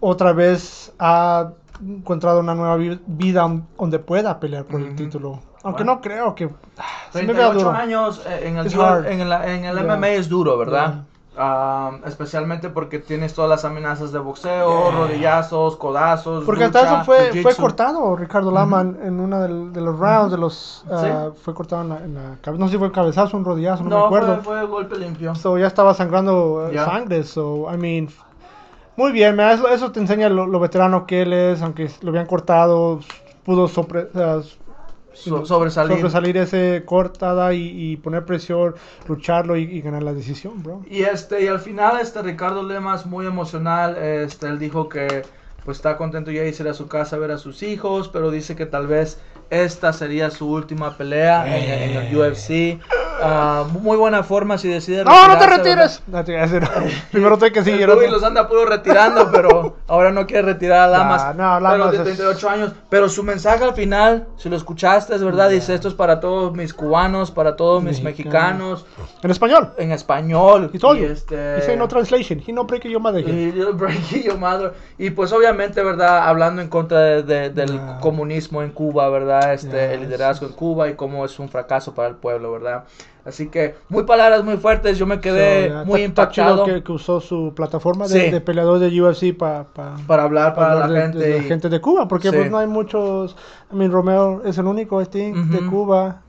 otra 0.01 0.33
vez 0.33 0.93
ha 0.99 1.53
encontrado 1.83 2.41
una 2.41 2.55
nueva 2.55 2.77
vi- 2.77 3.01
vida 3.07 3.45
on- 3.45 3.67
donde 3.79 3.99
pueda 3.99 4.39
pelear 4.41 4.65
por 4.65 4.81
el 4.81 4.95
título. 4.95 5.41
Aunque 5.65 5.85
Bueno. 5.85 5.95
no 5.97 6.01
creo 6.01 6.35
que. 6.35 6.51
ah, 6.79 6.83
se 7.13 7.23
me 7.23 7.33
vea 7.33 7.51
38 7.51 7.59
duro. 7.67 7.71
años 7.77 8.23
eh, 8.27 8.49
en 8.49 8.57
el, 8.59 8.67
en 8.67 9.21
el, 9.21 9.33
en 9.33 9.65
el 9.65 9.75
Yeah. 9.79 9.83
MMA 9.97 10.09
es 10.11 10.29
duro, 10.29 10.59
¿verdad? 10.59 11.05
Ah, 11.35 11.93
especialmente 12.05 12.69
porque 12.69 12.99
tienes 12.99 13.33
todas 13.33 13.49
las 13.49 13.65
amenazas 13.65 14.13
de 14.13 14.19
boxeo, 14.19 14.91
Yeah. 14.91 14.99
rodillazos, 14.99 15.77
codazos. 15.77 16.45
Porque 16.45 16.67
lucha, 16.67 16.81
hasta 16.81 16.95
eso 16.97 17.05
fue, 17.05 17.43
fue 17.43 17.55
cortado 17.55 18.15
Ricardo 18.17 18.51
Lama 18.51 18.83
en- 18.83 18.99
en 19.03 19.19
uno 19.21 19.41
de 19.41 19.81
los 19.81 19.99
rounds, 19.99 20.31
de 20.33 20.37
los 20.39 20.85
Sí. 20.87 20.91
ah, 20.93 21.31
fue 21.43 21.55
cortado 21.55 21.83
en 21.83 21.89
la, 21.89 21.97
en 22.05 22.15
la 22.15 22.37
cabeza, 22.43 22.61
no 22.61 22.67
sé 22.67 22.73
si 22.73 22.79
fue 22.79 22.93
cabezazo, 22.93 23.37
un 23.37 23.45
rodillazo, 23.47 23.83
no, 23.85 23.89
me 23.89 23.97
No, 23.97 24.05
acuerdo. 24.07 24.35
fue, 24.43 24.59
fue 24.61 24.67
golpe 24.67 24.99
limpio. 24.99 25.35
So 25.35 25.57
ya 25.57 25.69
estaba 25.69 25.95
sangrando 25.95 26.69
eh, 26.71 26.77
sangre, 26.77 27.23
so 27.25 27.73
I 27.73 27.79
mean, 27.79 28.09
muy 28.97 29.13
bien, 29.13 29.39
eso, 29.41 29.69
eso 29.69 29.93
te 29.93 30.01
enseña 30.01 30.29
lo, 30.29 30.47
lo 30.47 30.61
veterano 30.61 31.07
que 31.07 31.23
él 31.23 31.33
es, 31.33 31.63
aunque 31.63 31.91
lo 32.03 32.11
habían 32.11 32.27
cortado, 32.27 33.01
pudo 33.45 33.69
sobre, 33.69 34.09
So- 35.15 35.45
sobresalir. 35.47 35.87
sobresalir 35.87 36.37
ese 36.37 36.85
cortada 36.87 37.53
y, 37.55 37.93
y 37.93 37.97
poner 37.99 38.25
presión, 38.25 38.75
lucharlo 39.07 39.57
y, 39.57 39.63
y 39.65 39.81
ganar 39.81 40.03
la 40.03 40.15
decisión, 40.15 40.63
bro. 40.63 40.85
Y 40.85 41.03
este, 41.05 41.43
y 41.43 41.47
al 41.47 41.61
final, 41.61 42.01
este 42.01 42.23
Ricardo 42.23 42.63
Lemas, 42.63 43.07
muy 43.07 43.27
emocional, 43.27 43.97
este, 43.97 44.49
él 44.49 44.59
dijo 44.59 44.89
que 44.89 45.29
pues 45.63 45.77
está 45.79 45.97
contento 45.97 46.31
ya 46.33 46.43
de 46.43 46.49
irse 46.49 46.69
a 46.69 46.75
su 46.75 46.89
casa 46.89 47.15
a 47.17 47.19
ver 47.21 47.31
a 47.31 47.39
sus 47.39 47.63
hijos, 47.63 48.09
pero 48.09 48.31
dice 48.33 48.57
que 48.57 48.67
tal 48.67 48.89
vez 48.89 49.23
esta 49.49 49.93
sería 49.93 50.31
su 50.31 50.51
última 50.51 50.97
pelea 50.97 51.57
en, 51.57 51.69
en 51.69 51.95
el 51.97 52.13
UFC. 52.17 52.81
Ah, 53.23 53.65
muy 53.81 53.97
buena 53.97 54.23
forma 54.23 54.59
si 54.59 54.69
decide 54.69 55.05
No, 55.05 55.29
no 55.29 55.39
te 55.39 55.47
retires. 55.47 56.03
No, 56.07 56.25
te 56.25 56.33
Primero 57.11 57.39
tengo 57.39 57.53
que 57.53 57.63
seguir. 57.65 57.89
Louis 57.89 58.11
los 58.11 58.23
anda 58.23 58.49
puro 58.49 58.65
retirando, 58.67 59.31
pero 59.31 59.77
ahora 59.89 60.11
no 60.13 60.27
quiere 60.27 60.43
retirar 60.43 60.81
a 60.81 60.87
Lamas. 60.89 61.37
No, 61.37 61.59
no, 61.61 61.69
pero 61.69 61.79
Lamas 61.79 61.91
de 61.93 61.97
es- 61.99 62.03
38 62.05 62.49
años. 62.51 62.73
Pero 62.89 63.09
su 63.09 63.23
mensaje 63.23 63.65
al 63.65 63.75
final, 63.75 64.27
si 64.37 64.49
lo 64.49 64.57
escuchaste, 64.57 65.15
es 65.15 65.23
verdad, 65.25 65.49
dice 65.51 65.75
esto 65.75 65.89
es 65.89 65.95
para 65.95 66.21
todos 66.21 66.53
mis 66.55 66.75
cubanos, 66.75 67.31
para 67.31 67.57
todos 67.57 67.83
mis 67.83 68.03
Mexicanos. 68.03 68.85
mexicanos, 68.85 68.87
En 69.23 69.31
español. 69.31 69.73
en 69.79 69.93
español. 69.93 70.71
He 70.73 70.77
y 70.77 70.81
you. 70.81 71.07
este, 71.07 71.59
He 71.59 71.63
say 71.63 71.77
no 71.77 71.89
translation. 71.89 72.43
He 72.47 72.53
no 72.53 72.65
break 72.65 72.85
your 72.85 73.01
mother 73.01 73.25
yo, 73.25 73.73
Breaking 73.75 74.23
Your 74.23 74.39
Mother. 74.39 74.73
Y 74.99 75.11
pues 75.11 75.33
obviamente, 75.33 75.83
¿verdad? 75.83 76.29
Hablando 76.29 76.63
en 76.63 76.69
contra 76.69 77.01
de- 77.01 77.23
de- 77.23 77.51
del 77.51 77.77
Ya. 77.77 77.99
comunismo 78.01 78.63
en 78.63 78.71
Cuba, 78.71 79.09
¿verdad? 79.09 79.53
Este, 79.55 79.77
Ya, 79.77 79.93
el 79.93 80.01
liderazgo 80.03 80.47
en 80.47 80.53
Cuba 80.53 80.89
y 80.89 80.95
cómo 80.95 81.25
es 81.25 81.39
un 81.39 81.49
fracaso 81.49 81.95
para 81.95 82.09
el 82.09 82.15
pueblo, 82.17 82.53
¿verdad? 82.53 82.85
Así 83.25 83.49
que 83.49 83.77
muy 83.89 84.03
palabras 84.03 84.43
muy 84.45 84.57
fuertes, 84.57 84.99
yo 84.99 85.07
me 85.07 85.21
quedé 85.21 85.71
So, 85.71 85.85
muy 85.85 86.03
impactado 86.03 86.65
que, 86.65 86.83
que 86.83 86.91
usó 86.93 87.21
su 87.21 87.53
plataforma 87.55 88.09
de, 88.09 88.25
Sí. 88.25 88.31
de 88.31 88.41
peleador 88.41 88.81
de 88.81 89.01
UFC 89.01 89.33
pa- 89.33 89.65
pa- 89.73 89.97
para 90.09 90.25
hablar 90.25 90.55
para, 90.57 90.73
hablar 90.73 90.91
la 90.91 90.95
de, 90.97 91.03
gente. 91.03 91.19
de 91.19 91.31
la 91.31 91.37
y- 91.37 91.49
gente 91.49 91.69
de 91.69 91.81
Cuba, 91.81 92.09
porque 92.09 92.31
Sí. 92.31 92.37
pues 92.37 92.51
no 92.51 92.59
hay 92.59 92.67
muchos. 92.67 93.37
I 93.73 93.77
mean, 93.77 93.93
Romeo 93.93 94.43
es 94.45 94.59
el 94.59 94.67
único, 94.67 95.01
I 95.01 95.07
think, 95.07 95.37
de 95.37 95.59
Ujú. 95.59 95.71
Cuba. 95.71 96.23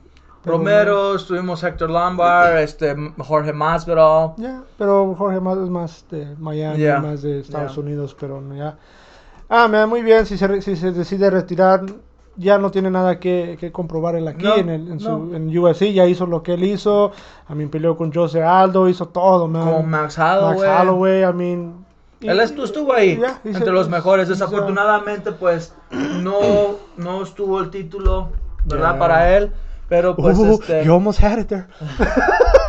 Romero, 0.44 1.16
estuvimos 1.16 1.64
Héctor 1.64 1.88
Lombard, 1.90 2.58
este, 2.58 2.94
Jorge 3.18 3.52
Masvidal. 3.54 4.34
Ya, 4.36 4.62
pero 4.78 5.14
Jorge 5.16 5.40
más 5.40 5.56
es 5.58 5.70
más 5.70 6.04
de 6.10 6.36
Miami, 6.38 6.78
Ya, 6.78 7.00
más 7.00 7.22
de 7.22 7.40
Estados 7.40 7.74
ya. 7.74 7.80
Unidos, 7.80 8.14
pero 8.20 8.42
ya. 8.54 8.76
Ah, 9.48 9.66
me 9.68 9.78
da 9.78 9.86
muy 9.86 10.02
bien 10.02 10.26
si 10.26 10.36
se, 10.38 10.60
si 10.62 10.76
se 10.76 10.92
decide 10.92 11.30
retirar. 11.30 11.80
Ya 12.36 12.58
no 12.58 12.70
tiene 12.70 12.90
nada 12.90 13.20
que, 13.20 13.56
que 13.60 13.70
comprobar 13.70 14.16
él 14.16 14.26
aquí 14.26 14.44
No, 14.44 14.56
en, 14.56 14.68
el, 14.68 14.90
en, 14.92 15.00
su, 15.00 15.08
no. 15.08 15.36
en 15.36 15.56
UFC. 15.56 15.92
Ya 15.92 16.06
hizo 16.06 16.26
lo 16.26 16.42
que 16.42 16.54
él 16.54 16.64
hizo. 16.64 17.12
A 17.46 17.54
mí 17.54 17.66
peleó 17.66 17.96
con 17.96 18.12
Jose 18.12 18.42
Aldo, 18.42 18.88
hizo 18.88 19.06
todo, 19.06 19.46
man. 19.46 19.72
Con 19.72 19.88
Max 19.90 20.18
Holloway. 20.18 20.58
Max 20.68 20.80
Holloway, 20.80 21.22
I 21.22 21.32
mean. 21.32 21.86
y- 22.20 22.28
Él 22.28 22.40
estu- 22.40 22.64
estuvo 22.64 22.92
ahí, 22.92 23.12
hizo- 23.44 23.56
entre 23.58 23.72
los 23.72 23.88
mejores. 23.88 24.28
Desafortunadamente, 24.28 25.30
pues, 25.32 25.74
no, 26.22 26.38
no 26.96 27.22
estuvo 27.22 27.60
el 27.60 27.70
título, 27.70 28.30
¿verdad? 28.64 28.94
Ya. 28.94 28.98
Para 28.98 29.36
él. 29.36 29.52
Pero, 29.88 30.16
pues, 30.16 30.36
Uh, 30.38 30.54
este... 30.54 30.84
You 30.84 30.94
almost 30.94 31.22
had 31.22 31.38
it 31.38 31.46
there. 31.48 31.66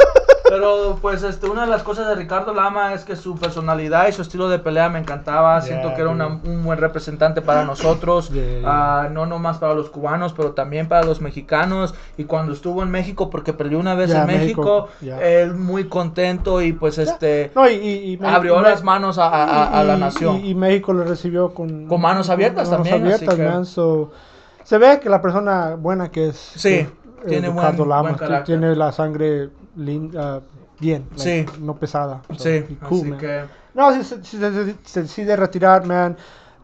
Pero 0.56 0.98
pues 1.02 1.22
este, 1.24 1.50
una 1.50 1.62
de 1.66 1.68
las 1.68 1.84
cosas 1.84 2.08
de 2.08 2.16
Ricardo 2.16 2.54
Lama 2.54 2.94
es 2.94 3.04
que 3.04 3.18
su 3.18 3.36
personalidad 3.36 4.08
y 4.08 4.14
su 4.14 4.22
estilo 4.22 4.48
de 4.48 4.58
pelea 4.58 4.88
me 4.88 5.00
encantaba. 5.00 5.60
Siento 5.62 5.88
Yeah, 5.88 5.96
que 5.96 6.02
era 6.02 6.10
una- 6.12 6.30
dude. 6.30 6.50
un 6.50 6.64
buen 6.64 6.80
representante 6.80 7.42
para 7.42 7.66
nosotros. 7.66 8.30
Yeah, 8.30 8.62
ah, 8.64 9.10
no 9.12 9.26
nomás 9.26 9.58
para 9.58 9.74
los 9.74 9.90
cubanos, 9.90 10.32
pero 10.32 10.52
también 10.54 10.88
para 10.88 11.04
los 11.04 11.20
mexicanos. 11.20 11.94
Y 12.18 12.24
cuando 12.24 12.54
estuvo 12.54 12.84
en 12.84 12.90
México, 12.92 13.30
porque 13.30 13.52
perdió 13.52 13.80
una 13.80 13.96
vez 13.96 14.12
Yeah, 14.12 14.22
en 14.22 14.28
México, 14.28 14.88
él 15.02 15.56
muy 15.56 15.90
contento 15.90 16.62
y 16.62 16.72
pues 16.72 16.98
este... 17.00 17.52
No, 17.54 17.70
y, 17.70 17.74
y- 17.74 18.14
y 18.14 18.20
Abrió 18.26 18.62
las 18.62 18.82
manos 18.82 19.18
a, 19.18 19.28
a- 19.28 19.80
a 19.80 19.84
la 19.84 19.98
nación. 19.98 20.46
Y, 20.46 20.56
México 20.56 20.94
le 20.94 21.04
recibió 21.04 21.54
con, 21.54 21.86
Con 21.88 22.00
manos 22.00 22.30
abiertas 22.30 22.70
manos 22.70 22.88
también, 22.88 23.14
así 23.14 23.26
abiertas, 23.26 23.36
que- 23.36 23.44
man, 23.50 23.66
so, 23.66 24.12
se 24.64 24.78
ve 24.78 25.00
que 25.02 25.10
la 25.10 25.22
persona 25.22 25.76
buena 25.78 26.10
que 26.12 26.30
es. 26.30 26.38
Sí, 26.38 26.88
que, 27.24 27.28
tiene 27.28 27.50
buen- 27.50 27.58
Ricardo 27.66 27.86
Lamas, 27.86 28.18
buen 28.18 28.32
que 28.32 28.38
tiene 28.46 28.74
la 28.76 28.92
sangre 28.94 29.50
lin- 29.76 30.12
ah, 30.18 30.42
bien, 30.80 31.08
like, 31.18 31.22
Sí. 31.22 31.46
no 31.62 31.76
pesada. 31.76 32.22
so, 32.38 32.44
sí, 32.44 32.64
cool, 32.88 33.00
así 33.02 33.10
man. 33.10 33.20
que... 33.20 33.42
No, 33.74 33.94
si, 33.94 34.04
se- 34.04 34.24
si 34.24 34.38
se, 34.38 34.76
se 34.84 35.02
decide 35.04 35.36
retirar, 35.36 35.86
man, 35.86 36.18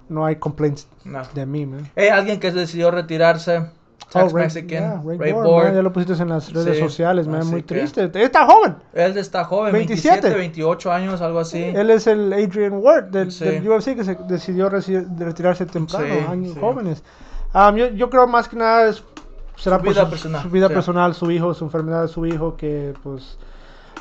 no 0.10 0.26
hay 0.26 0.36
complaints 0.38 0.88
No. 1.04 1.22
de 1.34 1.46
mí, 1.46 1.66
man. 1.66 1.90
Eh, 1.96 2.10
alguien 2.10 2.40
que 2.40 2.52
decidió 2.52 2.92
retirarse, 2.92 3.66
Oh, 4.14 4.28
Ray- 4.28 4.34
Mexican, 4.44 4.68
yeah, 4.68 5.02
Ray 5.06 5.18
Ray 5.18 5.34
man, 5.34 5.74
ya 5.74 5.82
lo 5.82 5.94
pusiste 5.94 6.22
en 6.22 6.28
las 6.28 6.52
redes 6.52 6.76
Sí, 6.76 6.84
sociales, 6.84 7.28
man, 7.28 7.42
así 7.42 7.52
muy 7.52 7.64
triste. 7.64 8.12
Está 8.14 8.46
joven. 8.46 8.76
Él 8.92 9.18
está 9.18 9.46
joven, 9.46 9.72
27. 9.72 10.28
27, 10.28 10.38
28 10.38 10.92
años, 10.92 11.22
algo 11.22 11.40
así. 11.40 11.64
Él 11.64 11.90
es 11.90 12.08
el 12.08 12.34
Adrian 12.34 12.74
Ward 12.74 13.06
del, 13.06 13.32
Sí. 13.32 13.46
del 13.46 13.66
UFC 13.70 13.96
que 13.96 14.04
se 14.04 14.16
decidió 14.28 14.68
retirarse 14.68 15.66
temprano, 15.66 16.06
Sí, 16.14 16.26
años 16.30 16.58
jóvenes. 16.60 17.04
Um, 17.54 17.76
yo, 17.78 17.88
yo 17.92 18.10
creo 18.10 18.28
más 18.28 18.50
que 18.50 18.58
nada 18.58 18.90
es, 18.90 19.02
será 19.62 19.78
Su 19.78 19.84
vida 19.84 20.04
su, 20.06 20.10
personal, 20.10 20.42
su 20.44 20.50
vida 20.50 20.68
sí. 20.68 20.74
personal, 20.74 21.14
su 21.16 21.32
hijo, 21.32 21.54
su 21.54 21.64
enfermedad 21.66 22.02
de 22.04 22.08
su 22.08 22.26
hijo, 22.26 22.56
que 22.58 22.94
pues 23.04 23.38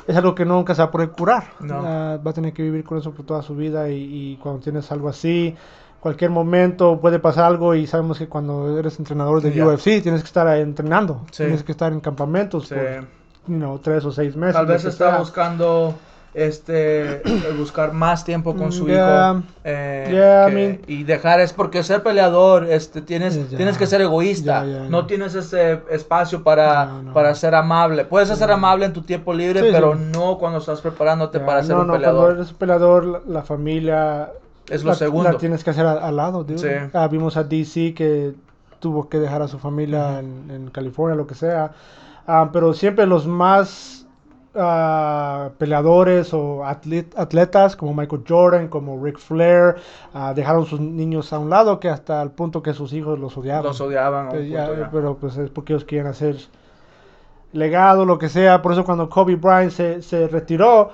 es 0.07 0.15
algo 0.17 0.33
que 0.33 0.45
nunca 0.45 0.73
se 0.75 0.81
va 0.81 0.87
a 0.87 0.91
poder 0.91 1.09
curar. 1.09 1.43
No. 1.59 1.81
Ah, 1.85 2.17
va 2.25 2.31
a 2.31 2.33
tener 2.33 2.53
que 2.53 2.63
vivir 2.63 2.83
con 2.83 2.97
eso 2.97 3.11
por 3.11 3.25
toda 3.25 3.41
su 3.41 3.55
vida 3.55 3.89
y, 3.89 4.01
y 4.33 4.37
cuando 4.37 4.61
tienes 4.61 4.91
algo 4.91 5.07
así, 5.09 5.55
cualquier 5.99 6.31
momento 6.31 6.99
puede 6.99 7.19
pasar 7.19 7.45
algo 7.45 7.75
y 7.75 7.85
sabemos 7.85 8.17
que 8.17 8.27
cuando 8.27 8.77
eres 8.79 8.97
entrenador 8.97 9.41
de 9.41 9.53
Ya. 9.53 9.65
UFC 9.67 10.01
tienes 10.01 10.21
que 10.21 10.27
estar 10.27 10.47
entrenando, 10.57 11.21
Sí. 11.31 11.43
tienes 11.43 11.63
que 11.63 11.71
estar 11.71 11.93
en 11.93 11.99
campamentos 11.99 12.67
Sí. 12.67 12.75
por 12.75 13.01
you 13.47 13.57
know, 13.57 13.77
tres 13.79 14.03
o 14.05 14.11
seis 14.11 14.35
meses. 14.35 14.55
Tal 14.55 14.65
vez 14.65 14.83
está 14.85 15.09
sea. 15.11 15.19
buscando 15.19 15.93
este 16.33 17.21
eh, 17.25 17.53
buscar 17.57 17.91
más 17.93 18.23
tiempo 18.23 18.55
con 18.55 18.71
su 18.71 18.87
Yeah. 18.87 19.33
hijo 19.37 19.43
eh, 19.65 20.07
Yeah, 20.11 20.47
I 20.47 20.49
que- 20.49 20.55
mean- 20.55 20.81
y 20.87 21.03
dejar 21.03 21.39
es 21.41 21.51
porque 21.53 21.83
ser 21.83 22.03
peleador 22.03 22.65
este 22.65 23.01
tienes 23.01 23.35
Yeah. 23.35 23.57
tienes 23.57 23.77
que 23.77 23.85
ser 23.85 24.01
egoísta 24.01 24.63
no 24.63 25.05
tienes 25.07 25.35
ese 25.35 25.81
espacio 25.89 26.43
para 26.43 26.85
No, 26.85 27.03
no. 27.03 27.13
para 27.13 27.35
ser 27.35 27.53
amable 27.55 28.05
puedes 28.05 28.29
ser 28.29 28.51
amable 28.51 28.85
en 28.85 28.93
tu 28.93 29.01
tiempo 29.01 29.33
libre 29.33 29.59
Sí, 29.61 29.67
pero 29.71 29.95
sí. 29.95 30.03
no 30.13 30.37
cuando 30.37 30.59
estás 30.59 30.79
preparándote 30.81 31.39
para 31.41 31.63
ser 31.63 31.75
no, 31.75 31.81
un 31.83 31.91
peleador 31.91 32.21
Cuando 32.27 32.41
eres 32.41 32.53
peleador, 32.53 33.05
la, 33.05 33.21
la 33.27 33.41
familia 33.43 34.29
Es 34.69 34.83
lo 34.83 34.91
la, 34.91 34.95
segundo. 34.95 35.31
la 35.31 35.37
tienes 35.37 35.63
que 35.65 35.71
hacer 35.71 35.85
al 35.85 36.15
lado. 36.15 36.45
Sí. 36.55 36.67
Ah, 36.93 37.07
vimos 37.09 37.35
a 37.35 37.43
DC 37.43 37.93
que 37.93 38.33
tuvo 38.79 39.09
que 39.09 39.19
dejar 39.19 39.41
a 39.41 39.47
su 39.49 39.59
familia 39.59 40.19
en, 40.19 40.49
en 40.49 40.69
California, 40.69 41.15
lo 41.15 41.27
que 41.27 41.35
sea. 41.35 41.71
Ah, 42.25 42.49
pero 42.53 42.73
siempre 42.73 43.05
los 43.05 43.27
más 43.27 44.00
ah, 44.55 45.49
peleadores 45.57 46.33
o 46.33 46.63
atlet- 46.63 47.13
atletas 47.15 47.75
como 47.75 47.93
Michael 47.93 48.23
Jordan, 48.27 48.67
como 48.67 49.03
Ric 49.03 49.17
Flair, 49.19 49.75
ah, 50.13 50.33
dejaron 50.33 50.65
sus 50.65 50.79
niños 50.79 51.31
a 51.33 51.39
un 51.39 51.49
lado 51.49 51.79
que 51.79 51.89
hasta 51.89 52.21
el 52.21 52.31
punto 52.31 52.61
que 52.63 52.73
sus 52.73 52.93
hijos 52.93 53.19
los 53.19 53.37
odiaban. 53.37 53.63
los 53.63 53.81
odiaban 53.81 54.29
Pues 54.29 54.49
ya, 54.49 54.89
pero 54.91 55.17
pues 55.17 55.37
es 55.37 55.49
porque 55.49 55.73
ellos 55.73 55.85
quieren 55.85 56.07
hacer 56.07 56.37
legado, 57.53 58.05
lo 58.05 58.17
que 58.17 58.29
sea. 58.29 58.61
Por 58.61 58.71
eso 58.73 58.83
cuando 58.83 59.09
Kobe 59.09 59.35
Bryant 59.35 59.71
se, 59.71 60.01
se 60.01 60.27
retiró, 60.27 60.91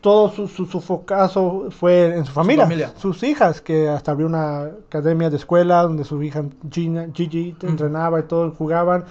todo 0.00 0.30
su, 0.30 0.48
su, 0.48 0.66
su 0.66 0.80
focazo 0.80 1.66
fue 1.70 2.16
en 2.16 2.24
su 2.24 2.32
familia, 2.32 2.64
familia. 2.64 2.92
sus 2.96 3.22
hijas, 3.22 3.60
que 3.60 3.88
hasta 3.88 4.12
abrió 4.12 4.26
una 4.26 4.62
academia 4.64 5.30
de 5.30 5.36
escuela 5.36 5.82
donde 5.82 6.04
su 6.04 6.20
hija 6.22 6.44
Gina, 6.70 7.08
Gigi 7.14 7.54
entrenaba 7.62 8.20
y 8.20 8.24
todos 8.24 8.56
jugaban. 8.56 9.04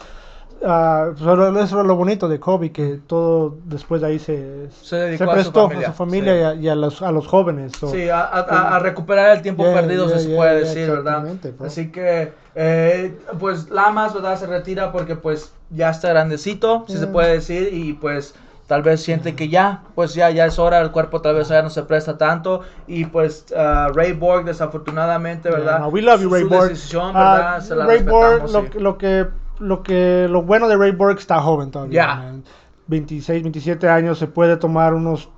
Ah, 0.64 1.10
pues, 1.18 1.22
eso 1.66 1.76
era 1.80 1.84
lo 1.88 1.96
bonito 1.96 2.28
de 2.28 2.40
Kobe, 2.40 2.72
que 2.72 3.00
todo 3.08 3.58
después 3.66 4.02
de 4.02 4.08
ahí 4.08 4.20
se, 4.20 4.70
Se 4.70 4.96
dedicó 4.96 5.24
a 5.24 5.28
su 5.28 5.34
prestó 5.34 5.68
familia, 5.68 5.92
familia 5.94 6.34
sí. 6.34 6.40
y, 6.40 6.44
a, 6.44 6.54
y 6.54 6.70
a 6.70 6.76
los, 6.76 7.02
a 7.02 7.12
los 7.12 7.26
jóvenes. 7.28 7.72
so. 7.80 7.88
Sí, 7.88 8.10
a, 8.10 8.22
a- 8.22 8.76
a 8.76 8.80
recuperar 8.80 9.32
el 9.36 9.42
tiempo 9.42 9.64
Yeah, 9.64 9.74
perdido, 9.74 10.08
yeah, 10.08 10.20
se 10.20 10.28
yeah, 10.28 10.38
puede 10.38 10.60
decir, 10.60 10.90
¿verdad? 10.90 11.24
bro. 11.58 11.66
Así 11.66 11.92
que, 11.92 12.34
eh, 12.54 13.18
pues 13.40 13.70
Lamas, 13.72 14.14
¿verdad? 14.14 14.38
Se 14.38 14.46
retira 14.46 14.92
porque 14.92 15.16
pues 15.16 15.52
ya 15.72 15.90
está 15.90 16.10
grandecito, 16.10 16.86
si 16.88 16.98
se 16.98 17.08
puede 17.08 17.34
decir, 17.34 17.70
y 17.74 17.94
pues 17.94 18.36
tal 18.68 18.84
vez 18.84 19.02
siente 19.02 19.36
que 19.36 19.50
ya, 19.50 19.82
pues 19.96 20.14
ya, 20.14 20.30
ya 20.30 20.46
es 20.46 20.60
hora, 20.60 20.80
el 20.80 20.92
cuerpo 20.92 21.22
tal 21.22 21.36
vez 21.36 21.48
ya 21.50 21.62
no 21.64 21.70
se 21.72 21.82
presta 21.84 22.18
tanto, 22.18 22.62
y 22.88 23.06
pues 23.06 23.46
ah, 23.58 23.90
Ray 23.96 24.14
Borg, 24.14 24.46
desafortunadamente, 24.46 25.50
¿verdad? 25.50 25.78
Yeah, 25.78 25.80
no, 25.80 25.88
we 25.90 26.02
love 26.04 26.22
you, 26.22 26.30
Su- 26.30 26.34
Ray 26.36 26.44
su 26.44 26.50
Borg. 26.50 26.70
decisión, 26.70 27.14
¿verdad? 27.14 27.62
Se 27.62 27.76
la 27.76 27.86
Ray 27.86 28.04
Borg, 28.04 28.50
lo, 28.52 28.62
sí. 28.62 28.70
lo 28.80 28.98
que 28.98 29.28
lo 29.62 29.84
que 29.84 30.28
lo 30.30 30.42
bueno 30.44 30.68
de 30.68 30.76
Ray 30.78 30.92
Borg 30.92 31.18
está 31.18 31.40
joven 31.42 31.72
todavía. 31.72 31.94
Yeah. 32.06 32.16
man. 32.16 32.44
26, 32.88 33.44
27 33.44 33.88
años, 33.88 34.18
se 34.20 34.28
puede 34.28 34.58
tomar 34.58 34.94
unos 34.94 35.30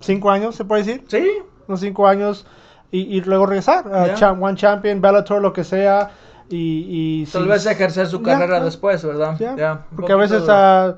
5 0.00 0.30
años, 0.30 0.54
se 0.56 0.64
puede 0.64 0.82
decir, 0.84 1.04
Sí, 1.08 1.26
unos 1.66 1.80
5 1.80 2.06
años 2.06 2.46
y, 2.90 3.00
y 3.16 3.20
luego 3.22 3.46
regresar 3.46 3.86
a 3.92 4.06
Yeah. 4.06 4.14
Cha- 4.16 4.32
One 4.32 4.56
Champion, 4.56 5.00
Bellator, 5.00 5.40
lo 5.40 5.52
que 5.52 5.64
sea 5.64 6.10
y, 6.50 7.22
y 7.22 7.26
tal 7.26 7.42
sí, 7.44 7.48
vez 7.48 7.66
ejercer 7.66 8.06
su 8.08 8.18
Yeah, 8.18 8.24
carrera 8.34 8.56
yeah. 8.56 8.64
después, 8.64 9.04
¿verdad? 9.04 9.38
Yeah, 9.38 9.56
Ya, 9.56 9.86
Porque 9.96 10.12
a 10.12 10.16
veces 10.16 10.42
ah, 10.48 10.96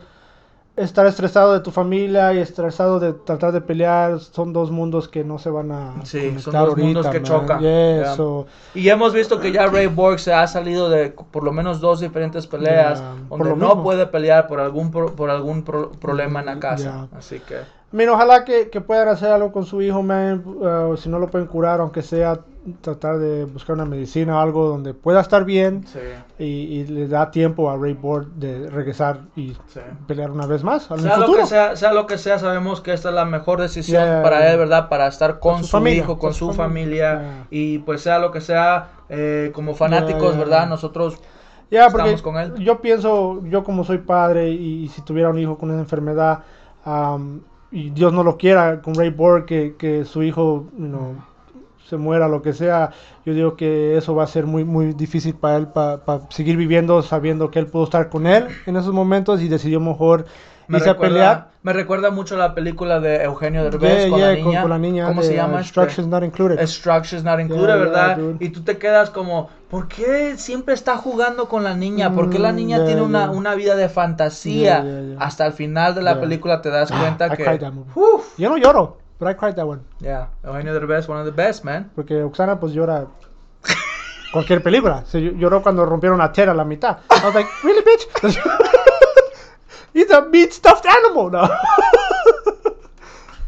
estar 0.77 1.05
estresado 1.07 1.53
de 1.53 1.61
tu 1.61 1.71
familia 1.71 2.33
y 2.33 2.39
estresado 2.39 2.99
de 3.01 3.13
tratar 3.13 3.53
de 3.53 3.61
pelear 3.61 4.19
son 4.21 4.53
dos 4.53 4.71
mundos 4.71 5.09
que 5.09 5.25
no 5.25 5.39
se 5.39 5.51
van 5.51 5.73
a 5.73 5.95
Sí, 6.05 6.19
conectar 6.19 6.43
son 6.43 6.53
dos 6.55 6.77
mundos 6.77 7.07
ahorita, 7.07 7.11
que 7.25 7.31
man. 7.31 7.41
chocan. 7.41 7.61
Yeah, 7.61 8.15
Yeah. 8.17 8.45
Y 8.75 8.89
hemos 8.89 9.13
visto 9.13 9.41
que 9.41 9.53
ya 9.53 9.67
Ray 9.67 9.89
Borg 9.89 10.19
se 10.21 10.33
ha 10.33 10.47
salido 10.47 10.89
de 10.89 11.11
por 11.11 11.45
lo 11.45 11.53
menos 11.53 11.81
dos 11.81 12.01
diferentes 12.01 12.47
peleas 12.47 13.03
por 13.29 13.39
donde 13.41 13.57
no 13.57 13.69
mismo. 13.69 13.83
puede 13.83 14.07
pelear 14.07 14.47
por 14.47 14.61
algún 14.61 14.91
pro- 14.91 15.13
por 15.15 15.29
algún 15.29 15.63
pro- 15.65 15.91
problema 15.93 16.41
en 16.41 16.47
la 16.47 16.59
casa. 16.59 17.09
Ya. 17.13 17.19
Así 17.19 17.41
que 17.41 17.57
Mira, 17.93 18.13
ojalá 18.13 18.45
que, 18.45 18.71
que 18.71 18.81
puedan 18.81 19.09
hacer 19.09 19.33
algo 19.33 19.51
con 19.51 19.67
su 19.67 19.83
hijo, 19.83 20.01
man. 20.03 20.45
uh, 20.47 20.97
si 20.97 21.09
no 21.09 21.19
lo 21.19 21.27
pueden 21.29 21.49
curar, 21.49 21.81
aunque 21.81 22.03
sea 22.03 22.39
tratar 22.83 23.19
de 23.19 23.45
buscar 23.47 23.75
una 23.77 23.87
medicina 23.87 24.37
o 24.37 24.41
algo 24.41 24.69
donde 24.69 24.93
pueda 24.93 25.21
estar 25.21 25.45
bien 25.47 25.87
sí, 25.87 25.99
y, 26.39 26.45
y 26.45 26.87
le 26.87 27.09
da 27.09 27.31
tiempo 27.31 27.71
a 27.71 27.77
Ray 27.77 27.95
Borg 27.95 28.27
de 28.35 28.69
regresar 28.69 29.21
y 29.35 29.55
sí. 29.69 29.81
pelear 30.07 30.31
una 30.31 30.47
vez 30.47 30.63
más 30.63 30.83
Sea 30.85 31.17
lo, 31.17 31.33
que 31.35 31.47
sea, 31.47 31.75
sea 31.77 31.93
lo 31.95 32.07
que 32.07 32.19
sea, 32.19 32.39
sabemos 32.39 32.81
que 32.83 32.93
esta 32.93 33.09
es 33.09 33.15
la 33.15 33.25
mejor 33.25 33.61
decisión 33.61 34.05
Yeah. 34.05 34.23
para 34.23 34.51
él, 34.53 34.59
¿verdad? 34.59 34.89
Para 34.91 35.07
estar 35.07 35.39
con, 35.39 35.55
Con 35.55 35.65
su 35.65 35.69
su, 35.69 35.71
familia, 35.71 35.99
hijo, 36.03 36.19
con, 36.19 36.19
con 36.19 36.35
su 36.35 36.47
su 36.49 36.53
familia. 36.53 37.15
familia. 37.17 37.47
Y 37.51 37.79
pues 37.79 38.03
sea 38.03 38.19
lo 38.19 38.31
que 38.31 38.41
sea, 38.43 38.91
eh, 39.09 39.51
como 39.55 39.75
fanáticos. 39.75 40.37
¿verdad? 40.37 40.69
Nosotros 40.69 41.19
Ya, 41.71 41.89
porque 41.89 42.13
estamos 42.13 42.23
con 42.23 42.37
él. 42.37 42.55
yo 42.63 42.81
pienso, 42.81 43.43
yo 43.47 43.65
como 43.65 43.85
soy 43.85 43.99
padre 43.99 44.51
y, 44.51 44.89
si 44.89 45.01
tuviera 45.03 45.31
un 45.31 45.39
hijo 45.39 45.57
con 45.57 45.71
una 45.71 45.81
enfermedad 45.81 46.41
am, 46.85 47.41
y 47.73 47.91
Dios 47.91 48.13
no 48.13 48.23
lo 48.25 48.37
quiera, 48.37 48.83
con 48.83 48.95
Ray 48.95 49.11
Borg, 49.11 49.47
que, 49.47 49.77
que 49.79 50.05
su 50.05 50.23
hijo 50.23 50.67
you 50.77 50.87
know, 50.87 51.15
se 51.91 51.97
muera, 51.97 52.29
lo 52.29 52.43
que 52.43 52.53
sea, 52.53 52.91
yo 53.25 53.35
digo 53.35 53.57
que 53.57 53.97
eso 53.97 54.15
va 54.15 54.25
a 54.25 54.27
ser 54.27 54.47
muy, 54.47 54.65
muy 54.65 54.93
difícil 54.95 55.35
para 55.35 55.57
él, 55.57 55.69
para 55.69 56.01
seguir 56.31 56.57
viviendo 56.57 57.03
sabiendo 57.03 57.51
que 57.51 57.59
él 57.59 57.67
pudo 57.67 57.85
estar 57.85 58.09
con 58.09 58.27
él 58.27 58.49
en 58.67 58.77
esos 58.77 58.93
momentos 58.95 59.41
y 59.43 59.49
decidió 59.49 59.81
mejor 59.81 60.27
Me 60.69 60.79
irse 60.79 60.89
a 60.91 60.93
recuerda, 60.95 61.09
pelear. 61.09 61.51
me 61.63 61.73
recuerda 61.73 62.11
mucho 62.11 62.37
la 62.37 62.55
película 62.55 63.01
de 63.01 63.25
Eugenio 63.25 63.65
Derbez 63.65 64.03
Yeah, 64.03 64.09
con, 64.11 64.21
yeah, 64.21 64.29
la 64.29 64.33
con- 64.33 64.45
niña. 64.45 64.61
con 64.63 64.71
la 64.71 64.79
niña 64.79 65.07
¿Cómo 65.07 65.21
de, 65.23 65.27
se 65.29 65.35
llama? 65.35 65.57
uh? 65.57 65.59
Instructions 65.59 66.09
Not 66.09 66.23
Included. 66.25 66.61
Instructions 66.61 67.25
not 67.25 67.41
included, 67.41 67.67
Yeah, 67.67 67.79
¿verdad? 67.79 68.19
y 68.39 68.49
tú 68.51 68.63
te 68.63 68.79
quedas 68.79 69.11
como, 69.11 69.49
¿por 69.69 69.89
qué 69.89 70.37
siempre 70.37 70.75
está 70.75 70.97
jugando 70.97 71.49
con 71.49 71.65
la 71.65 71.75
niña? 71.75 72.13
¿Por 72.15 72.31
qué 72.31 72.39
la 72.39 72.53
Mm, 72.53 72.57
niña 72.57 72.77
yeah, 72.77 72.85
tiene 72.85 73.03
una, 73.03 73.31
una 73.31 73.55
vida 73.55 73.75
de 73.77 73.89
fantasía? 73.89 74.85
Hasta 75.17 75.47
el 75.47 75.53
final 75.53 75.95
de 75.95 76.03
la 76.03 76.21
película 76.21 76.61
te 76.63 76.71
das 76.71 76.91
Ah, 76.93 77.01
cuenta 77.01 77.27
I 77.27 77.37
que... 77.37 77.45
Uf, 77.95 78.39
Yo 78.39 78.49
no 78.51 78.57
lloro, 78.57 78.97
but 79.21 79.29
I 79.29 79.35
cried 79.35 79.55
that 79.57 79.67
one. 79.67 79.83
yeah, 80.01 80.27
Eugenio 80.45 80.75
Derbez, 80.81 81.07
one 81.07 81.19
of 81.21 81.27
the 81.27 81.31
best, 81.33 81.63
man. 81.65 81.91
Porque 81.95 82.23
Oksana 82.25 82.59
pues 82.59 82.73
llora 82.73 83.07
cualquier 84.33 84.63
película. 84.63 85.05
Se 85.07 85.19
ll- 85.21 85.37
lloró 85.39 85.63
cuando 85.63 85.85
rompieron 85.87 86.21
a 86.21 86.33
Ted 86.33 86.49
a 86.49 86.55
la 86.55 86.65
mitad. 86.65 86.99
I 87.11 87.25
was 87.27 87.35
like, 87.35 87.49
really, 87.63 87.83
bitch? 87.83 88.07
He's 89.93 90.11
a 90.11 90.23
meat 90.23 90.53
stuffed 90.53 90.87
animal 90.87 91.31
now. 91.31 91.49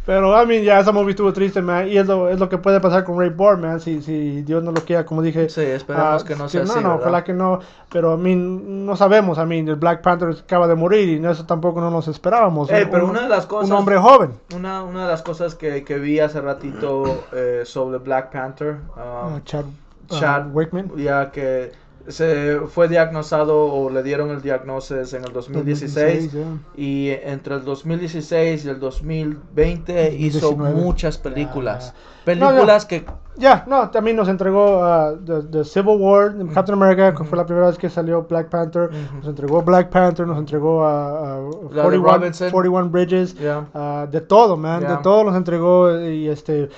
Pero, 0.04 0.42
I 0.42 0.44
mean, 0.46 0.64
ya 0.64 0.80
esa 0.80 0.90
movie 0.90 1.10
estuvo 1.10 1.32
triste, 1.32 1.62
man. 1.62 1.86
Y 1.86 1.96
es 1.96 2.06
lo, 2.08 2.28
es 2.28 2.40
lo 2.40 2.48
que 2.48 2.58
puede 2.58 2.80
pasar 2.80 3.04
con 3.04 3.18
Ray 3.20 3.30
Borg, 3.30 3.60
man. 3.60 3.78
Si, 3.80 4.02
si 4.02 4.42
Dios 4.42 4.60
no 4.64 4.72
lo 4.72 4.80
quiera, 4.84 5.06
como 5.06 5.22
dije. 5.22 5.48
Sí, 5.48 5.60
esperemos 5.60 6.22
ah, 6.22 6.26
que 6.26 6.34
no 6.34 6.48
sea 6.48 6.64
No, 6.64 6.72
así, 6.72 6.80
no, 6.82 6.88
¿verdad? 6.88 7.00
ojalá 7.02 7.22
que 7.24 7.32
no. 7.32 7.60
Pero, 7.88 8.14
I 8.14 8.18
mean, 8.20 8.84
no 8.84 8.96
sabemos. 8.96 9.38
I 9.38 9.44
mean, 9.46 9.68
el 9.68 9.76
Black 9.76 10.02
Panther 10.02 10.30
acaba 10.30 10.66
de 10.66 10.74
morir 10.74 11.08
y 11.08 11.24
eso 11.24 11.46
tampoco 11.46 11.80
no 11.80 11.88
nos 11.90 12.08
esperábamos. 12.08 12.68
Un- 12.68 12.88
pero 12.90 13.04
un- 13.04 13.10
una 13.10 13.22
de 13.22 13.28
las 13.28 13.46
cosas- 13.46 13.70
Un 13.70 13.76
hombre 13.76 13.96
joven. 13.96 14.32
Una, 14.56 14.82
una 14.82 15.02
de 15.02 15.08
las 15.08 15.22
cosas 15.22 15.54
que, 15.54 15.84
que 15.84 15.98
vi 16.00 16.18
hace 16.18 16.40
ratito 16.40 17.24
eh, 17.32 17.62
sobre 17.64 17.98
Black 17.98 18.32
Panther, 18.32 18.72
um, 18.96 18.98
Ah, 19.36 19.40
Chad, 19.44 19.64
ah, 20.10 20.16
Chad 20.18 20.46
Wakeman. 20.52 20.90
ya 20.96 21.30
que 21.30 21.70
se 22.08 22.60
fue 22.68 22.88
diagnosticado 22.88 23.64
o 23.64 23.90
le 23.90 24.02
dieron 24.02 24.30
el 24.30 24.42
diagnóstico 24.42 25.00
en 25.16 25.24
el 25.24 25.32
2016 25.32 26.32
yeah. 26.32 26.44
y 26.76 27.10
entre 27.10 27.54
el 27.56 27.64
2016 27.64 28.64
y 28.64 28.68
el 28.68 28.80
2020 28.80 30.14
hizo 30.16 30.40
2019. 30.48 30.84
muchas 30.84 31.18
películas. 31.18 31.94
Ya. 31.94 32.24
Películas 32.24 32.86
que 32.86 33.04
Ya, 33.36 33.64
no, 33.66 33.90
también 33.90 34.16
nos 34.16 34.28
entregó 34.28 34.80
uh, 34.80 35.16
the, 35.24 35.42
the 35.50 35.64
Civil 35.64 35.96
War, 35.98 36.34
Captain 36.52 36.80
America, 36.80 37.14
que 37.14 37.24
fue 37.24 37.36
la 37.38 37.46
primera 37.46 37.66
vez 37.66 37.78
que 37.78 37.88
salió 37.88 38.22
Black 38.22 38.48
Panther. 38.48 38.90
Nos 39.14 39.26
entregó 39.26 39.62
Black 39.62 39.88
Panther, 39.90 40.26
nos 40.26 40.38
entregó 40.38 40.84
a, 40.84 41.40
La 41.70 41.88
de 41.88 41.98
41, 41.98 42.12
Robinson. 42.12 42.50
41 42.50 42.90
Bridges, 42.90 43.34
Ya. 43.34 43.66
uh, 43.74 44.10
de 44.10 44.20
todo, 44.20 44.56
man, 44.56 44.80
de 44.80 44.96
todo 45.02 45.24
nos 45.24 45.36
entregó 45.36 46.00
y 46.00 46.28
este... 46.28 46.68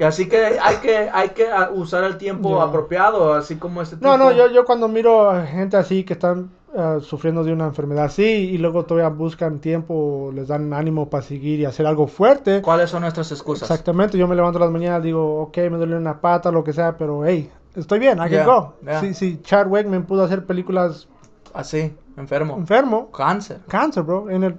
así 0.00 0.28
que 0.28 0.58
hay 0.60 0.76
que 0.76 1.10
hay 1.12 1.30
que 1.30 1.46
usar 1.74 2.04
el 2.04 2.16
tiempo 2.16 2.56
Ya. 2.58 2.64
apropiado, 2.64 3.34
así 3.34 3.56
como 3.56 3.82
este 3.82 3.96
tipo. 3.96 4.08
No, 4.08 4.16
no, 4.16 4.32
yo, 4.32 4.48
yo 4.50 4.64
cuando 4.64 4.88
miro 4.88 5.30
a 5.30 5.44
gente 5.46 5.76
así 5.76 6.04
que 6.04 6.14
están 6.14 6.50
uh, 6.74 7.00
sufriendo 7.00 7.44
de 7.44 7.52
una 7.52 7.66
enfermedad 7.66 8.06
así 8.06 8.22
y 8.24 8.58
luego 8.58 8.84
todavía 8.84 9.08
buscan 9.10 9.58
tiempo, 9.60 10.30
les 10.34 10.48
dan 10.48 10.72
ánimo 10.72 11.08
para 11.10 11.22
seguir 11.22 11.60
y 11.60 11.64
hacer 11.64 11.86
algo 11.86 12.06
fuerte. 12.06 12.62
¿Cuáles 12.62 12.90
son 12.90 13.02
nuestras 13.02 13.30
excusas? 13.32 13.70
Exactamente, 13.70 14.16
yo 14.18 14.26
me 14.26 14.34
levanto 14.34 14.58
las 14.58 14.70
mañanas, 14.70 15.02
digo, 15.02 15.42
ok, 15.42 15.56
me 15.70 15.76
duele 15.76 15.96
una 15.96 16.20
pata, 16.20 16.50
lo 16.50 16.64
que 16.64 16.72
sea, 16.72 16.96
pero 16.96 17.24
hey, 17.24 17.50
estoy 17.76 17.98
bien, 17.98 18.18
I 18.18 18.28
Yeah, 18.28 18.44
can 18.44 18.46
go. 18.46 18.74
yeah. 18.82 19.00
Si, 19.00 19.14
si 19.14 19.40
Chad 19.42 19.68
Wakeman 19.68 20.04
pudo 20.04 20.24
hacer 20.24 20.46
películas 20.46 21.08
Así, 21.54 21.94
enfermo. 22.16 22.56
enfermo, 22.56 23.10
Cáncer. 23.10 23.60
cancer, 23.68 24.02
bro, 24.02 24.30
in 24.30 24.42
el 24.42 24.52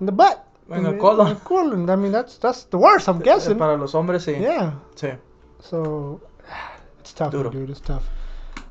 in 0.00 0.06
the 0.06 0.12
butt, 0.12 0.38
En 0.70 0.84
el 0.86 0.98
colon. 0.98 1.28
el 1.28 1.38
colon. 1.38 1.88
I 1.88 1.96
mean, 1.96 2.12
that's 2.12 2.38
that's 2.38 2.64
the 2.70 2.76
worst, 2.76 3.08
I'm 3.08 3.18
Eh, 3.18 3.24
guessing. 3.24 3.56
Para 3.58 3.76
los 3.76 3.94
hombres 3.94 4.24
sí. 4.24 4.36
Yeah, 4.38 4.74
Sí. 4.94 5.08
so 5.60 6.20
it's 7.00 7.14
tough, 7.14 7.30
Duro. 7.32 7.50
dude, 7.50 7.70
it's 7.70 7.80
tough. 7.80 8.02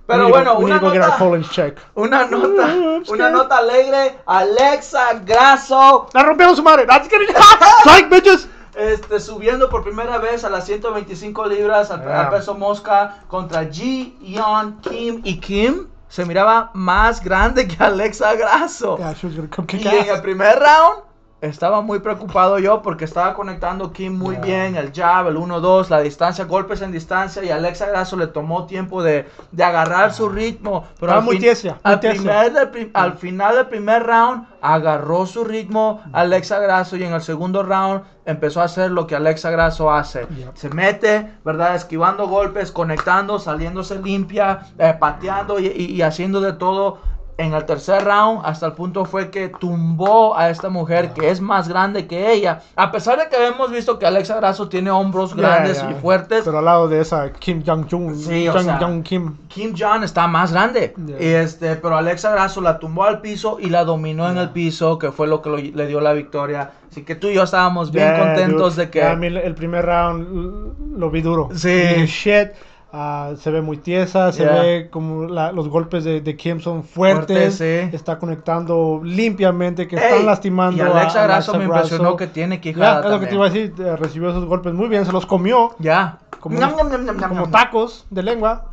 Pero 0.05 0.29
bueno, 0.29 0.57
una 0.59 0.77
go 0.79 0.89
get 0.91 1.01
our 1.01 1.19
nota, 1.19 1.49
checked. 1.51 1.79
una 1.95 2.25
nota, 2.27 3.01
una 3.11 3.29
nota 3.29 3.57
alegre. 3.57 4.17
Alexa 4.25 5.19
Grasso, 5.25 6.07
La 6.13 6.23
rompieron 6.23 6.55
su 6.55 6.63
madre. 6.63 6.85
That's 6.85 7.09
getting 7.09 7.27
Psych, 7.83 8.09
bitches. 8.09 8.47
este, 8.75 9.19
subiendo 9.19 9.69
por 9.69 9.83
primera 9.83 10.17
vez 10.19 10.45
a 10.45 10.49
las 10.49 10.65
125 10.65 11.45
libras 11.47 11.91
al, 11.91 12.01
Yeah. 12.03 12.21
al 12.21 12.29
peso 12.29 12.53
mosca 12.55 13.17
contra 13.27 13.65
Ji 13.69 14.17
Yeon 14.21 14.79
Kim 14.81 15.19
y 15.25 15.39
Kim 15.41 15.87
se 16.07 16.23
miraba 16.25 16.69
más 16.73 17.21
grande 17.21 17.67
que 17.67 17.83
Alexa 17.83 18.33
Grasso. 18.35 18.97
Yeah, 18.97 19.13
she 19.13 19.27
was 19.27 19.35
gonna 19.35 19.49
come 19.53 19.67
kick 19.67 19.83
Y 19.83 19.87
en 19.89 20.05
el 20.05 20.15
ass. 20.15 20.21
primer 20.21 20.57
round 20.57 21.03
estaba 21.39 21.81
muy 21.81 21.99
preocupado 21.99 22.57
yo 22.57 22.81
porque 22.81 23.05
estaba 23.05 23.33
conectando 23.35 23.93
Kim 23.93 24.17
muy 24.17 24.35
Ya. 24.35 24.41
bien, 24.41 24.75
el 24.75 24.91
jab, 24.91 25.27
el 25.27 25.37
1-2, 25.37 25.89
la 25.89 25.99
distancia, 25.99 26.45
golpes 26.45 26.81
en 26.81 26.91
distancia 26.91 27.43
y 27.43 27.51
Alexa 27.51 27.85
Grasso 27.85 28.17
le 28.17 28.25
tomó 28.27 28.65
tiempo 28.65 29.03
de, 29.03 29.27
de 29.51 29.63
agarrar 29.63 30.13
su 30.13 30.29
ritmo. 30.29 30.85
Pero 30.99 31.11
al 31.13 31.23
fin- 31.27 31.39
tiesia, 31.39 31.77
al, 31.83 31.99
primer 31.99 32.51
del 32.53 32.89
al 32.93 33.13
final 33.17 33.55
del 33.55 33.67
primer 33.67 34.03
round 34.03 34.47
agarró 34.61 35.27
su 35.27 35.43
ritmo 35.43 36.01
Alexa 36.11 36.57
Grasso 36.59 36.97
y 36.97 37.03
en 37.03 37.13
el 37.13 37.21
segundo 37.21 37.61
round 37.61 38.01
empezó 38.25 38.61
a 38.61 38.65
hacer 38.65 38.89
lo 38.91 39.05
que 39.05 39.15
Alexa 39.15 39.51
Grasso 39.51 39.91
hace. 39.93 40.21
Yep. 40.35 40.55
Se 40.55 40.69
mete, 40.69 41.33
¿verdad? 41.45 41.75
Esquivando 41.75 42.27
golpes, 42.27 42.71
conectando, 42.71 43.37
saliéndose 43.37 43.99
limpia, 44.01 44.61
eh, 44.79 44.95
pateando 44.99 45.59
y, 45.59 45.67
y- 45.67 45.91
y 45.93 46.01
haciendo 46.01 46.41
de 46.41 46.53
todo. 46.53 46.97
En 47.39 47.53
el 47.53 47.65
tercer 47.65 48.03
round, 48.03 48.41
hasta 48.43 48.65
el 48.65 48.73
punto 48.73 49.05
fue 49.05 49.29
que 49.29 49.49
tumbó 49.49 50.35
a 50.35 50.49
esta 50.49 50.69
mujer 50.69 51.13
que 51.13 51.29
es 51.29 51.39
más 51.39 51.67
grande 51.67 52.07
que 52.07 52.31
ella. 52.33 52.61
A 52.75 52.91
pesar 52.91 53.19
de 53.19 53.27
que 53.29 53.45
hemos 53.45 53.69
visto 53.69 53.99
que 53.99 54.07
Alexa 54.07 54.37
Grasso 54.37 54.67
tiene 54.69 54.89
hombros 54.89 55.35
Yeah, 55.35 55.47
grandes 55.47 55.79
yeah. 55.79 55.91
y 55.91 55.93
fuertes, 56.01 56.41
Pero 56.45 56.57
al 56.57 56.65
lado 56.65 56.87
de 56.87 56.99
esa 56.99 57.31
Kim 57.33 57.61
Jong-un. 57.63 58.15
Sí, 58.17 58.47
o 58.47 58.53
Jong, 58.53 58.63
sea, 58.63 58.77
Jong 58.79 59.03
Kim. 59.03 59.35
Kim 59.49 59.75
Jong 59.77 60.03
está 60.03 60.25
más 60.27 60.51
grande. 60.51 60.95
Yeah. 60.97 61.21
Y 61.21 61.25
este, 61.43 61.75
pero 61.75 61.95
Alexa 61.95 62.31
Grasso 62.31 62.59
la 62.59 62.79
tumbó 62.79 63.03
al 63.03 63.21
piso 63.21 63.57
y 63.59 63.69
la 63.69 63.83
dominó 63.83 64.27
en 64.31 64.37
el 64.39 64.49
piso, 64.49 64.97
que 64.97 65.11
fue 65.11 65.27
lo 65.27 65.43
que 65.43 65.49
lo- 65.51 65.57
le 65.57 65.85
dio 65.85 66.01
la 66.01 66.13
victoria. 66.13 66.71
Así 66.89 67.03
que 67.03 67.13
tú 67.13 67.27
y 67.27 67.35
yo 67.35 67.43
estábamos 67.43 67.91
bien 67.91 68.17
contentos 68.17 68.75
dude. 68.75 68.85
de 68.85 68.91
que. 68.91 69.03
A 69.03 69.15
mí 69.15 69.27
el 69.27 69.53
primer 69.53 69.85
round 69.85 70.97
lo 70.97 71.11
vi 71.11 71.21
duro. 71.21 71.49
Sí. 71.53 72.05
Shit. 72.07 72.49
Ah, 72.93 73.33
se 73.37 73.51
ve 73.51 73.61
muy 73.61 73.77
tiesa, 73.77 74.31
se 74.31 74.43
Yeah. 74.43 74.61
ve 74.61 74.89
como 74.89 75.25
la- 75.27 75.51
los 75.51 75.67
golpes 75.69 76.03
de, 76.03 76.21
de 76.21 76.35
Kim 76.37 76.59
son 76.59 76.83
fuertes. 76.83 77.57
Fuerte, 77.57 77.89
sí. 77.89 77.95
Está 77.95 78.17
conectando 78.19 79.01
limpiamente, 79.03 79.87
que 79.87 79.95
Ey, 79.97 80.03
están 80.03 80.25
lastimando. 80.25 80.77
Y 80.77 80.87
Alexa 80.87 81.19
a- 81.21 81.23
a 81.23 81.27
Grasso 81.27 81.53
me 81.57 81.65
impresionó 81.65 82.03
Grasso. 82.03 82.17
que 82.17 82.27
tiene 82.27 82.55
Ya, 82.55 82.61
quijada. 82.61 83.05
es 83.05 83.11
lo 83.11 83.19
que 83.19 83.27
te 83.27 83.35
iba 83.35 83.45
a 83.45 83.49
decir. 83.49 83.73
eh, 83.79 83.95
recibió 83.95 84.29
esos 84.29 84.45
golpes 84.45 84.73
muy 84.73 84.87
bien, 84.87 85.05
se 85.05 85.11
los 85.11 85.25
comió 85.25 85.75
Ya. 85.79 86.19
Como 86.39 86.57
unos- 86.57 86.69
ñam, 86.75 86.89
ñam, 86.91 87.05
ñam, 87.05 87.17
ñam, 87.17 87.29
como 87.29 87.49
tacos 87.49 88.05
de 88.09 88.23
lengua. 88.23 88.65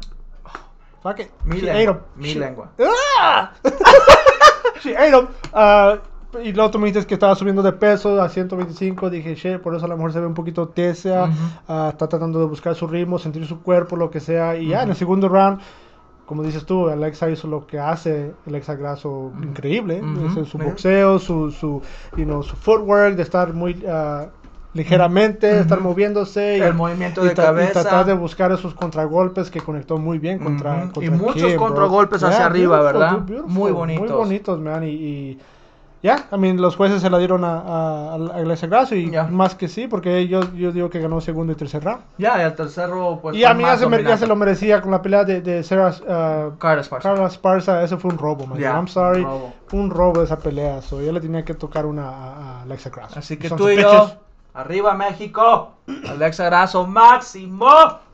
Fuck 1.02 1.20
it. 1.20 1.28
Mi 1.44 1.56
She 1.60 1.66
lengua, 1.66 1.80
ate 1.80 1.90
'em. 1.90 1.98
mi 2.22 2.28
She- 2.32 2.38
lengua. 2.38 2.70
Ah! 3.20 3.50
She 4.82 4.96
ate 4.96 5.08
'em. 5.16 5.26
Ah, 5.52 5.96
y 6.42 6.52
luego 6.52 6.70
tú 6.70 6.78
me 6.78 6.86
dices 6.88 7.04
que 7.06 7.14
estaba 7.14 7.34
subiendo 7.34 7.62
de 7.62 7.72
peso 7.72 8.20
a 8.22 8.28
125. 8.28 9.10
Dije, 9.10 9.34
shit, 9.34 9.58
por 9.58 9.74
eso 9.74 9.84
a 9.84 9.88
lo 9.88 9.96
mejor 9.96 10.12
se 10.12 10.20
ve 10.20 10.26
un 10.26 10.34
poquito 10.34 10.68
tesa. 10.68 11.24
Ujú. 11.24 11.32
ah, 11.68 11.88
está 11.92 12.08
tratando 12.08 12.38
de 12.40 12.46
buscar 12.46 12.74
su 12.74 12.86
ritmo, 12.86 13.18
sentir 13.18 13.46
su 13.46 13.60
cuerpo, 13.62 13.96
lo 13.96 14.10
que 14.10 14.20
sea. 14.20 14.56
Y 14.56 14.68
ya 14.68 14.82
en 14.82 14.90
el 14.90 14.96
segundo 14.96 15.28
round, 15.28 15.60
como 16.26 16.42
dices 16.42 16.64
tú, 16.64 16.88
Alexa 16.88 17.28
hizo 17.30 17.46
lo 17.48 17.66
que 17.66 17.78
hace 17.78 18.32
Alexa 18.46 18.74
Grasso 18.76 19.30
increíble. 19.42 20.00
Ujú. 20.00 20.26
Ese 20.26 20.40
es 20.40 20.48
su 20.48 20.58
boxeo, 20.58 21.18
su, 21.18 21.50
su, 21.50 21.82
you 22.16 22.24
know, 22.24 22.42
su 22.42 22.56
footwork, 22.56 23.14
de 23.16 23.22
estar 23.22 23.52
muy 23.52 23.84
ah, 23.86 24.26
ligeramente, 24.72 25.46
de 25.46 25.60
estar 25.60 25.78
Ujú. 25.78 25.88
moviéndose. 25.90 26.58
y- 26.58 26.60
El 26.60 26.74
movimiento 26.74 27.22
y 27.22 27.26
de 27.26 27.32
y 27.32 27.36
cabeza. 27.36 27.82
tratar 27.82 28.06
de 28.06 28.14
buscar 28.14 28.50
esos 28.52 28.74
contragolpes 28.74 29.50
que 29.50 29.60
conectó 29.60 29.98
muy 29.98 30.18
bien 30.18 30.38
contra, 30.38 30.72
Ujú. 30.72 30.80
contra 30.92 31.04
Y 31.04 31.10
muchos 31.10 31.34
Kim, 31.42 31.56
bro. 31.56 31.66
contragolpes 31.66 32.22
hacia 32.24 32.46
arriba, 32.46 32.80
beautiful, 32.80 33.00
¿verdad? 33.00 33.18
beautiful. 33.20 33.52
Muy 33.52 33.72
bonitos. 33.72 34.08
Muy 34.08 34.16
bonitos, 34.18 34.60
man. 34.60 34.82
Y, 34.84 34.88
y 34.88 35.38
ya, 36.04 36.28
I 36.30 36.36
mean, 36.36 36.60
los 36.60 36.76
jueces 36.76 37.00
se 37.00 37.08
la 37.08 37.16
dieron 37.18 37.44
a, 37.44 37.60
a, 37.60 38.10
a 38.12 38.14
Alexa 38.36 38.66
Grasso 38.66 38.94
y 38.94 39.10
Ya. 39.10 39.24
más 39.24 39.54
que 39.54 39.68
sí, 39.68 39.88
porque 39.88 40.28
yo, 40.28 40.40
yo 40.52 40.70
digo 40.70 40.90
que 40.90 41.00
ganó 41.00 41.20
segundo 41.22 41.54
y 41.54 41.56
tercer 41.56 41.82
round. 41.82 42.02
Ya, 42.18 42.38
y 42.40 42.42
el 42.44 42.54
tercero, 42.54 43.18
pues. 43.22 43.34
y 43.34 43.42
a 43.44 43.54
mí 43.54 43.64
ya 43.64 43.78
se, 43.78 44.02
ya 44.04 44.16
se 44.18 44.26
lo 44.26 44.36
merecía 44.36 44.82
con 44.82 44.90
la 44.90 45.00
pelea 45.00 45.24
de, 45.24 45.40
de 45.40 45.62
Sarah, 45.64 45.88
uh, 45.88 46.58
Carla 46.58 46.82
Esparza. 46.82 47.08
Carla 47.08 47.26
Esparza. 47.28 47.82
Eso 47.82 47.96
fue 47.98 48.10
un 48.10 48.18
robo, 48.18 48.46
man. 48.46 48.58
Ya, 48.58 48.72
I'm 48.74 48.86
sorry. 48.86 49.24
robo. 49.24 49.54
Fue 49.66 49.80
un 49.80 49.88
robo 49.88 50.22
esa 50.22 50.38
pelea. 50.38 50.82
So, 50.82 51.00
ella 51.00 51.12
le 51.12 51.20
tenía 51.22 51.42
que 51.42 51.54
tocar 51.54 51.86
una 51.86 52.06
a, 52.10 52.34
a 52.58 52.62
Alexa 52.62 52.90
Grasso. 52.90 53.18
Así 53.18 53.38
que 53.38 53.48
Son 53.48 53.56
tú 53.56 53.70
y 53.70 53.80
yo, 53.80 54.12
arriba 54.52 54.92
México, 54.92 55.72
Alexa 56.08 56.44
Grasso, 56.44 56.86
máximo, 56.86 57.66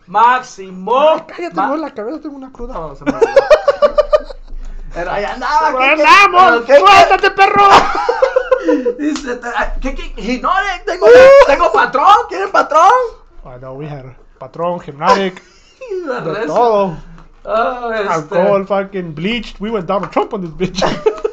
máximo. 0.06 1.02
Cállate, 1.26 1.56
Ma- 1.56 1.66
no, 1.66 1.76
la 1.76 1.90
cabeza 1.92 2.20
tengo 2.20 2.36
una 2.36 2.52
cruda. 2.52 2.74
No. 2.74 2.94
Pero 4.92 5.10
ahí 5.10 5.24
andaba. 5.24 5.72
¡Pero 5.78 5.96
¿qué- 5.96 6.02
andamos! 6.02 6.64
qué- 6.66 6.78
¡Suéltate, 6.78 7.30
perro! 7.30 7.68
Dice, 8.98 9.40
¿qué, 9.80 9.94
qué, 9.94 10.14
Hinore, 10.20 10.82
tengo, 10.84 11.06
tengo 11.46 11.72
patrón, 11.72 12.14
¿quieren 12.28 12.50
patrón? 12.50 12.90
I 13.44 13.58
know, 13.58 13.74
we 13.74 13.86
had 13.88 14.04
patrón, 14.38 14.80
Gymnatic, 14.80 15.42
Y 15.90 15.94
de 16.06 16.46
todo. 16.46 16.96
Ah, 17.44 17.90
este, 17.94 18.12
Alcohol, 18.12 18.66
fucking 18.66 19.14
bleached. 19.14 19.60
We 19.60 19.70
went 19.70 19.86
Donald 19.86 20.10
Trump 20.12 20.34
on 20.34 20.42
this 20.42 20.50
bitch. 20.50 20.82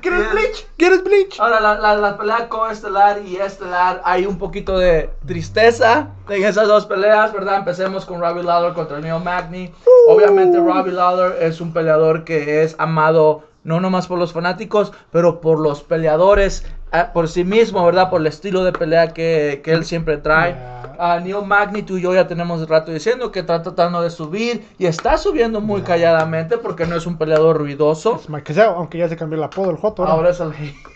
¿Quieres 0.00 0.30
bleach? 0.32 0.66
¿Quieres 0.76 1.04
bleach? 1.04 1.40
Ahora, 1.40 1.60
la, 1.60 1.78
la, 1.78 1.94
la 1.96 2.16
pelea 2.16 2.48
coestelar 2.48 3.20
y 3.24 3.36
estelar, 3.36 4.00
hay 4.04 4.26
un 4.26 4.38
poquito 4.38 4.78
de 4.78 5.10
tristeza 5.26 6.08
en 6.28 6.44
esas 6.44 6.68
dos 6.68 6.86
peleas, 6.86 7.32
¿verdad? 7.32 7.58
Empecemos 7.58 8.04
con 8.04 8.20
Robbie 8.20 8.42
Lawler 8.42 8.72
contra 8.72 8.98
Neil 9.00 9.22
Magny. 9.22 9.72
Obviamente, 10.08 10.58
Robbie 10.58 10.92
Lawler 10.92 11.42
es 11.42 11.60
un 11.60 11.72
peleador 11.72 12.24
que 12.24 12.62
es 12.62 12.74
amado 12.78 13.44
no 13.64 13.80
nomás 13.80 14.06
por 14.06 14.18
los 14.18 14.32
fanáticos, 14.32 14.92
pero 15.10 15.40
por 15.40 15.60
los 15.60 15.82
peleadores, 15.82 16.64
eh, 16.92 17.04
por 17.12 17.28
sí 17.28 17.44
mismo, 17.44 17.84
¿verdad? 17.84 18.10
Por 18.10 18.20
el 18.20 18.26
estilo 18.26 18.64
de 18.64 18.72
pelea 18.72 19.08
que, 19.08 19.60
que 19.62 19.72
él 19.72 19.84
siempre 19.84 20.16
trae. 20.18 20.56
A 20.98 21.18
Neil 21.18 21.46
Magny, 21.46 21.82
tú 21.82 21.96
y 21.96 22.02
yo 22.02 22.12
ya 22.12 22.28
tenemos 22.28 22.68
rato 22.68 22.92
diciendo 22.92 23.32
que 23.32 23.40
está 23.40 23.62
tratando 23.62 24.02
de 24.02 24.10
subir 24.10 24.66
y 24.78 24.84
está 24.84 25.16
subiendo 25.16 25.62
muy 25.62 25.80
calladamente 25.80 26.58
porque 26.58 26.86
no 26.86 26.94
es 26.94 27.06
un 27.06 27.16
peleador 27.16 27.56
ruidoso. 27.56 28.20
Caseo, 28.44 28.72
aunque 28.72 28.98
ya 28.98 29.08
se 29.08 29.16
cambió 29.16 29.38
el 29.38 29.44
apodo, 29.44 29.70
el 29.70 29.76
Joto. 29.76 30.04
¿no? 30.04 30.10
Ahora 30.10 30.30
es 30.30 30.40
el 30.40 30.52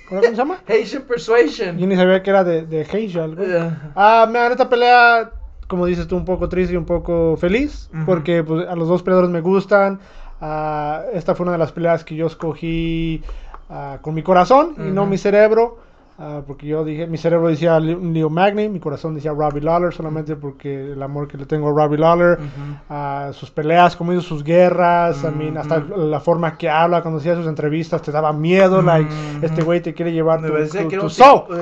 ¿Cómo 0.09 0.23
se 0.23 0.35
llama? 0.35 0.59
Haitian 0.69 1.03
Persuasion. 1.05 1.79
Yo 1.79 1.87
ni 1.87 1.97
sabía 1.97 2.23
que 2.23 2.31
era 2.31 2.45
de, 2.45 2.67
de. 2.67 2.83
Eh, 2.83 3.71
Ah, 3.95 4.29
man, 4.31 4.53
esta 4.53 4.69
pelea, 4.69 5.31
como 5.67 5.87
dices 5.87 6.07
tú, 6.07 6.17
un 6.17 6.25
poco 6.25 6.49
triste 6.49 6.75
y 6.75 6.77
un 6.77 6.85
poco 6.85 7.37
feliz. 7.39 7.89
Porque 8.05 8.45
pues, 8.45 8.69
a 8.69 8.75
los 8.75 8.89
dos 8.89 9.03
peleadores 9.03 9.31
me 9.31 9.41
gustan. 9.41 10.01
Ah, 10.41 11.03
esta 11.13 11.35
fue 11.35 11.45
una 11.45 11.53
de 11.53 11.59
las 11.59 11.73
peleas 11.73 12.05
que 12.05 12.15
yo 12.17 12.27
escogí 12.27 13.23
ah, 13.71 13.99
con 14.03 14.15
mi 14.15 14.23
corazón 14.23 14.75
y 14.79 14.91
no 14.91 15.07
mi 15.07 15.17
cerebro. 15.19 15.79
ah, 16.19 16.43
porque 16.47 16.67
yo 16.67 16.85
dije, 16.85 17.07
mi 17.07 17.17
cerebro 17.19 17.49
decía 17.49 17.81
Le- 17.81 17.97
Leo 17.97 18.29
Magny, 18.31 18.69
mi 18.69 18.79
corazón 18.79 19.15
decía 19.15 19.33
Robbie 19.33 19.63
Lawler, 19.63 19.93
solamente 19.95 20.37
porque 20.37 20.93
el 20.93 21.03
amor 21.03 21.27
que 21.29 21.39
le 21.39 21.47
tengo 21.47 21.69
a 21.69 21.73
Robbie 21.73 21.99
Lawler. 21.99 22.39
Ujú. 22.39 22.77
a 22.91 23.31
sus 23.33 23.51
peleas, 23.51 23.97
como 23.97 24.13
hizo 24.13 24.23
sus 24.23 24.45
guerras, 24.45 25.25
I 25.25 25.29
mean, 25.37 25.57
hasta 25.57 25.79
la 25.81 26.21
forma 26.21 26.57
que 26.59 26.69
habla 26.69 27.01
cuando 27.03 27.19
hacía 27.21 27.35
sus 27.37 27.47
entrevistas 27.47 28.03
te 28.03 28.13
daba 28.13 28.33
miedo, 28.33 28.83
like, 28.83 29.09
Ujú. 29.09 29.47
este 29.47 29.63
güey 29.63 29.81
te 29.81 29.95
quiere 29.95 30.13
llevar 30.13 30.41
Me 30.41 30.49
tu, 30.49 30.55
tu- 30.55 30.89
que 30.89 30.99
un 31.01 31.11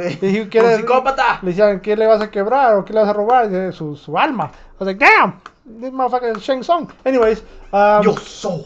eh, 0.02 0.18
Le 0.20 0.28
dije, 0.28 0.42
un 0.42 0.48
"¿Quieres-" 0.48 0.76
psicópata. 0.78 1.38
Le 1.42 1.48
decían, 1.50 1.80
¿qué 1.80 1.96
le 1.96 2.06
vas 2.06 2.20
a 2.20 2.30
quebrar 2.30 2.74
o 2.76 2.84
qué 2.84 2.92
le 2.94 3.00
vas 3.00 3.08
a 3.08 3.12
robar? 3.12 3.46
Y 3.46 3.48
dije, 3.50 3.72
su, 3.72 3.94
su 3.96 4.18
alma. 4.18 4.46
I 4.46 4.84
was 4.84 4.86
like, 4.88 4.98
damn, 5.04 5.34
this 5.64 5.92
motherfucker 5.92 6.36
is 6.36 6.42
Shang 6.42 6.60
Tsung. 6.62 6.90
Anyways, 7.04 7.42
um, 7.72 8.02
Yo 8.02 8.16
soy. 8.16 8.64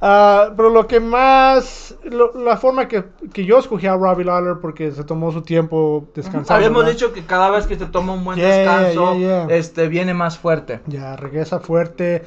ah, 0.00 0.50
pero 0.56 0.70
lo 0.70 0.86
que 0.86 1.00
más, 1.00 1.94
lo- 2.04 2.32
la 2.34 2.56
forma 2.56 2.88
que, 2.88 3.04
que 3.32 3.44
yo 3.44 3.58
escogí 3.58 3.86
a 3.86 3.94
Robbie 3.96 4.24
Lawler 4.24 4.56
porque 4.60 4.90
se 4.92 5.04
tomó 5.04 5.30
su 5.32 5.42
tiempo 5.42 6.08
descansando. 6.14 6.54
Habíamos 6.54 6.78
¿verdad? 6.84 6.92
dicho 6.92 7.12
que 7.12 7.24
cada 7.24 7.50
vez 7.50 7.66
que 7.66 7.76
te 7.76 7.86
toma 7.86 8.12
un 8.14 8.24
buen 8.24 8.38
Yeah, 8.38 8.48
descanso, 8.56 9.14
yeah, 9.16 9.46
yeah. 9.46 9.56
este 9.56 9.88
viene 9.88 10.14
más 10.14 10.38
fuerte. 10.38 10.80
Ya 10.86 11.16
regresa 11.16 11.60
fuerte. 11.60 12.22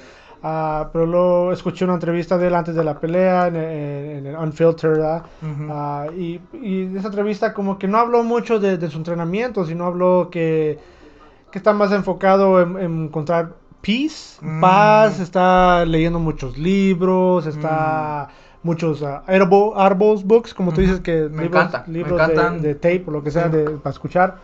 ah, 0.46 0.90
pero 0.92 1.06
luego 1.06 1.52
escuché 1.54 1.86
una 1.86 1.94
entrevista 1.94 2.38
de 2.38 2.48
él 2.48 2.54
antes 2.56 2.76
de 2.76 2.84
la 2.84 3.00
pelea 3.00 3.48
en, 3.48 3.56
en- 3.56 4.10
en 4.18 4.28
el 4.28 4.36
Unfiltered. 4.36 5.22
Ujú. 5.42 5.68
Ah, 5.72 6.08
y, 6.16 6.40
y 6.54 6.86
de 6.88 7.00
esa 7.00 7.08
entrevista 7.08 7.54
como 7.54 7.80
que 7.80 7.88
no 7.88 7.98
habló 7.98 8.24
mucho 8.24 8.60
de, 8.60 8.78
de 8.78 8.90
su 8.92 8.98
entrenamiento, 8.98 9.66
sino 9.66 9.86
habló 9.86 10.28
que, 10.30 10.78
que 11.54 11.60
está 11.60 11.72
más 11.72 11.92
enfocado 11.94 12.60
en, 12.62 12.78
en 12.80 13.04
encontrar 13.06 13.54
peace, 13.82 14.40
Mm. 14.42 14.60
paz, 14.60 15.20
está 15.20 15.86
leyendo 15.86 16.18
muchos 16.20 16.58
libros, 16.58 17.46
está 17.46 18.30
muchos 18.64 19.04
ah, 19.04 19.24
edible 19.28 19.72
arbles 19.76 20.24
books, 20.24 20.54
como 20.54 20.72
tú 20.74 20.82
dices 20.82 21.00
que 21.02 21.30
Me 21.30 21.44
libros, 21.44 21.66
encanta, 21.66 21.84
libros 21.92 22.18
de, 22.18 22.34
encantan. 22.34 22.62
de 22.64 22.74
tape 22.76 23.04
o 23.08 23.12
lo 23.12 23.24
que 23.24 23.30
sea 23.30 23.46
Sí. 23.52 23.58
de, 23.58 23.64
para 23.70 23.92
escuchar. 23.94 24.38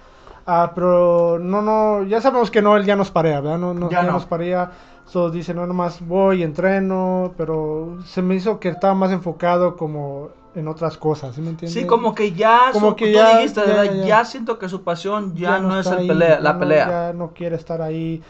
Ah, 0.46 0.72
pero 0.76 1.40
no, 1.40 1.62
no, 1.64 2.04
ya 2.04 2.22
sabemos 2.22 2.52
que 2.52 2.62
no, 2.62 2.78
él 2.78 2.86
ya 2.86 2.96
nos 2.96 3.12
parea, 3.12 3.40
¿verdad? 3.42 3.58
No, 3.58 3.74
no, 3.74 3.90
Ya 3.90 4.02
ya 4.02 4.08
no. 4.08 4.14
nos 4.14 4.26
parea. 4.26 4.72
So, 5.06 5.32
dice, 5.32 5.54
no, 5.56 5.66
nomás 5.66 6.06
voy, 6.06 6.44
entreno, 6.44 7.34
pero 7.38 7.98
se 8.06 8.22
me 8.22 8.36
hizo 8.36 8.60
que 8.60 8.70
estaba 8.70 8.94
más 8.94 9.12
enfocado 9.12 9.76
como 9.78 10.30
en 10.56 10.68
otras 10.68 10.98
cosas, 10.98 11.36
¿sí 11.36 11.42
me 11.42 11.50
entiendes? 11.52 11.82
Sí, 11.82 11.88
como 11.88 12.16
que 12.16 12.32
ya, 12.34 12.70
Como 12.72 12.90
su- 12.92 12.96
que 12.96 13.06
tú 13.08 13.12
ya- 13.14 13.38
dijiste, 13.38 13.62
ya, 13.68 13.86
ya, 13.86 14.06
ya, 14.06 14.26
siento 14.26 14.58
que 14.60 14.68
su 14.70 14.84
pasión 14.84 15.36
ya, 15.36 15.60
no, 15.60 15.80
es 15.80 15.86
está 15.86 15.96
el 15.96 16.02
ahí, 16.02 16.08
pelea, 16.08 16.40
la 16.40 16.54
no- 16.54 16.60
pelea. 16.60 16.88
Ya 16.88 17.14
no 17.14 17.34
quiere 17.34 17.56
estar 17.56 17.82
ahí. 17.82 18.22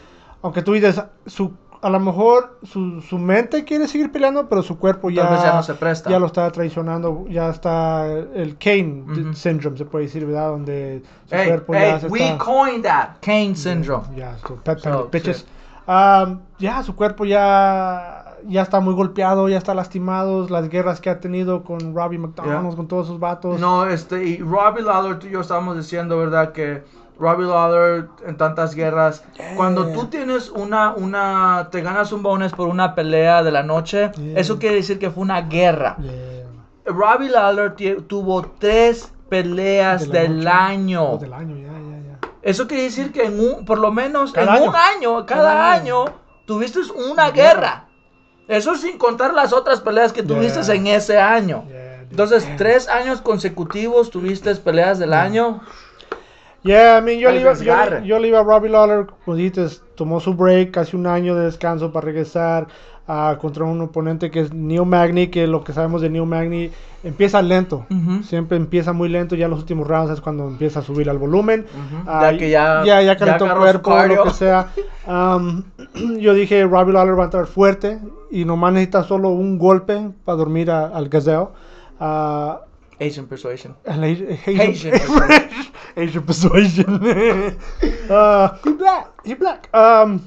Aunque 0.42 0.62
tú 0.62 0.72
dices, 0.72 1.02
su, 1.26 1.52
a 1.82 1.88
lo 1.88 1.98
mejor 1.98 2.58
su, 2.62 3.00
su 3.00 3.18
mente 3.18 3.64
quiere 3.64 3.88
seguir 3.88 4.12
peleando, 4.12 4.48
pero 4.48 4.62
su 4.62 4.78
cuerpo 4.78 5.08
ya, 5.10 5.22
Tal 5.22 5.32
vez 5.34 5.42
ya 5.42 5.52
no 5.52 5.62
se 5.62 5.74
presta. 5.74 6.10
ya 6.10 6.18
lo 6.18 6.26
está 6.26 6.50
traicionando. 6.50 7.24
Ya 7.28 7.48
está 7.50 8.06
el 8.06 8.56
Kane 8.58 9.04
Ujú. 9.08 9.34
syndrome, 9.34 9.78
se 9.78 9.84
puede 9.86 10.04
decir, 10.04 10.26
¿verdad? 10.26 10.50
Donde 10.50 11.02
su 11.26 11.34
Hey, 11.34 11.46
cuerpo 11.46 11.74
hey, 11.74 11.92
ya 11.92 12.00
se 12.00 12.06
we 12.08 12.20
está... 12.22 12.44
coined 12.44 12.82
that, 12.84 13.08
Kane 13.22 13.54
syndrome. 13.56 14.04
Ya, 14.14 14.36
so, 14.38 14.56
pet 14.56 14.78
So, 14.80 15.08
bitches. 15.10 15.38
sí. 15.38 15.44
Um, 15.86 16.40
ya, 16.58 16.82
su 16.82 16.94
cuerpo 16.94 17.24
ya, 17.24 18.19
ya 18.46 18.62
está 18.62 18.80
muy 18.80 18.94
golpeado, 18.94 19.48
ya 19.48 19.58
está 19.58 19.74
lastimado. 19.74 20.48
Las 20.48 20.68
guerras 20.68 21.00
que 21.00 21.10
ha 21.10 21.20
tenido 21.20 21.62
con 21.64 21.94
Robbie 21.94 22.18
McDonald, 22.18 22.62
Yeah. 22.68 22.76
con 22.76 22.88
todos 22.88 23.06
sus 23.06 23.18
vatos. 23.18 23.60
No, 23.60 23.86
este, 23.86 24.24
y 24.24 24.38
Robbie 24.38 24.82
Lawler, 24.82 25.18
tú 25.18 25.26
y 25.26 25.30
yo 25.30 25.40
estábamos 25.40 25.76
diciendo, 25.76 26.18
¿verdad? 26.18 26.52
Que 26.52 26.82
Robbie 27.18 27.46
Lawler 27.46 28.08
en 28.26 28.36
tantas 28.36 28.74
guerras, 28.74 29.22
Yeah. 29.36 29.54
cuando 29.56 29.86
tú 29.88 30.06
tienes 30.06 30.50
una, 30.50 30.94
una, 30.94 31.68
te 31.70 31.80
ganas 31.82 32.12
un 32.12 32.22
bonus 32.22 32.52
por 32.52 32.68
una 32.68 32.94
pelea 32.94 33.42
de 33.42 33.50
la 33.52 33.62
noche, 33.62 34.10
Yeah. 34.16 34.38
eso 34.40 34.58
quiere 34.58 34.76
decir 34.76 34.98
que 34.98 35.10
fue 35.10 35.22
una 35.22 35.42
guerra. 35.42 35.96
Robbie 36.86 37.28
Lawler 37.30 37.74
tuvo 38.06 38.42
tres 38.58 39.12
peleas 39.28 40.08
De 40.08 40.14
la 40.14 40.20
del 40.22 40.48
año. 40.48 41.04
Oh, 41.12 41.18
del 41.18 41.32
año. 41.32 41.56
Eso 42.42 42.66
quiere 42.66 42.84
decir 42.84 43.12
que 43.12 43.24
en 43.26 43.38
un, 43.38 43.64
por 43.66 43.78
lo 43.78 43.92
menos 43.92 44.32
Cada 44.32 44.56
en 44.56 44.62
año. 44.62 44.70
un 44.70 44.76
año, 44.76 45.26
cada, 45.26 45.42
Cada 45.42 45.72
año, 45.72 46.02
año. 46.04 46.14
tuviste 46.46 46.78
una 47.10 47.30
guerra. 47.30 47.84
Eso 48.50 48.74
sin 48.74 48.98
contar 48.98 49.32
las 49.32 49.52
otras 49.52 49.80
peleas 49.80 50.12
que 50.12 50.24
tuviste 50.24 50.60
Yeah. 50.60 50.74
en 50.74 50.86
ese 50.88 51.18
año. 51.18 51.64
Yeah. 51.68 52.02
Entonces, 52.10 52.44
tres 52.56 52.88
años 52.88 53.20
consecutivos 53.20 54.10
tuviste 54.10 54.52
peleas 54.56 54.98
del 54.98 55.12
año. 55.12 55.60
Yeah, 56.64 56.98
I 56.98 57.02
mean, 57.02 57.20
yo, 57.20 57.30
le 57.30 57.40
iba, 57.40 57.54
yo, 58.02 58.18
le 58.18 58.28
iba 58.28 58.40
a 58.40 58.42
Robbie 58.42 58.68
Lawler, 58.68 59.06
como 59.24 59.36
dices, 59.36 59.82
tomó 59.94 60.18
su 60.18 60.34
break, 60.34 60.72
casi 60.72 60.96
un 60.96 61.06
año 61.06 61.36
de 61.36 61.44
descanso 61.44 61.92
para 61.92 62.06
regresar 62.06 62.66
ah, 63.12 63.36
contra 63.40 63.64
un 63.64 63.80
oponente 63.80 64.30
que 64.30 64.38
es 64.40 64.52
Neil 64.54 64.86
Magny, 64.86 65.26
que 65.28 65.46
lo 65.48 65.64
que 65.64 65.72
sabemos 65.72 66.00
de 66.00 66.10
Neil 66.10 66.26
Magny 66.26 66.70
empieza 67.02 67.42
lento, 67.42 67.86
Ujú. 67.90 68.22
siempre 68.22 68.56
empieza 68.56 68.92
muy 68.92 69.08
lento, 69.08 69.34
ya 69.34 69.46
en 69.46 69.50
los 69.50 69.60
últimos 69.60 69.88
rounds 69.88 70.12
es 70.12 70.20
cuando 70.20 70.46
empieza 70.46 70.78
a 70.80 70.82
subir 70.82 71.08
al 71.10 71.18
volumen. 71.18 71.66
Ujú. 71.74 72.02
Ah, 72.06 72.30
Ya 72.30 72.38
que 72.38 72.50
ya- 72.50 72.84
ya, 72.84 73.00
ya 73.00 73.02
ya 73.02 73.16
calentó 73.16 73.48
su 73.48 73.56
cuerpo, 73.56 73.96
lo 74.06 74.24
que 74.24 74.30
sea. 74.30 74.68
Um, 75.08 75.64
yo 76.20 76.34
dije, 76.34 76.62
Robbie 76.64 76.92
Lawler 76.92 77.18
va 77.18 77.22
a 77.22 77.24
entrar 77.24 77.46
fuerte 77.46 77.98
y 78.30 78.44
nomás 78.44 78.72
necesita 78.74 79.02
solo 79.02 79.30
un 79.30 79.58
golpe 79.58 80.10
para 80.24 80.36
dormir 80.36 80.70
a- 80.70 80.86
al 80.86 81.08
gazelle. 81.08 81.48
Ah, 81.98 82.60
Asian 83.00 83.26
Persuasion. 83.26 83.74
el 83.86 84.04
Asian, 84.04 84.28
Asian 84.70 84.94
Asian 85.96 86.22
persuasion. 86.22 87.00
Ah, 88.10 88.56
he 88.64 88.70
black, 88.72 89.08
he 89.24 89.34
black. 89.34 89.68
Um, 89.74 90.20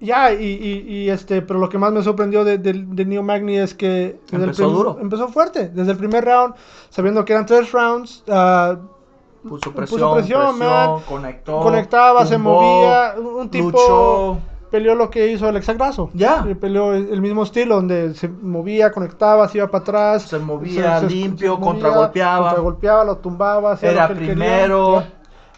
ya, 0.00 0.32
y, 0.32 0.44
y, 0.44 0.94
y, 0.94 1.10
este, 1.10 1.42
pero 1.42 1.58
lo 1.58 1.68
que 1.68 1.78
más 1.78 1.92
me 1.92 2.02
sorprendió 2.02 2.44
de, 2.44 2.58
de, 2.58 2.72
de 2.86 3.04
Neo 3.04 3.22
Magni 3.22 3.56
es 3.56 3.74
que 3.74 4.18
Empezó 4.30 4.68
duro. 4.70 4.98
empezó 5.00 5.28
fuerte. 5.28 5.68
Desde 5.68 5.92
el 5.92 5.98
primer 5.98 6.24
round, 6.24 6.54
sabiendo 6.90 7.24
que 7.24 7.32
eran 7.32 7.46
tres 7.46 7.72
rounds, 7.72 8.22
ah, 8.28 8.76
Puso 9.42 9.70
Puso 9.70 9.74
presión, 9.74 10.14
presión, 10.14 10.58
man. 10.58 11.00
conectó. 11.08 11.60
conectaba, 11.60 12.26
se 12.26 12.36
movía. 12.36 13.14
Un 13.16 13.48
tipo 13.48 13.70
luchó. 13.70 14.38
peleó 14.72 14.96
lo 14.96 15.08
que 15.08 15.30
hizo 15.30 15.48
el 15.48 15.60
Grasso. 15.60 16.10
Ya. 16.14 16.44
Eh, 16.48 16.56
Peleó 16.56 16.92
el 16.94 17.22
mismo 17.22 17.44
estilo, 17.44 17.76
donde 17.76 18.14
se 18.14 18.26
movía, 18.28 18.90
conectaba, 18.90 19.48
se 19.48 19.58
iba 19.58 19.68
para 19.68 19.82
atrás. 19.82 20.22
Se 20.24 20.40
movía 20.40 21.00
limpio, 21.00 21.60
contragolpeaba. 21.60 22.48
Contragolpeaba, 22.48 23.04
lo 23.04 23.18
tumbaba. 23.18 23.78
Era 23.80 24.08
lo 24.08 24.16
primero. 24.16 24.94
quería. 24.96 25.12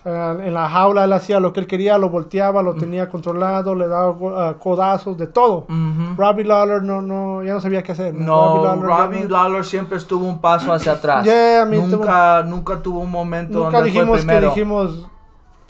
Eh, 0.09 0.47
en 0.47 0.55
la 0.55 0.69
jaula 0.71 1.05
él 1.05 1.13
hacía 1.13 1.39
lo 1.39 1.53
que 1.53 1.61
él 1.61 1.67
quería, 1.67 1.99
lo 1.99 2.09
volteaba, 2.09 2.63
lo 2.63 2.75
tenía 2.75 3.11
controlado, 3.11 3.75
le 3.75 3.89
daba 3.89 4.17
ah, 4.37 4.55
codazos, 4.59 5.19
de 5.19 5.27
todo. 5.27 5.67
Ujú. 5.69 6.15
Robbie 6.17 6.45
Lawler 6.45 6.83
no, 6.83 7.03
no, 7.03 7.43
ya 7.45 7.53
no 7.53 7.61
sabía 7.61 7.83
qué 7.83 7.93
hacer. 7.93 8.15
No, 8.15 8.65
Lawler 8.65 8.89
ya 8.89 8.97
Robbie 8.97 9.21
no- 9.25 9.29
Lawler 9.29 9.65
siempre 9.67 9.99
estuvo 9.99 10.25
un 10.25 10.41
paso 10.41 10.73
hacia 10.73 10.93
atrás. 10.93 11.25
Yeah, 11.25 11.65
I 11.67 11.69
mean, 11.69 11.91
nunca, 11.91 12.43
nunca 12.43 12.81
tuvo 12.81 13.01
un 13.01 13.11
momento 13.11 13.59
Nunca 13.59 13.79
donde 13.83 13.91
él 13.91 13.95
fue 13.95 14.03
dijimos 14.17 14.25
que 14.25 14.41
dijimos, 14.47 15.07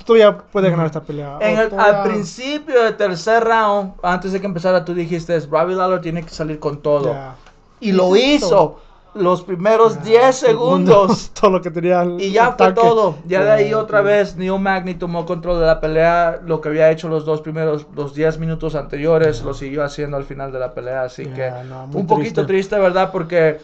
tú 0.05 0.17
ya 0.17 0.39
puedes 0.39 0.71
ganar 0.71 0.87
esta 0.87 1.01
pelea. 1.01 1.39
En 1.41 1.59
el- 1.59 1.81
al 1.81 2.03
principio 2.05 2.81
del 2.85 2.97
tercer 2.97 3.43
round, 3.43 3.95
antes 4.03 4.33
de 4.33 4.41
que 4.41 4.47
empezara, 4.47 4.85
tú 4.85 4.95
dijiste, 4.95 5.37
Robbie 5.51 5.75
Lawler 5.75 6.01
tiene 6.01 6.23
que 6.23 6.31
salir 6.31 6.61
con 6.61 6.81
todo. 6.81 7.13
Y 7.81 7.91
lo 7.93 8.15
Hizo 8.17 8.47
hizo 8.47 8.81
los 9.19 9.43
primeros 9.43 9.97
Ya, 9.97 10.03
10 10.03 10.37
segundos. 10.37 11.31
todo 11.41 11.51
lo 11.51 11.61
que 11.63 11.71
tenía. 11.71 12.03
el- 12.03 12.21
Y 12.21 12.33
ya 12.33 12.53
fue 12.53 12.73
todo. 12.73 13.17
Ya 13.27 13.45
de 13.45 13.51
ahí 13.51 13.75
otra 13.75 14.01
vez 14.01 14.37
Neil 14.37 14.59
Magny 14.59 14.95
tomó 14.95 15.27
control 15.27 15.61
de 15.61 15.67
la 15.67 15.81
pelea. 15.81 16.41
Lo 16.45 16.61
que 16.61 16.69
había 16.69 16.91
hecho 16.91 17.09
los 17.09 17.25
dos 17.25 17.41
primeros, 17.41 17.87
los 17.95 18.15
10 18.15 18.39
minutos 18.39 18.75
anteriores, 18.75 19.43
lo 19.43 19.55
siguió 19.55 19.85
haciendo 19.85 20.17
al 20.17 20.25
final 20.25 20.53
de 20.53 20.59
la 20.59 20.73
pelea. 20.75 21.03
Así 21.03 21.27
que 21.27 21.51
no, 21.69 21.85
un 21.93 22.07
poquito 22.07 22.47
triste, 22.47 22.79
¿verdad? 22.79 23.11
Porque 23.13 23.59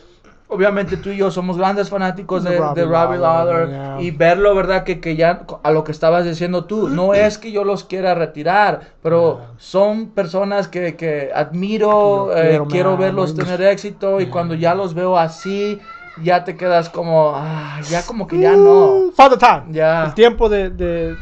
obviamente 0.49 0.97
tú 0.97 1.11
y 1.11 1.17
yo 1.17 1.31
somos 1.31 1.57
grandes 1.59 1.89
fanáticos 1.91 2.45
De 2.45 2.51
de, 2.51 2.59
Robbie 2.59 2.75
de 2.83 2.87
Robbie 2.87 3.19
Lawler, 3.19 3.69
yeah. 3.69 3.97
y 4.01 4.11
verlo, 4.11 4.55
¿verdad? 4.55 4.85
Que, 4.85 5.01
que 5.01 5.17
ya 5.17 5.43
a 5.63 5.71
lo 5.73 5.83
que 5.85 5.91
estabas 5.93 6.25
diciendo 6.25 6.65
tú, 6.65 6.89
no 6.89 7.15
es 7.15 7.39
que 7.39 7.51
yo 7.51 7.65
los 7.65 7.85
quiera 7.85 8.15
retirar, 8.15 8.81
pero 9.03 9.39
Yeah. 9.39 9.49
son 9.59 10.07
personas 10.11 10.69
que, 10.69 10.95
que 10.97 11.31
admiro, 11.35 12.37
eh, 12.37 12.61
quiero, 12.69 12.97
verlos 12.97 13.35
tener 13.35 13.61
éxito 13.63 14.21
y 14.21 14.27
cuando 14.27 14.55
ya 14.55 14.75
los 14.75 14.95
veo 14.95 15.19
así, 15.19 15.81
ya 16.23 16.45
te 16.45 16.57
quedas 16.57 16.89
como, 16.91 17.33
ah, 17.35 17.81
ya 17.91 18.03
como 18.07 18.27
que 18.29 18.39
ya 18.39 18.53
no. 18.53 18.87
Uh, 18.87 19.13
Father 19.17 19.39
Time. 19.39 19.65
Ya. 19.73 20.05
El 20.05 20.15
tiempo 20.15 20.49
de, 20.49 20.71
de- 20.71 21.17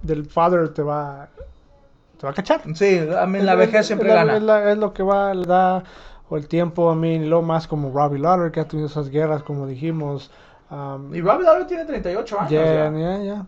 del 0.00 0.24
Father 0.24 0.70
te 0.70 0.80
va, 0.82 1.28
te 2.18 2.26
va 2.26 2.30
a 2.30 2.34
cachar. 2.34 2.62
Sí, 2.74 2.98
a 3.18 3.26
mí 3.26 3.40
la 3.40 3.54
vejez 3.54 3.86
siempre 3.86 4.08
la- 4.08 4.14
gana. 4.14 4.36
Es, 4.38 4.42
la- 4.42 4.72
es 4.72 4.78
lo 4.78 4.94
que 4.94 5.02
va, 5.02 5.34
le 5.34 5.44
da, 5.44 5.82
o 6.30 6.36
el 6.36 6.48
tiempo 6.48 6.90
a 6.90 6.94
mí, 6.94 7.18
lo 7.18 7.42
más 7.42 7.66
como 7.66 7.92
Robbie 7.92 8.20
Lawler, 8.20 8.52
que 8.52 8.60
ha 8.60 8.68
tenido 8.68 8.88
esas 8.88 9.10
guerras, 9.10 9.42
como 9.42 9.66
dijimos. 9.66 10.30
um, 10.70 11.14
Y 11.14 11.20
Robbie 11.20 11.44
Lawler 11.44 11.66
tiene 11.66 11.84
38 11.84 12.40
años. 12.40 12.50
ya, 12.52 12.90
ya. 12.90 13.22
ya. 13.22 13.46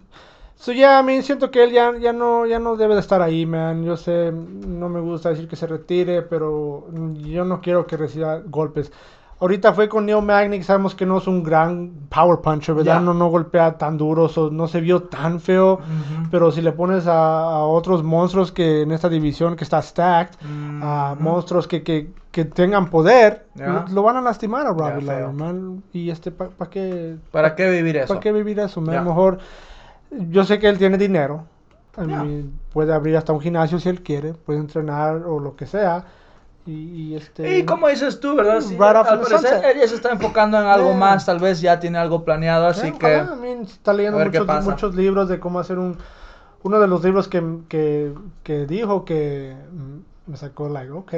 So, 0.56 0.72
ya, 0.72 0.98
a 0.98 1.02
mí 1.02 1.22
siento 1.22 1.50
que 1.50 1.64
él 1.64 1.72
ya, 1.72 1.96
ya, 1.98 2.12
no, 2.12 2.46
ya 2.46 2.58
no 2.60 2.76
debe 2.76 2.94
de 2.94 3.00
estar 3.00 3.20
ahí, 3.20 3.46
man. 3.46 3.84
Yo 3.84 3.96
sé, 3.96 4.30
no 4.32 4.88
me 4.88 5.00
gusta 5.00 5.30
decir 5.30 5.48
que 5.48 5.56
se 5.56 5.66
retire, 5.66 6.22
pero 6.22 6.86
yo 7.14 7.44
no 7.44 7.60
quiero 7.60 7.86
que 7.86 7.96
reciba 7.96 8.38
golpes. 8.38 8.92
Ahorita 9.42 9.72
fue 9.72 9.88
con 9.88 10.06
Neil 10.06 10.22
Magny, 10.22 10.58
que 10.58 10.62
sabemos 10.62 10.94
que 10.94 11.04
no 11.04 11.18
es 11.18 11.26
un 11.26 11.42
gran 11.42 11.90
power 12.08 12.38
puncher, 12.40 12.76
¿verdad? 12.76 13.00
No, 13.00 13.12
no 13.12 13.26
golpea 13.26 13.76
tan 13.76 13.98
duro, 13.98 14.28
so, 14.28 14.50
no 14.50 14.68
se 14.68 14.80
vio 14.80 15.02
tan 15.02 15.40
feo. 15.40 15.80
Pero 16.30 16.52
si 16.52 16.62
le 16.62 16.70
pones 16.70 17.08
a, 17.08 17.40
a 17.42 17.64
otros 17.64 18.04
monstruos 18.04 18.52
que 18.52 18.82
en 18.82 18.92
esta 18.92 19.08
división 19.08 19.56
que 19.56 19.64
está 19.64 19.82
stacked, 19.82 20.36
a 20.80 21.16
monstruos 21.18 21.66
que, 21.66 21.82
que, 21.82 22.12
que 22.30 22.44
tengan 22.44 22.88
poder, 22.88 23.46
lo, 23.56 23.84
lo 23.88 24.02
van 24.04 24.16
a 24.16 24.20
lastimar 24.20 24.64
a 24.64 24.70
Robbie 24.70 25.04
man. 25.32 25.82
Y 25.92 26.10
este, 26.10 26.30
¿para 26.30 26.70
qué? 26.70 27.16
¿Para 27.32 27.56
qué 27.56 27.68
vivir 27.68 27.96
eso? 27.96 28.08
¿Para 28.08 28.20
qué 28.20 28.30
vivir 28.30 28.60
eso? 28.60 28.80
man? 28.80 29.04
Mejor, 29.04 29.38
yo 30.30 30.44
sé 30.44 30.60
que 30.60 30.68
él 30.68 30.78
tiene 30.78 30.96
dinero. 30.98 31.46
Puede 32.72 32.94
abrir 32.94 33.16
hasta 33.16 33.32
un 33.32 33.40
gimnasio 33.40 33.80
si 33.80 33.88
él 33.88 34.02
quiere, 34.02 34.34
puede 34.34 34.60
entrenar 34.60 35.16
o 35.26 35.40
lo 35.40 35.56
que 35.56 35.66
sea. 35.66 36.04
Y, 36.64 36.70
y 36.72 37.16
este. 37.16 37.58
Y 37.58 37.64
como 37.64 37.88
dices 37.88 38.20
tú, 38.20 38.36
¿verdad? 38.36 38.60
Sí, 38.60 38.74
Right 38.74 38.96
off 38.96 39.08
al 39.08 39.20
parecer 39.20 39.76
ya 39.80 39.88
se 39.88 39.94
está 39.96 40.10
enfocando 40.10 40.60
en 40.60 40.66
algo 40.66 40.90
Yeah. 40.90 40.96
más, 40.98 41.26
tal 41.26 41.40
vez 41.40 41.60
ya 41.60 41.80
tiene 41.80 41.98
algo 41.98 42.24
planeado, 42.24 42.66
así 42.68 42.92
Ya, 42.92 42.98
que... 42.98 43.16
I 43.18 43.40
mean, 43.40 43.62
está 43.62 43.92
leyendo 43.92 44.18
muchos, 44.18 44.64
muchos 44.64 44.94
libros 44.94 45.28
de 45.28 45.40
cómo 45.40 45.58
hacer 45.58 45.78
un. 45.78 45.98
Uno 46.64 46.78
de 46.78 46.86
los 46.86 47.02
libros 47.02 47.26
que, 47.26 47.42
que, 47.68 48.12
que 48.44 48.66
dijo 48.66 49.04
que 49.04 49.56
mm, 49.72 50.30
me 50.30 50.36
sacó, 50.36 50.68
like, 50.68 50.92
ok, 50.92 51.12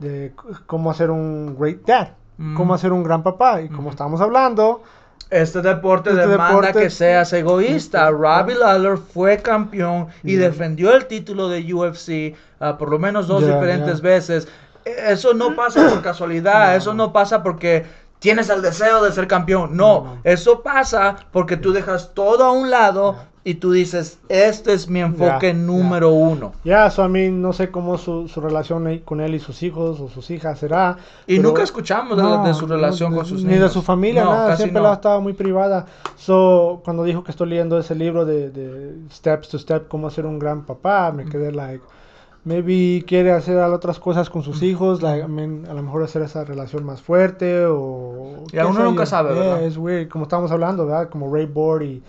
de 0.00 0.32
cómo 0.66 0.90
hacer 0.90 1.10
un 1.12 1.56
great 1.58 1.86
dad, 1.86 2.08
Mm. 2.38 2.56
cómo 2.56 2.74
hacer 2.74 2.90
un 2.92 3.04
gran 3.04 3.22
papá. 3.22 3.60
Y 3.60 3.68
como 3.68 3.82
Ujú. 3.82 3.90
estábamos 3.90 4.20
hablando, 4.20 4.82
Este 5.28 5.62
deporte 5.62 6.10
Este 6.10 6.22
demanda 6.26 6.48
deporte- 6.48 6.80
que 6.80 6.90
seas 6.90 7.32
egoísta. 7.32 8.08
Sí. 8.08 8.14
Robbie 8.18 8.56
Lawler 8.56 8.96
fue 8.98 9.36
campeón 9.38 10.08
y 10.24 10.34
Ya. 10.36 10.46
defendió 10.48 10.92
el 10.96 11.06
título 11.06 11.48
de 11.48 11.72
UFC 11.72 12.34
ah, 12.58 12.76
por 12.76 12.90
lo 12.90 12.98
menos 12.98 13.28
dos 13.28 13.46
diferentes 13.46 14.00
veces. 14.00 14.48
Eso 14.84 15.34
no 15.34 15.54
pasa 15.56 15.88
por 15.88 16.02
casualidad, 16.02 16.70
No. 16.70 16.76
eso 16.76 16.94
no 16.94 17.12
pasa 17.12 17.42
porque 17.42 17.84
tienes 18.18 18.48
el 18.50 18.62
deseo 18.62 19.02
de 19.04 19.12
ser 19.12 19.26
campeón. 19.26 19.76
No, 19.76 20.18
eso 20.24 20.62
pasa 20.62 21.16
porque 21.32 21.56
tú 21.56 21.72
dejas 21.72 22.12
todo 22.14 22.44
a 22.44 22.52
un 22.52 22.70
lado 22.70 23.16
y 23.42 23.54
tú 23.54 23.72
dices, 23.72 24.18
este 24.28 24.74
es 24.74 24.86
mi 24.88 25.00
enfoque 25.00 25.54
número 25.54 26.10
uno. 26.10 26.52
ya, 26.62 26.88
eso 26.88 27.02
a 27.02 27.08
mí 27.08 27.30
no 27.30 27.54
sé 27.54 27.70
cómo 27.70 27.96
su, 27.96 28.28
su 28.28 28.38
relación 28.42 28.98
con 28.98 29.22
él 29.22 29.34
y 29.34 29.38
sus 29.40 29.62
hijos 29.62 29.98
o 29.98 30.08
sus 30.10 30.30
hijas 30.30 30.58
será. 30.58 30.98
Y 31.26 31.36
pero- 31.38 31.48
nunca 31.48 31.62
escuchamos 31.62 32.18
No, 32.18 32.44
de 32.44 32.52
su 32.52 32.66
relación 32.66 33.12
no, 33.12 33.16
con 33.18 33.26
sus 33.26 33.42
Ni 33.42 33.52
niños. 33.54 33.62
de 33.62 33.68
su 33.70 33.80
familia, 33.80 34.24
No, 34.24 34.32
nada. 34.34 34.56
Siempre 34.58 34.78
no. 34.80 34.82
la 34.88 34.90
ha 34.90 34.94
estado 34.96 35.22
muy 35.22 35.32
privada. 35.32 35.86
So, 36.18 36.82
cuando 36.84 37.02
dijo 37.04 37.24
que 37.24 37.30
estoy 37.30 37.48
leyendo 37.48 37.78
ese 37.78 37.94
libro 37.94 38.26
de, 38.26 38.50
de 38.50 38.94
Steps 39.10 39.48
to 39.48 39.58
Step, 39.58 39.88
cómo 39.88 40.10
ser 40.10 40.26
un 40.26 40.38
gran 40.38 40.66
papá, 40.66 41.10
me 41.10 41.24
quedé 41.24 41.50
like, 41.50 41.82
maybe 42.44 43.04
quiere 43.06 43.32
hacer 43.32 43.58
otras 43.58 43.98
cosas 43.98 44.30
con 44.30 44.42
sus 44.42 44.62
hijos, 44.62 45.02
like, 45.02 45.24
I 45.24 45.28
mean, 45.28 45.66
a 45.68 45.74
lo 45.74 45.82
mejor 45.82 46.02
hacer 46.02 46.22
esa 46.22 46.44
relación 46.44 46.84
más 46.84 47.02
fuerte 47.02 47.66
o... 47.66 48.44
Y 48.52 48.58
uno 48.58 48.84
nunca 48.84 49.04
sabe, 49.06 49.34
Yeah, 49.34 49.42
¿verdad? 49.42 49.62
Es 49.64 49.76
weird, 49.76 50.08
como 50.08 50.24
estábamos 50.24 50.50
hablando, 50.50 50.86
¿verdad? 50.86 51.08
Como 51.10 51.32
Ray 51.32 51.46
Board 51.46 51.82
y 51.82 52.02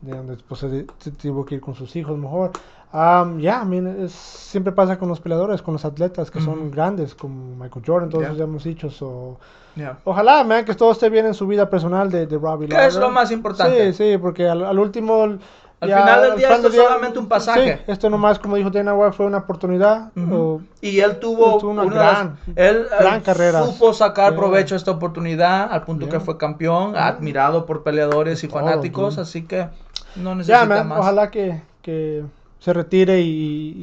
de 0.00 0.16
donde 0.16 0.36
pues, 0.48 0.60
se, 0.60 0.86
tuvo 1.12 1.44
que 1.44 1.56
ir 1.56 1.60
con 1.60 1.74
sus 1.74 1.94
hijos 1.94 2.18
mejor. 2.18 2.50
Um, 2.92 3.38
yeah, 3.38 3.62
I 3.64 3.66
mean, 3.68 4.04
es- 4.04 4.12
siempre 4.12 4.72
pasa 4.72 4.98
con 4.98 5.08
los 5.08 5.20
peleadores, 5.20 5.62
con 5.62 5.72
los 5.74 5.84
atletas 5.84 6.30
que 6.30 6.40
son 6.40 6.58
Ujú. 6.58 6.70
grandes, 6.70 7.14
como 7.14 7.54
Michael 7.56 7.84
Jordan, 7.86 8.10
todos 8.10 8.24
Yeah. 8.24 8.34
ya 8.34 8.44
hemos 8.44 8.64
dicho. 8.64 8.90
So, 8.90 9.38
Yeah. 9.74 9.98
Ojalá, 10.04 10.44
man, 10.44 10.66
que 10.66 10.74
todo 10.74 10.92
esté 10.92 11.08
bien 11.08 11.24
en 11.24 11.32
su 11.32 11.46
vida 11.46 11.70
personal 11.70 12.10
de, 12.10 12.26
de 12.26 12.36
Robbie 12.36 12.68
Que 12.68 12.84
es 12.84 12.94
lo 12.96 13.10
más 13.10 13.30
importante. 13.30 13.94
Sí, 13.94 14.12
sí, 14.12 14.18
porque 14.18 14.46
al, 14.46 14.64
al 14.64 14.78
último... 14.78 15.38
Al 15.82 15.88
final 15.88 16.22
del 16.22 16.36
día 16.36 16.54
esto 16.54 16.66
es 16.68 16.72
día- 16.74 16.82
solamente 16.84 17.18
un 17.18 17.26
pasaje. 17.28 17.76
Sí, 17.76 17.92
esto 17.92 18.08
nomás, 18.08 18.38
como 18.38 18.56
dijo 18.56 18.70
Dana 18.70 18.94
White, 18.94 19.16
fue 19.16 19.26
una 19.26 19.38
oportunidad. 19.38 20.10
Ujú. 20.16 20.34
o- 20.34 20.60
Y 20.80 21.00
él 21.00 21.18
tuvo 21.18 21.58
tuvo 21.58 21.70
una 21.72 21.82
una 21.82 21.90
de 21.92 21.98
las- 21.98 22.18
gran- 22.18 22.38
él, 22.56 22.86
gran 23.00 23.18
eh, 23.18 23.22
carrera. 23.22 23.64
supo 23.64 23.92
sacar 23.92 24.30
Yeah. 24.32 24.38
provecho 24.40 24.74
de 24.74 24.78
esta 24.78 24.90
oportunidad 24.92 25.72
al 25.72 25.82
punto 25.84 26.06
Yeah. 26.06 26.18
que 26.18 26.24
fue 26.24 26.38
campeón, 26.38 26.92
Yeah. 26.92 27.08
admirado 27.08 27.66
por 27.66 27.82
peleadores 27.82 28.42
y 28.44 28.48
Todo, 28.48 28.60
fanáticos, 28.60 29.14
dude. 29.16 29.22
así 29.22 29.42
que 29.42 29.68
no 30.16 30.34
necesita 30.34 30.60
Ya, 30.60 30.66
man, 30.66 30.88
más. 30.88 30.98
ojalá 31.00 31.30
que, 31.30 31.62
que 31.82 32.22
se 32.60 32.72
retire 32.72 33.20
y, 33.20 33.26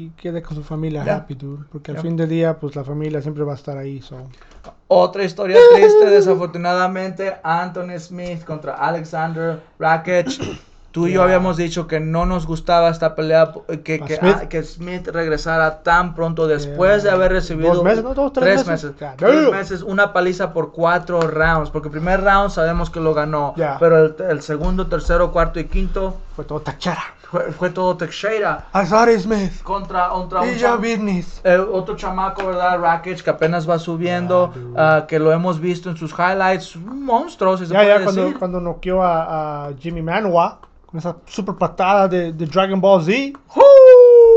y 0.05 0.11
quede 0.15 0.41
con 0.41 0.55
su 0.55 0.63
familia 0.63 1.03
Ya. 1.03 1.15
happy, 1.17 1.35
dude. 1.35 1.65
Porque 1.69 1.91
al 1.91 1.97
Ya. 1.97 2.01
fin 2.03 2.15
del 2.15 2.29
día, 2.29 2.57
pues 2.57 2.75
la 2.77 2.83
familia 2.85 3.21
siempre 3.21 3.43
va 3.43 3.51
a 3.51 3.55
estar 3.55 3.77
ahí. 3.77 4.01
So. 4.01 4.15
Otra 4.87 5.23
historia 5.25 5.57
triste, 5.75 6.05
desafortunadamente, 6.05 7.35
Anthony 7.43 7.99
Smith 7.99 8.43
contra 8.45 8.75
Alexander 8.75 9.59
Rakic. 9.77 10.27
Tú 10.91 11.05
y 11.05 11.13
yo 11.13 11.21
habíamos 11.21 11.55
dicho 11.55 11.85
que 11.85 11.99
no 11.99 12.25
nos 12.25 12.47
gustaba 12.47 12.89
esta 12.89 13.13
pelea, 13.13 13.51
que, 13.83 13.99
¿A 14.01 14.05
que, 14.05 14.15
Smith? 14.17 14.35
ah, 14.41 14.49
que 14.49 14.63
Smith 14.63 15.07
regresara 15.07 15.83
tan 15.83 16.15
pronto 16.15 16.47
después 16.47 17.03
de 17.03 17.11
haber 17.11 17.31
recibido 17.31 17.75
Dos 17.75 17.83
meses, 17.83 18.03
¿no? 18.03 18.15
Dos, 18.15 18.33
tres 18.33 18.65
meses. 18.65 18.93
tres 19.15 19.51
meses, 19.51 19.83
una 19.83 20.13
paliza 20.13 20.51
por 20.51 20.71
cuatro 20.71 21.21
rounds, 21.21 21.69
porque 21.69 21.89
el 21.89 21.91
primer 21.91 22.23
round 22.23 22.49
sabemos 22.49 22.89
que 22.89 22.99
lo 22.99 23.13
ganó, 23.13 23.53
Yeah. 23.55 23.77
pero 23.79 23.97
el, 24.05 24.15
el 24.29 24.41
segundo, 24.41 24.87
tercero, 24.87 25.31
cuarto 25.31 25.59
y 25.59 25.65
quinto 25.65 26.15
Fue 26.35 26.43
todo 26.45 26.61
tachara. 26.61 27.03
fue, 27.29 27.51
fue 27.51 27.69
todo 27.69 27.95
Teixeira 27.95 28.65
Azari 28.73 29.19
Smith. 29.19 29.61
contra, 29.61 30.09
contra 30.09 30.41
un 30.41 30.49
cham- 30.57 30.77
Business. 30.77 31.39
eh, 31.43 31.57
otro 31.57 31.95
chamaco, 31.97 32.47
¿verdad? 32.47 32.79
Rakic, 32.79 33.21
que 33.21 33.29
apenas 33.29 33.69
va 33.69 33.77
subiendo, 33.77 34.51
ah, 34.75 35.05
que 35.07 35.19
lo 35.19 35.31
hemos 35.31 35.59
visto 35.59 35.89
en 35.91 35.97
sus 35.97 36.11
highlights, 36.17 36.75
un 36.75 37.05
monstruo, 37.05 37.57
si 37.57 37.67
se 37.67 37.73
Ya, 37.73 37.79
puede 37.81 37.97
ya, 37.99 38.03
cuando, 38.03 38.21
decir. 38.23 38.39
cuando 38.39 38.59
noqueó 38.59 39.03
a, 39.03 39.67
a 39.67 39.73
Jimmy 39.77 40.01
Manoa 40.01 40.61
con 40.89 40.97
esa 40.99 41.15
super 41.25 41.55
patada 41.55 42.07
de, 42.07 42.33
de 42.33 42.45
Dragon 42.47 42.81
Ball 42.81 43.03
Z. 43.03 43.11
I 43.13 43.33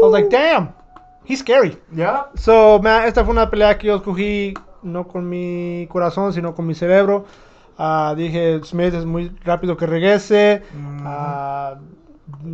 was 0.02 0.12
like, 0.12 0.28
damn, 0.28 0.68
he's 1.24 1.40
scary. 1.40 1.78
Ya. 1.92 2.28
So, 2.34 2.78
man, 2.82 3.04
esta 3.08 3.24
fue 3.24 3.32
una 3.32 3.48
pelea 3.48 3.78
que 3.78 3.86
yo 3.86 3.96
escogí 3.96 4.52
no 4.82 5.06
con 5.08 5.28
mi 5.28 5.86
corazón, 5.90 6.32
sino 6.32 6.54
con 6.54 6.66
mi 6.66 6.74
cerebro. 6.74 7.24
Ah, 7.78 8.14
dije, 8.16 8.60
Smith 8.64 8.92
es 8.94 9.06
muy 9.06 9.34
rápido 9.44 9.76
que 9.76 9.86
regrese. 9.86 10.62
Mhm. 10.74 11.02
Ah, 11.06 11.74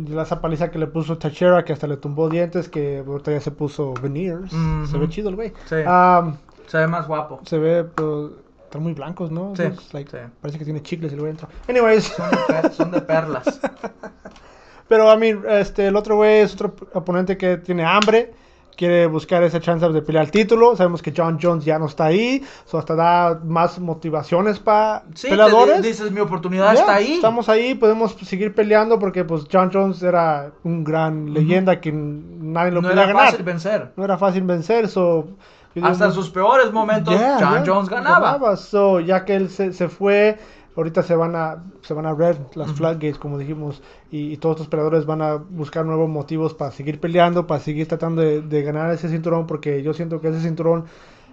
la 0.07 0.23
esa 0.23 0.39
paliza 0.39 0.71
que 0.71 0.79
le 0.79 0.87
puso 0.87 1.17
Tachera, 1.17 1.65
que 1.65 1.73
hasta 1.73 1.87
le 1.87 1.97
tumbó 1.97 2.29
dientes, 2.29 2.69
que 2.69 3.03
ahorita 3.05 3.31
ya 3.31 3.41
se 3.41 3.51
puso 3.51 3.93
veneers. 3.95 4.53
Mhm. 4.53 4.87
Se 4.87 4.97
ve 4.97 5.09
chido 5.09 5.29
el 5.29 5.35
güey. 5.35 5.49
Sí. 5.67 5.75
Ah, 5.85 6.31
Se 6.67 6.77
ve 6.77 6.87
más 6.87 7.05
guapo. 7.07 7.39
se 7.45 7.57
ve, 7.57 7.83
pues, 7.83 8.31
están 8.69 8.83
muy 8.83 8.93
blancos, 8.93 9.31
¿no? 9.31 9.55
Sí, 9.55 9.63
Looks 9.63 9.93
like- 9.93 10.11
sí. 10.11 10.17
Parece 10.41 10.59
que 10.59 10.65
tiene 10.65 10.81
chicles 10.83 11.11
el 11.11 11.19
güey 11.19 11.31
dentro. 11.31 11.47
Anyways. 11.67 12.03
Son 12.05 12.29
de, 12.29 12.37
per- 12.47 12.71
son 12.73 12.91
de 12.91 13.01
perlas. 13.01 13.59
Pero 14.87 15.09
a 15.09 15.17
mí, 15.17 15.33
este, 15.49 15.87
el 15.87 15.95
otro 15.95 16.15
güey 16.15 16.39
es 16.41 16.53
otro 16.53 16.75
oponente 16.93 17.37
que 17.37 17.57
tiene 17.57 17.85
hambre, 17.85 18.33
quiere 18.75 19.05
buscar 19.07 19.43
esa 19.43 19.59
chance 19.59 19.87
de 19.87 20.01
pelear 20.01 20.25
el 20.25 20.31
título. 20.31 20.75
Sabemos 20.75 21.01
que 21.03 21.13
John 21.15 21.37
Jones 21.41 21.63
ya 21.65 21.77
no 21.77 21.85
está 21.85 22.05
ahí, 22.05 22.43
so 22.65 22.77
hasta 22.79 22.95
da 22.95 23.39
más 23.43 23.77
motivaciones 23.79 24.57
para 24.59 25.03
Sí, 25.13 25.29
peleadores. 25.29 25.81
di- 25.83 25.89
dices, 25.89 26.11
mi 26.11 26.19
oportunidad 26.21 26.73
Ya, 26.73 26.79
está 26.79 26.95
ahí. 26.95 27.13
Estamos 27.13 27.49
ahí, 27.49 27.75
podemos 27.75 28.13
seguir 28.23 28.55
peleando 28.55 28.97
porque 28.97 29.23
pues 29.23 29.43
John 29.51 29.69
Jones 29.71 30.01
era 30.01 30.51
un 30.63 30.83
gran 30.83 31.33
leyenda 31.33 31.79
que 31.81 31.91
nadie 31.91 32.71
lo 32.71 32.81
no 32.81 32.89
podía 32.89 33.03
era 33.03 33.13
ganar. 33.13 33.29
fácil 33.31 33.45
vencer. 33.45 33.91
No 33.95 34.05
era 34.05 34.17
fácil 34.17 34.43
vencer, 34.43 34.87
so, 34.87 35.27
Hasta 35.79 36.05
en 36.05 36.13
sus 36.13 36.29
peores 36.29 36.71
momentos, 36.71 37.15
Yeah, 37.15 37.39
John 37.39 37.63
yeah, 37.63 37.65
Jones 37.65 37.89
ganaba. 37.89 38.41
So, 38.57 38.99
ya 38.99 39.25
que 39.25 39.35
él 39.35 39.49
se, 39.49 39.73
se 39.73 39.87
fue, 39.89 40.37
ahorita 40.75 41.03
se 41.03 41.15
van 41.15 41.35
a 41.35 41.63
se 41.81 41.93
van 41.93 42.05
a 42.05 42.13
red 42.13 42.37
las 42.55 42.71
floodgates, 42.73 43.17
como 43.17 43.37
dijimos, 43.37 43.81
y, 44.11 44.31
y 44.33 44.37
todos 44.37 44.55
estos 44.55 44.67
peleadores 44.67 45.05
van 45.05 45.21
a 45.21 45.35
buscar 45.35 45.85
nuevos 45.85 46.09
motivos 46.09 46.53
para 46.53 46.71
seguir 46.71 46.99
peleando, 46.99 47.47
para 47.47 47.59
seguir 47.61 47.87
tratando 47.87 48.21
de, 48.21 48.41
de 48.41 48.63
ganar 48.63 48.91
ese 48.91 49.09
cinturón, 49.09 49.47
porque 49.47 49.81
yo 49.83 49.93
siento 49.93 50.19
que 50.21 50.29
ese 50.29 50.41
cinturón 50.41 50.85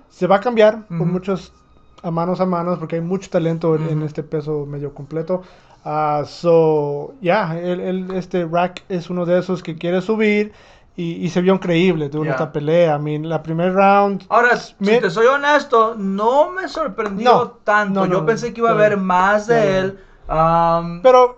se 0.09 0.26
va 0.26 0.37
a 0.37 0.41
cambiar 0.41 0.89
por 0.97 1.07
Ujú. 1.07 1.09
muchos 1.09 1.55
a 2.03 2.11
manos 2.11 2.41
a 2.41 2.47
manos, 2.47 2.78
porque 2.78 2.97
hay 2.97 3.03
mucho 3.03 3.30
talento 3.30 3.74
en, 3.76 3.87
en 3.87 4.03
Ujú. 4.03 4.05
este 4.05 4.22
peso 4.22 4.66
medio 4.66 4.95
completo. 4.95 5.43
Ah, 5.84 6.24
so, 6.26 7.14
ya, 7.20 7.59
él, 7.59 8.11
este 8.12 8.45
Rack 8.47 8.84
es 8.89 9.09
uno 9.11 9.24
de 9.26 9.39
esos 9.39 9.62
que 9.62 9.76
quiere 9.76 10.01
subir 10.03 10.53
y, 10.97 11.24
y 11.24 11.28
se 11.28 11.40
vio 11.42 11.55
increíble 11.55 12.09
de 12.09 12.24
Ya. 12.24 12.30
esta 12.32 12.51
pelea. 12.53 12.97
I 12.97 13.03
mean, 13.03 13.28
la 13.28 13.42
primer 13.42 13.74
round. 13.74 14.24
Ahora, 14.28 14.57
si 14.57 14.74
Smith- 14.74 15.01
te 15.03 15.11
soy 15.11 15.26
honesto, 15.26 15.94
no 15.97 16.51
me 16.51 16.68
sorprendió 16.68 17.30
No, 17.30 17.49
tanto. 17.64 18.01
no, 18.01 18.07
no, 18.07 18.12
Yo 18.12 18.26
pensé 18.26 18.53
que 18.55 18.61
iba 18.61 18.70
a 18.70 18.72
ya, 18.74 18.78
haber 18.78 18.97
más 18.97 19.47
de 19.47 19.55
ya, 19.57 19.64
ya. 19.64 19.78
él. 19.78 19.99
Um, 20.28 21.03
Pero 21.03 21.36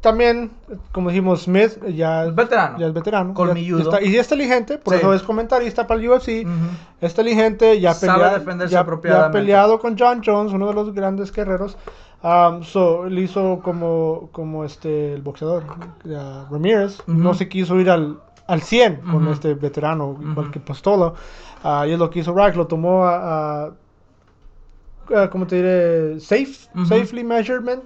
también, 0.00 0.52
como 0.92 1.08
dijimos, 1.10 1.42
Smith 1.42 1.78
ya, 1.88 2.26
veterano. 2.26 2.78
ya 2.78 2.86
es 2.86 2.92
veterano. 2.92 3.34
Colmilludo. 3.34 3.78
ya 3.90 3.96
está- 3.96 4.02
y 4.08 4.14
es 4.16 4.26
inteligente, 4.26 4.78
por 4.78 4.94
Sí. 4.94 5.00
eso 5.00 5.12
es 5.14 5.22
comentarista 5.22 5.86
para 5.88 6.00
el 6.00 6.08
UFC. 6.08 6.44
Ujú. 6.44 6.52
Es 7.00 7.10
inteligente, 7.10 7.80
ya, 7.80 7.92
Sabe 7.92 8.12
pelea- 8.22 8.38
defenderse 8.38 8.72
ya- 8.72 8.86
ya 9.02 9.26
ha 9.26 9.30
peleado 9.32 9.78
con 9.80 9.96
John 9.98 10.22
Jones, 10.24 10.52
uno 10.52 10.68
de 10.68 10.74
los 10.74 10.94
grandes 10.94 11.32
guerreros. 11.32 11.76
Um, 12.22 12.62
so, 12.62 13.06
él 13.06 13.18
hizo 13.18 13.60
como, 13.62 14.28
como 14.32 14.64
este, 14.64 15.12
el 15.14 15.22
boxeador 15.22 15.64
uh, 15.64 16.52
Ramírez. 16.52 17.00
Ujú. 17.00 17.12
No 17.12 17.34
se 17.34 17.48
quiso 17.48 17.78
ir 17.80 17.90
al, 17.90 18.18
al 18.46 18.62
100 18.62 19.00
con 19.10 19.28
este 19.28 19.54
veterano, 19.54 20.16
igual 20.20 20.50
que 20.50 20.60
Postolo. 20.60 21.14
Ah, 21.64 21.86
y 21.86 21.92
es 21.92 21.98
lo 21.98 22.10
que 22.10 22.20
hizo 22.20 22.34
Rack, 22.34 22.54
lo 22.56 22.66
tomó 22.66 23.04
a, 23.04 23.64
a 23.64 23.72
ah, 25.14 25.30
¿cómo 25.30 25.46
te 25.46 25.56
diré? 25.56 26.20
Safe, 26.20 26.52
safely 26.88 27.24
measurement. 27.24 27.82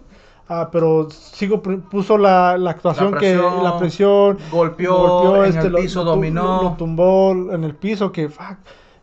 Ah, 0.48 0.68
pero 0.70 1.08
sigo 1.10 1.62
puso 1.62 2.18
la, 2.18 2.58
la 2.58 2.72
actuación 2.72 3.12
que 3.12 3.18
presión, 3.18 3.62
la 3.62 3.78
presión 3.78 4.38
golpeó, 4.50 5.44
en 5.44 5.56
el 5.56 5.74
piso, 5.74 6.00
tu- 6.00 6.06
dominó. 6.08 6.62
lo 6.62 6.72
tumbó 6.72 7.30
en 7.52 7.62
el 7.62 7.76
piso 7.76 8.10
que 8.10 8.28
fuck. 8.28 8.56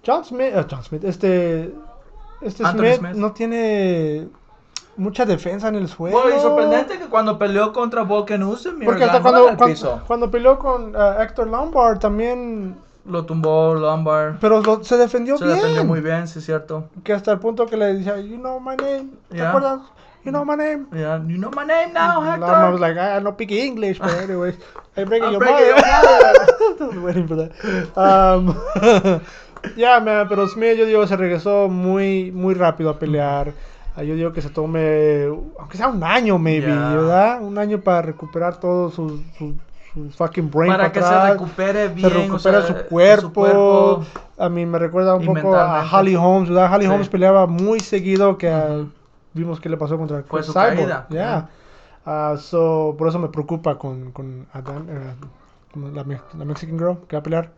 John 0.05 0.25
Smith, 0.25 0.51
eh, 0.53 0.65
John 0.69 0.83
Smith, 0.83 1.05
este 1.05 1.73
este 2.41 2.65
Smith. 2.65 3.15
no 3.15 3.31
tiene 3.31 4.27
mucha 4.97 5.25
defensa 5.25 5.67
en 5.69 5.75
el 5.75 5.87
suelo. 5.87 6.19
Bueno, 6.19 6.35
y 6.37 6.39
sorprendente 6.39 6.97
que 6.97 7.05
cuando 7.05 7.37
peleó 7.37 7.71
contra 7.71 8.01
Volkan 8.03 8.41
porque 8.85 9.03
hasta 9.03 9.21
cuando, 9.21 9.43
cuando, 9.45 9.65
piso. 9.65 10.01
cuando 10.07 10.29
peleó 10.31 10.57
con 10.59 10.93
ah, 10.95 11.17
Héctor 11.21 11.47
Lombard 11.47 11.99
también 11.99 12.75
Lo 13.05 13.25
tumbó 13.25 13.73
Lombard. 13.75 14.35
pero 14.41 14.61
lo- 14.61 14.83
se 14.83 14.97
defendió 14.97 15.37
Se 15.37 15.45
bien. 15.45 15.55
defendió 15.57 15.83
muy 15.85 16.01
bien, 16.01 16.27
sí 16.27 16.39
es 16.39 16.45
cierto. 16.45 16.89
Que 17.03 17.13
hasta 17.13 17.31
el 17.31 17.39
punto 17.39 17.65
que 17.67 17.77
le 17.77 17.93
decía, 17.93 18.19
you 18.19 18.37
know 18.37 18.59
my 18.59 18.75
name, 18.75 19.07
¿te 19.29 19.37
Yeah. 19.37 19.49
acuerdas? 19.49 19.81
You 20.25 20.31
know 20.31 20.43
my 20.43 20.57
name. 20.57 20.87
Yeah, 20.91 21.21
you 21.25 21.37
know 21.37 21.49
my 21.55 21.63
name 21.65 21.93
now, 21.93 22.15
Lombard 22.21 22.41
Hector. 22.41 22.71
was 22.73 22.81
like, 22.81 22.97
I 22.99 23.19
don't 23.23 23.35
speak 23.35 23.51
English, 23.51 23.97
but 23.99 24.11
anyways, 24.11 24.55
I 24.97 25.05
break 25.05 25.23
I'm 25.23 25.31
your 25.31 25.39
breaking 25.39 25.67
your 25.67 25.77
I 25.77 26.33
was 26.79 26.97
waiting 26.97 27.27
for 27.29 27.37
that. 27.37 27.51
Um, 27.95 28.53
yeah, 29.77 29.99
man, 30.01 30.27
pero 30.27 30.47
Smith 30.47 30.77
yo 30.77 30.85
digo 30.85 31.07
se 31.07 31.15
regresó 31.15 31.69
muy 31.69 32.31
muy 32.31 32.55
rápido 32.55 32.89
a 32.89 32.99
pelear. 32.99 33.53
Ah, 33.99 34.03
Yo 34.03 34.13
digo 34.15 34.31
que 34.31 34.41
se 34.43 34.49
tome, 34.51 35.25
aunque 35.59 35.75
sea 35.75 35.87
un 35.87 36.03
año, 36.03 36.37
maybe, 36.37 36.67
Yeah. 36.67 36.93
¿verdad? 36.95 37.41
Un 37.41 37.57
año 37.57 37.79
para 37.81 38.03
recuperar 38.03 38.59
todo 38.59 38.91
su, 38.91 39.23
su, 39.37 39.55
su 39.93 40.09
fucking 40.11 40.51
brain 40.51 40.71
Para 40.71 40.91
que 40.91 40.99
se 41.01 41.05
atrás, 41.05 41.31
recupere 41.31 41.87
se 41.89 41.93
bien, 41.95 42.11
recupera 42.11 42.59
o 42.59 42.61
sea, 42.61 42.77
su, 42.77 42.85
cuerpo. 42.85 43.21
su 43.27 43.33
cuerpo. 43.33 44.03
A 44.37 44.49
mí 44.49 44.65
me 44.67 44.77
recuerda 44.77 45.15
un 45.15 45.25
poco 45.25 45.55
a. 45.55 45.83
Holly 45.91 46.15
Holmes, 46.15 46.49
¿verdad? 46.49 46.71
Holly 46.75 46.85
Sí. 46.85 46.91
Holmes 46.91 47.09
peleaba 47.09 47.47
muy 47.47 47.79
seguido 47.79 48.37
que 48.37 48.49
ah, 48.51 48.67
Ujú. 48.81 48.89
vimos 49.33 49.59
que 49.59 49.67
le 49.69 49.77
pasó 49.77 49.97
contra 49.97 50.21
Fue 50.23 50.41
Chris 50.41 50.45
su 50.45 50.53
Cyborg. 50.53 50.75
caída, 50.75 51.07
Yeah. 51.09 51.19
yeah. 51.23 51.49
Ah, 52.05 52.35
so, 52.37 52.95
por 52.97 53.07
eso 53.07 53.17
me 53.19 53.27
preocupa 53.29 53.77
con, 53.79 54.11
con 54.11 54.45
eh, 54.53 55.15
la, 55.93 56.05
la 56.37 56.45
Mexican 56.45 56.77
girl 56.77 56.97
que 57.07 57.15
va 57.15 57.19
a 57.19 57.23
pelear. 57.23 57.49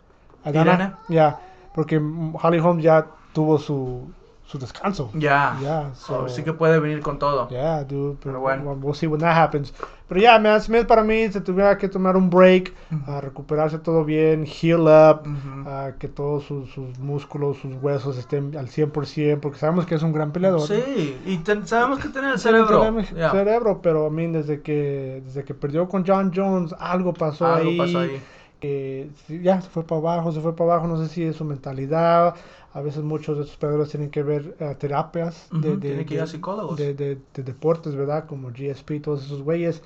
Adana. 0.46 0.98
Ya, 1.10 1.38
porque 1.76 2.00
mm, 2.00 2.36
Holly 2.42 2.60
Holmes 2.60 2.84
ya 2.84 3.06
tuvo 3.34 3.58
su, 3.60 4.10
su 4.50 4.58
descanso. 4.58 5.12
Ya. 5.14 5.92
So, 5.94 6.28
so- 6.28 6.30
sí 6.30 6.42
que 6.44 6.54
puede 6.54 6.80
venir 6.80 7.02
con 7.02 7.20
todo. 7.20 7.48
Yeah, 7.50 7.84
dude. 7.84 8.18
Pero 8.20 8.20
Pero 8.24 8.40
bueno. 8.40 8.72
We'll 8.82 8.96
see 8.96 9.06
when 9.06 9.20
that 9.22 9.38
happens. 9.38 9.72
Pero 10.08 10.22
ya, 10.22 10.40
man, 10.40 10.60
Smith 10.60 10.88
para 10.88 11.04
mí 11.04 11.32
se 11.32 11.40
tuviera 11.40 11.78
que 11.78 11.88
tomar 11.88 12.18
un 12.18 12.32
break, 12.32 12.74
a 13.06 13.22
recuperarse 13.22 13.78
todo 13.78 14.04
bien, 14.04 14.48
heal 14.48 14.82
up, 14.88 15.22
Ujú. 15.22 15.70
a 15.70 15.92
que 16.00 16.08
todos 16.08 16.46
sus, 16.46 16.72
sus 16.72 16.98
músculos, 16.98 17.58
sus 17.60 17.76
huesos 17.76 18.18
estén 18.18 18.58
al 18.58 18.70
100%, 18.70 19.40
porque 19.40 19.60
sabemos 19.60 19.86
que 19.86 19.94
es 19.94 20.02
un 20.02 20.12
gran 20.14 20.32
peleador. 20.32 20.62
Sí, 20.62 21.16
y 21.28 21.38
ten- 21.38 21.68
sabemos 21.68 22.00
que 22.00 22.10
tiene 22.10 22.32
el 22.32 22.42
Tiene 22.42 22.58
cerebro. 22.66 22.80
cerebro, 22.82 23.02
Ya. 23.16 23.30
cerebro, 23.30 23.82
pero 23.84 24.08
a 24.08 24.10
mí 24.10 24.26
desde 24.26 24.62
que 24.64 25.22
desde 25.24 25.44
que 25.44 25.54
perdió 25.54 25.88
con 25.88 26.04
John 26.08 26.32
Jones 26.36 26.74
algo 26.80 27.14
pasó 27.14 27.46
Algo 27.46 27.70
ahí. 27.70 27.78
pasó 27.78 28.00
ahí. 28.00 28.20
que 28.60 29.10
sí, 29.26 29.40
ya 29.42 29.62
se 29.62 29.70
fue 29.70 29.84
para 29.84 30.00
abajo, 30.02 30.34
se 30.34 30.42
fue 30.42 30.54
para 30.54 30.74
abajo, 30.74 30.88
no 30.88 30.98
sé 30.98 31.08
si 31.08 31.24
es 31.24 31.36
su 31.38 31.46
mentalidad. 31.46 32.36
A 32.74 32.82
veces 32.82 33.04
muchos 33.04 33.38
de 33.38 33.44
estos 33.44 33.58
peleadores 33.58 33.90
tienen 33.90 34.12
que 34.12 34.22
ver 34.22 34.56
eh, 34.60 34.76
terapias 34.78 35.48
de, 35.52 35.58
Ujú, 35.58 35.68
de, 35.80 35.88
tienen 35.88 36.06
que 36.06 36.14
ir 36.16 36.20
a 36.22 36.26
de- 36.26 36.30
psicólogos. 36.30 36.78
de, 36.78 36.94
de- 36.94 37.18
de 37.34 37.44
deportes, 37.44 37.96
¿verdad? 37.96 38.26
Como 38.28 38.50
GSP, 38.50 39.00
todos 39.02 39.26
esos 39.26 39.42
güeyes. 39.42 39.82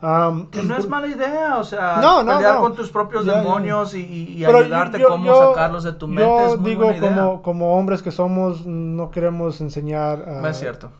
Um, 0.00 0.46
Que 0.46 0.62
no 0.62 0.76
es 0.76 0.88
mala 0.88 1.08
idea, 1.08 1.58
o 1.58 1.64
sea, 1.64 1.98
No, 2.00 2.22
no, 2.22 2.36
pelear 2.36 2.54
no. 2.54 2.60
con 2.60 2.74
tus 2.76 2.88
propios 2.90 3.24
ya. 3.24 3.38
demonios 3.38 3.94
y, 3.94 4.00
y- 4.00 4.32
y 4.38 4.44
ayudarte 4.44 4.98
yo- 5.00 5.08
cómo 5.08 5.26
yo- 5.26 5.50
sacarlos 5.50 5.82
de 5.84 5.92
tu 5.94 6.06
mente 6.06 6.22
Yo 6.24 6.54
es 6.54 6.60
muy 6.60 6.70
digo, 6.70 6.84
buena 6.84 6.98
idea. 6.98 7.14
como, 7.16 7.42
como 7.42 7.76
hombres 7.76 8.00
que 8.00 8.12
somos, 8.12 8.64
no 8.64 9.10
queremos 9.10 9.60
enseñar. 9.60 10.24
No 10.26 10.46
ah, 10.46 10.50
es 10.50 10.56
cierto. 10.58 10.90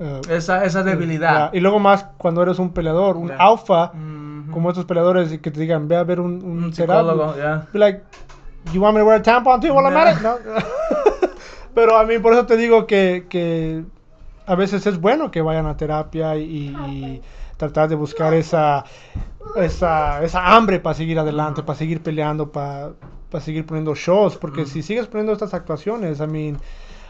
ah, 0.00 0.20
Esa, 0.28 0.64
esa 0.64 0.82
debilidad. 0.82 1.52
ya, 1.52 1.56
Y 1.56 1.60
luego 1.60 1.78
más 1.78 2.04
cuando 2.18 2.42
eres 2.42 2.58
un 2.58 2.70
peleador, 2.72 3.16
un 3.16 3.30
alfa, 3.30 3.92
Ujú. 3.92 4.50
como 4.50 4.70
estos 4.70 4.86
peleadores 4.86 5.32
y 5.32 5.38
que 5.38 5.52
te 5.52 5.60
digan, 5.60 5.86
ve 5.86 5.94
a 5.96 6.02
ver 6.02 6.18
un, 6.20 6.42
un, 6.44 6.64
un 6.64 6.72
terapeuta". 6.72 7.32
psicólogo, 7.32 7.68
like, 7.74 8.02
you 8.72 8.80
want 8.80 8.94
me 8.94 9.00
to 9.00 9.06
wear 9.06 9.16
a 9.18 9.22
tampon 9.22 9.60
too 9.60 9.72
while 9.72 9.86
I'm 9.86 9.96
at 9.96 10.16
it? 10.16 10.22
No. 10.22 10.38
Pero 11.74 11.96
a 11.96 12.04
mí 12.04 12.18
por 12.18 12.32
eso 12.32 12.46
te 12.46 12.56
digo 12.56 12.86
que, 12.86 13.26
que 13.28 13.84
a 14.46 14.54
veces 14.54 14.86
es 14.86 15.00
bueno 15.00 15.30
que 15.30 15.40
vayan 15.40 15.66
a 15.66 15.76
terapia 15.76 16.36
y, 16.36 16.74
y 16.88 17.22
tratar 17.56 17.88
de 17.88 17.94
buscar 17.94 18.34
esa, 18.34 18.84
esa, 19.56 20.22
esa 20.24 20.56
hambre 20.56 20.80
para 20.80 20.94
seguir 20.94 21.18
adelante, 21.18 21.62
para 21.62 21.78
seguir 21.78 22.02
peleando, 22.02 22.50
para, 22.50 22.90
para 23.30 23.42
seguir 23.44 23.64
poniendo 23.66 23.94
shows. 23.94 24.36
Porque 24.36 24.66
si 24.66 24.82
sigues 24.82 25.06
poniendo 25.06 25.32
estas 25.32 25.54
actuaciones, 25.54 26.18
I 26.20 26.26
mean, 26.26 26.58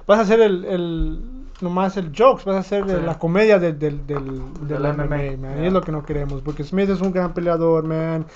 vas 0.07 0.19
a 0.19 0.23
hacer 0.23 0.41
el, 0.41 0.65
el 0.67 1.21
nomás 1.63 1.97
el 1.97 2.13
jokes, 2.17 2.45
vas 2.45 2.57
a 2.57 2.61
hacer 2.61 2.85
Sí. 2.87 2.97
la 3.05 3.19
comedia 3.19 3.59
del, 3.59 3.79
del, 3.79 4.07
del, 4.07 4.43
del 4.67 4.81
MMA, 4.83 5.05
MMA, 5.05 5.07
man. 5.39 5.53
Y 5.57 5.61
yeah. 5.61 5.67
es 5.69 5.73
lo 5.73 5.81
que 5.81 5.93
no 5.93 6.03
queremos, 6.05 6.43
porque 6.43 6.65
Smith 6.65 6.91
es 6.91 7.01
un 7.01 7.13
gran 7.13 7.33
peleador, 7.33 7.85
man. 7.85 8.27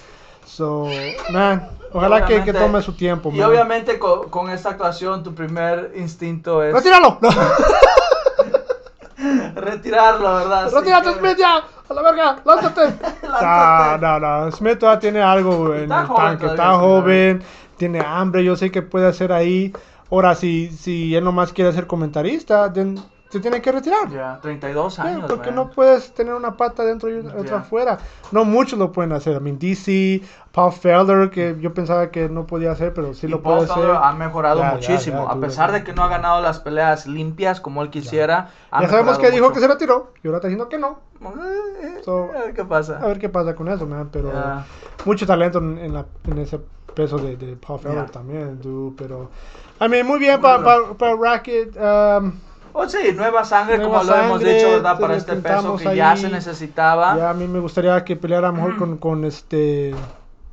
So, 0.45 0.87
man, 1.31 1.69
ojalá 1.93 2.25
que, 2.27 2.43
que 2.45 2.53
tome 2.53 2.83
su 2.83 2.93
tiempo, 2.93 3.31
Y 3.33 3.39
man. 3.39 3.49
obviamente 3.51 3.99
con, 3.99 4.29
con 4.29 4.51
esta 4.51 4.71
actuación 4.71 5.23
tu 5.23 5.35
primer 5.35 5.93
instinto 5.97 6.63
es 6.63 6.75
¡Retíralo! 6.75 7.19
No. 7.21 7.31
retirarlo, 9.55 10.35
¿verdad? 10.35 10.71
¡Retírate, 10.73 11.13
que- 11.13 11.19
Smith, 11.19 11.37
ya! 11.39 11.65
¡A 11.89 11.95
la 11.95 12.03
verga! 12.03 12.37
¡Lánzate! 12.45 12.87
no, 13.23 13.29
Lánzate. 13.29 14.07
no, 14.07 14.21
no. 14.21 14.53
Smith 14.53 14.79
todavía 14.79 15.01
tiene 15.01 15.23
algo 15.23 15.75
en 15.75 15.83
Está 15.85 16.01
el 16.01 16.07
joven 16.07 16.25
tanque. 16.25 16.47
Está 16.47 16.73
joven, 16.79 17.43
tiene 17.77 18.01
hambre. 18.01 18.45
Yo 18.45 18.57
sé 18.57 18.71
que 18.71 18.83
puede 18.83 19.07
hacer 19.09 19.33
ahí. 19.33 19.73
Ahora, 20.11 20.35
si, 20.35 20.71
si 20.71 21.15
él 21.15 21.25
nomás 21.25 21.53
quiere 21.53 21.73
ser 21.73 21.87
comentarista, 21.87 22.73
then 22.73 23.03
se 23.35 23.41
tiene 23.41 23.61
que 23.61 23.73
retirar. 23.73 24.09
Ya, 24.11 24.39
32 24.41 24.97
Ya, 24.97 25.03
años, 25.03 25.25
porque 25.29 25.49
man. 25.51 25.57
no 25.57 25.71
puedes 25.71 26.15
tener 26.15 26.35
una 26.35 26.57
pata 26.57 26.85
dentro 26.85 27.11
y 27.11 27.19
otra 27.19 27.43
Ya. 27.45 27.57
afuera. 27.59 27.99
No 28.33 28.45
muchos 28.45 28.79
lo 28.79 28.93
pueden 28.93 29.13
hacer. 29.13 29.37
I 29.37 29.41
mean, 29.41 29.59
DC, 29.59 30.23
Paul 30.53 30.73
Felder, 30.73 31.31
que 31.31 31.57
yo 31.61 31.75
pensaba 31.75 32.11
que 32.11 32.29
no 32.29 32.47
podía 32.47 32.71
hacer, 32.73 32.95
pero 32.95 33.13
sí 33.13 33.27
Y 33.27 33.31
lo 33.31 33.43
Paul 33.43 33.57
puede 33.59 33.71
hacer. 33.71 33.83
Felder 33.85 34.01
ha 34.03 34.13
mejorado 34.13 34.61
Ya, 34.61 34.71
muchísimo. 34.73 35.27
ya, 35.27 35.33
a 35.33 35.41
pesar 35.41 35.73
de 35.73 35.83
que 35.83 35.93
no 35.93 36.05
ha 36.05 36.09
ganado 36.09 36.41
las 36.41 36.61
peleas 36.61 37.07
limpias 37.07 37.61
como 37.61 37.83
él 37.83 37.91
quisiera. 37.91 38.51
Ya 38.81 38.89
sabemos 38.89 39.19
que 39.19 39.31
dijo 39.31 39.45
mucho. 39.47 39.55
que 39.55 39.61
se 39.61 39.69
retiró 39.69 40.13
y 40.23 40.29
ahora 40.29 40.39
está 40.39 40.49
diciendo 40.49 40.69
que 40.69 40.79
no. 40.79 41.01
Eh, 41.21 42.01
So, 42.05 42.31
a 42.37 42.45
ver 42.45 42.55
qué 42.55 42.65
pasa. 42.65 42.99
A 43.03 43.07
ver 43.09 43.19
qué 43.19 43.29
pasa 43.29 43.55
con 43.55 43.69
eso, 43.69 43.87
man. 43.87 44.09
Pero 44.13 44.31
mucho 45.05 45.27
talento 45.27 45.59
en, 45.59 45.93
la, 45.93 46.07
en 46.29 46.39
ese 46.39 46.61
peso 46.95 47.19
de, 47.19 47.37
de 47.37 47.57
Paul 47.57 47.81
Felder 47.81 48.11
también, 48.11 48.61
dude. 48.61 48.95
Pero, 48.97 49.31
I 49.81 49.89
mean, 49.89 50.07
muy 50.07 50.19
bien 50.21 50.41
para 50.41 50.63
pa, 50.63 50.95
pa 50.97 51.15
Racket. 51.19 51.77
um, 51.77 52.33
Oh, 52.77 52.89
sí, 52.89 53.13
nueva 53.15 53.45
sangre, 53.45 53.79
Nueva 53.79 54.01
como 54.01 54.11
lo 54.11 54.17
hemos 54.17 54.41
sangre, 54.41 54.55
dicho, 54.55 54.71
¿verdad? 54.73 54.99
Para 54.99 55.17
este 55.17 55.37
peso 55.37 55.77
que 55.77 55.95
ya 55.95 56.17
se 56.17 56.29
necesitaba. 56.29 57.17
ya 57.17 57.31
a 57.31 57.35
mí 57.35 57.47
me 57.47 57.61
gustaría 57.61 58.05
que 58.05 58.17
peleara 58.17 58.51
mejor 58.51 58.77
con, 58.77 58.99
con 58.99 59.25
este. 59.25 59.95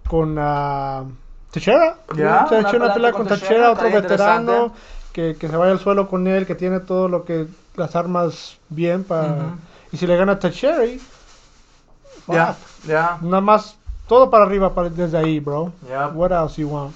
Con 0.07 0.37
ah, 0.39 1.03
Teixeira. 1.49 1.97
Ya, 2.15 2.45
Se 2.47 2.59
una 2.59 2.67
eche 2.67 2.77
una 2.77 2.93
pelea 2.93 3.11
con 3.11 3.25
con 3.25 3.39
Teixeira, 3.39 3.71
otro 3.71 3.91
veterano. 3.91 4.71
Que, 5.11 5.35
que 5.35 5.49
se 5.49 5.57
vaya 5.57 5.71
al 5.71 5.79
suelo 5.79 6.07
con 6.07 6.27
él, 6.27 6.45
que 6.45 6.53
tiene 6.53 6.79
todo 6.79 7.07
lo 7.07 7.25
que. 7.25 7.47
Las 7.75 7.95
armas 7.95 8.59
bien 8.69 9.03
para. 9.03 9.55
Y 9.91 9.97
si 9.97 10.05
le 10.05 10.15
gana 10.15 10.33
a 10.33 10.39
Teixeira. 10.39 10.85
Ya, 12.27 12.55
ya. 12.85 13.17
Nada 13.21 13.41
más. 13.41 13.77
Todo 14.07 14.29
para 14.29 14.43
arriba 14.43 14.75
para, 14.75 14.89
desde 14.89 15.17
ahí, 15.17 15.39
bro. 15.39 15.71
Ya. 15.89 16.09
What 16.09 16.31
else 16.31 16.61
you 16.61 16.69
want? 16.69 16.93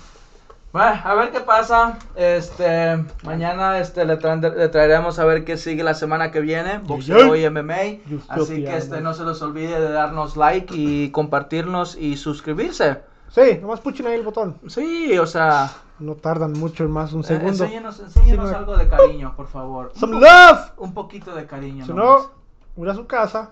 Bueno, 0.76 1.02
a 1.06 1.16
ver 1.16 1.32
qué 1.32 1.40
pasa. 1.40 1.98
Este, 2.18 3.02
mañana 3.24 3.80
este, 3.80 4.04
le, 4.04 4.18
traeremos 4.18 5.18
a 5.20 5.24
ver 5.24 5.46
qué 5.46 5.56
sigue 5.56 5.84
la 5.86 5.94
semana 5.94 6.32
que 6.32 6.42
viene. 6.42 6.80
Boxeo 6.80 7.34
y 7.38 7.50
MMA. 7.50 8.02
Así 8.28 8.62
que 8.62 8.76
este, 8.76 9.00
no 9.00 9.14
se 9.14 9.24
les 9.24 9.42
olvide 9.42 9.80
de 9.80 9.90
darnos 9.90 10.36
like 10.36 10.76
y 10.76 11.12
compartirnos 11.12 11.96
y 11.96 12.18
suscribirse. 12.18 12.98
Sí, 13.30 13.58
nomás 13.62 13.80
puchen 13.80 14.08
ahí 14.08 14.16
el 14.16 14.24
botón. 14.24 14.58
Sí, 14.68 15.18
o 15.18 15.26
sea, 15.26 15.72
No 16.00 16.16
tardan 16.16 16.52
mucho, 16.52 16.86
más 16.90 17.14
un 17.14 17.22
eh, 17.22 17.28
segundo. 17.28 17.64
enséñenos, 17.64 17.98
enséñenos 18.02 18.50
Sí, 18.50 18.56
algo 18.56 18.76
de 18.76 18.90
cariño, 18.90 19.34
por 19.34 19.48
favor. 19.48 19.94
Some 19.96 20.20
love. 20.20 20.72
Un 20.76 20.94
poquito 20.94 21.34
de 21.34 21.46
cariño. 21.46 21.86
Si 21.86 21.94
nomás. 21.94 22.24
no, 22.24 22.32
voy 22.76 22.90
a 22.90 22.96
su 22.96 23.08
casa 23.08 23.52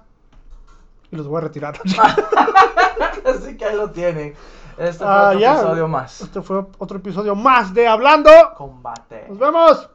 y 1.10 1.16
los 1.16 1.26
voy 1.26 1.38
a 1.38 1.42
retirar. 1.46 1.80
Así 3.26 3.56
que 3.56 3.64
ahí 3.64 3.78
lo 3.78 3.92
tienen. 3.92 4.34
Este 4.78 5.04
fue 5.04 5.08
Ah, 5.08 5.28
otro 5.30 5.40
ya. 5.40 5.54
episodio 5.54 5.88
más. 5.88 6.22
Este 6.22 6.42
fue 6.42 6.66
otro 6.78 6.98
episodio 6.98 7.36
más 7.36 7.74
de 7.74 7.88
Hablando. 7.88 8.30
Combate. 8.58 9.26
Nos 9.30 9.38
vemos. 9.38 9.90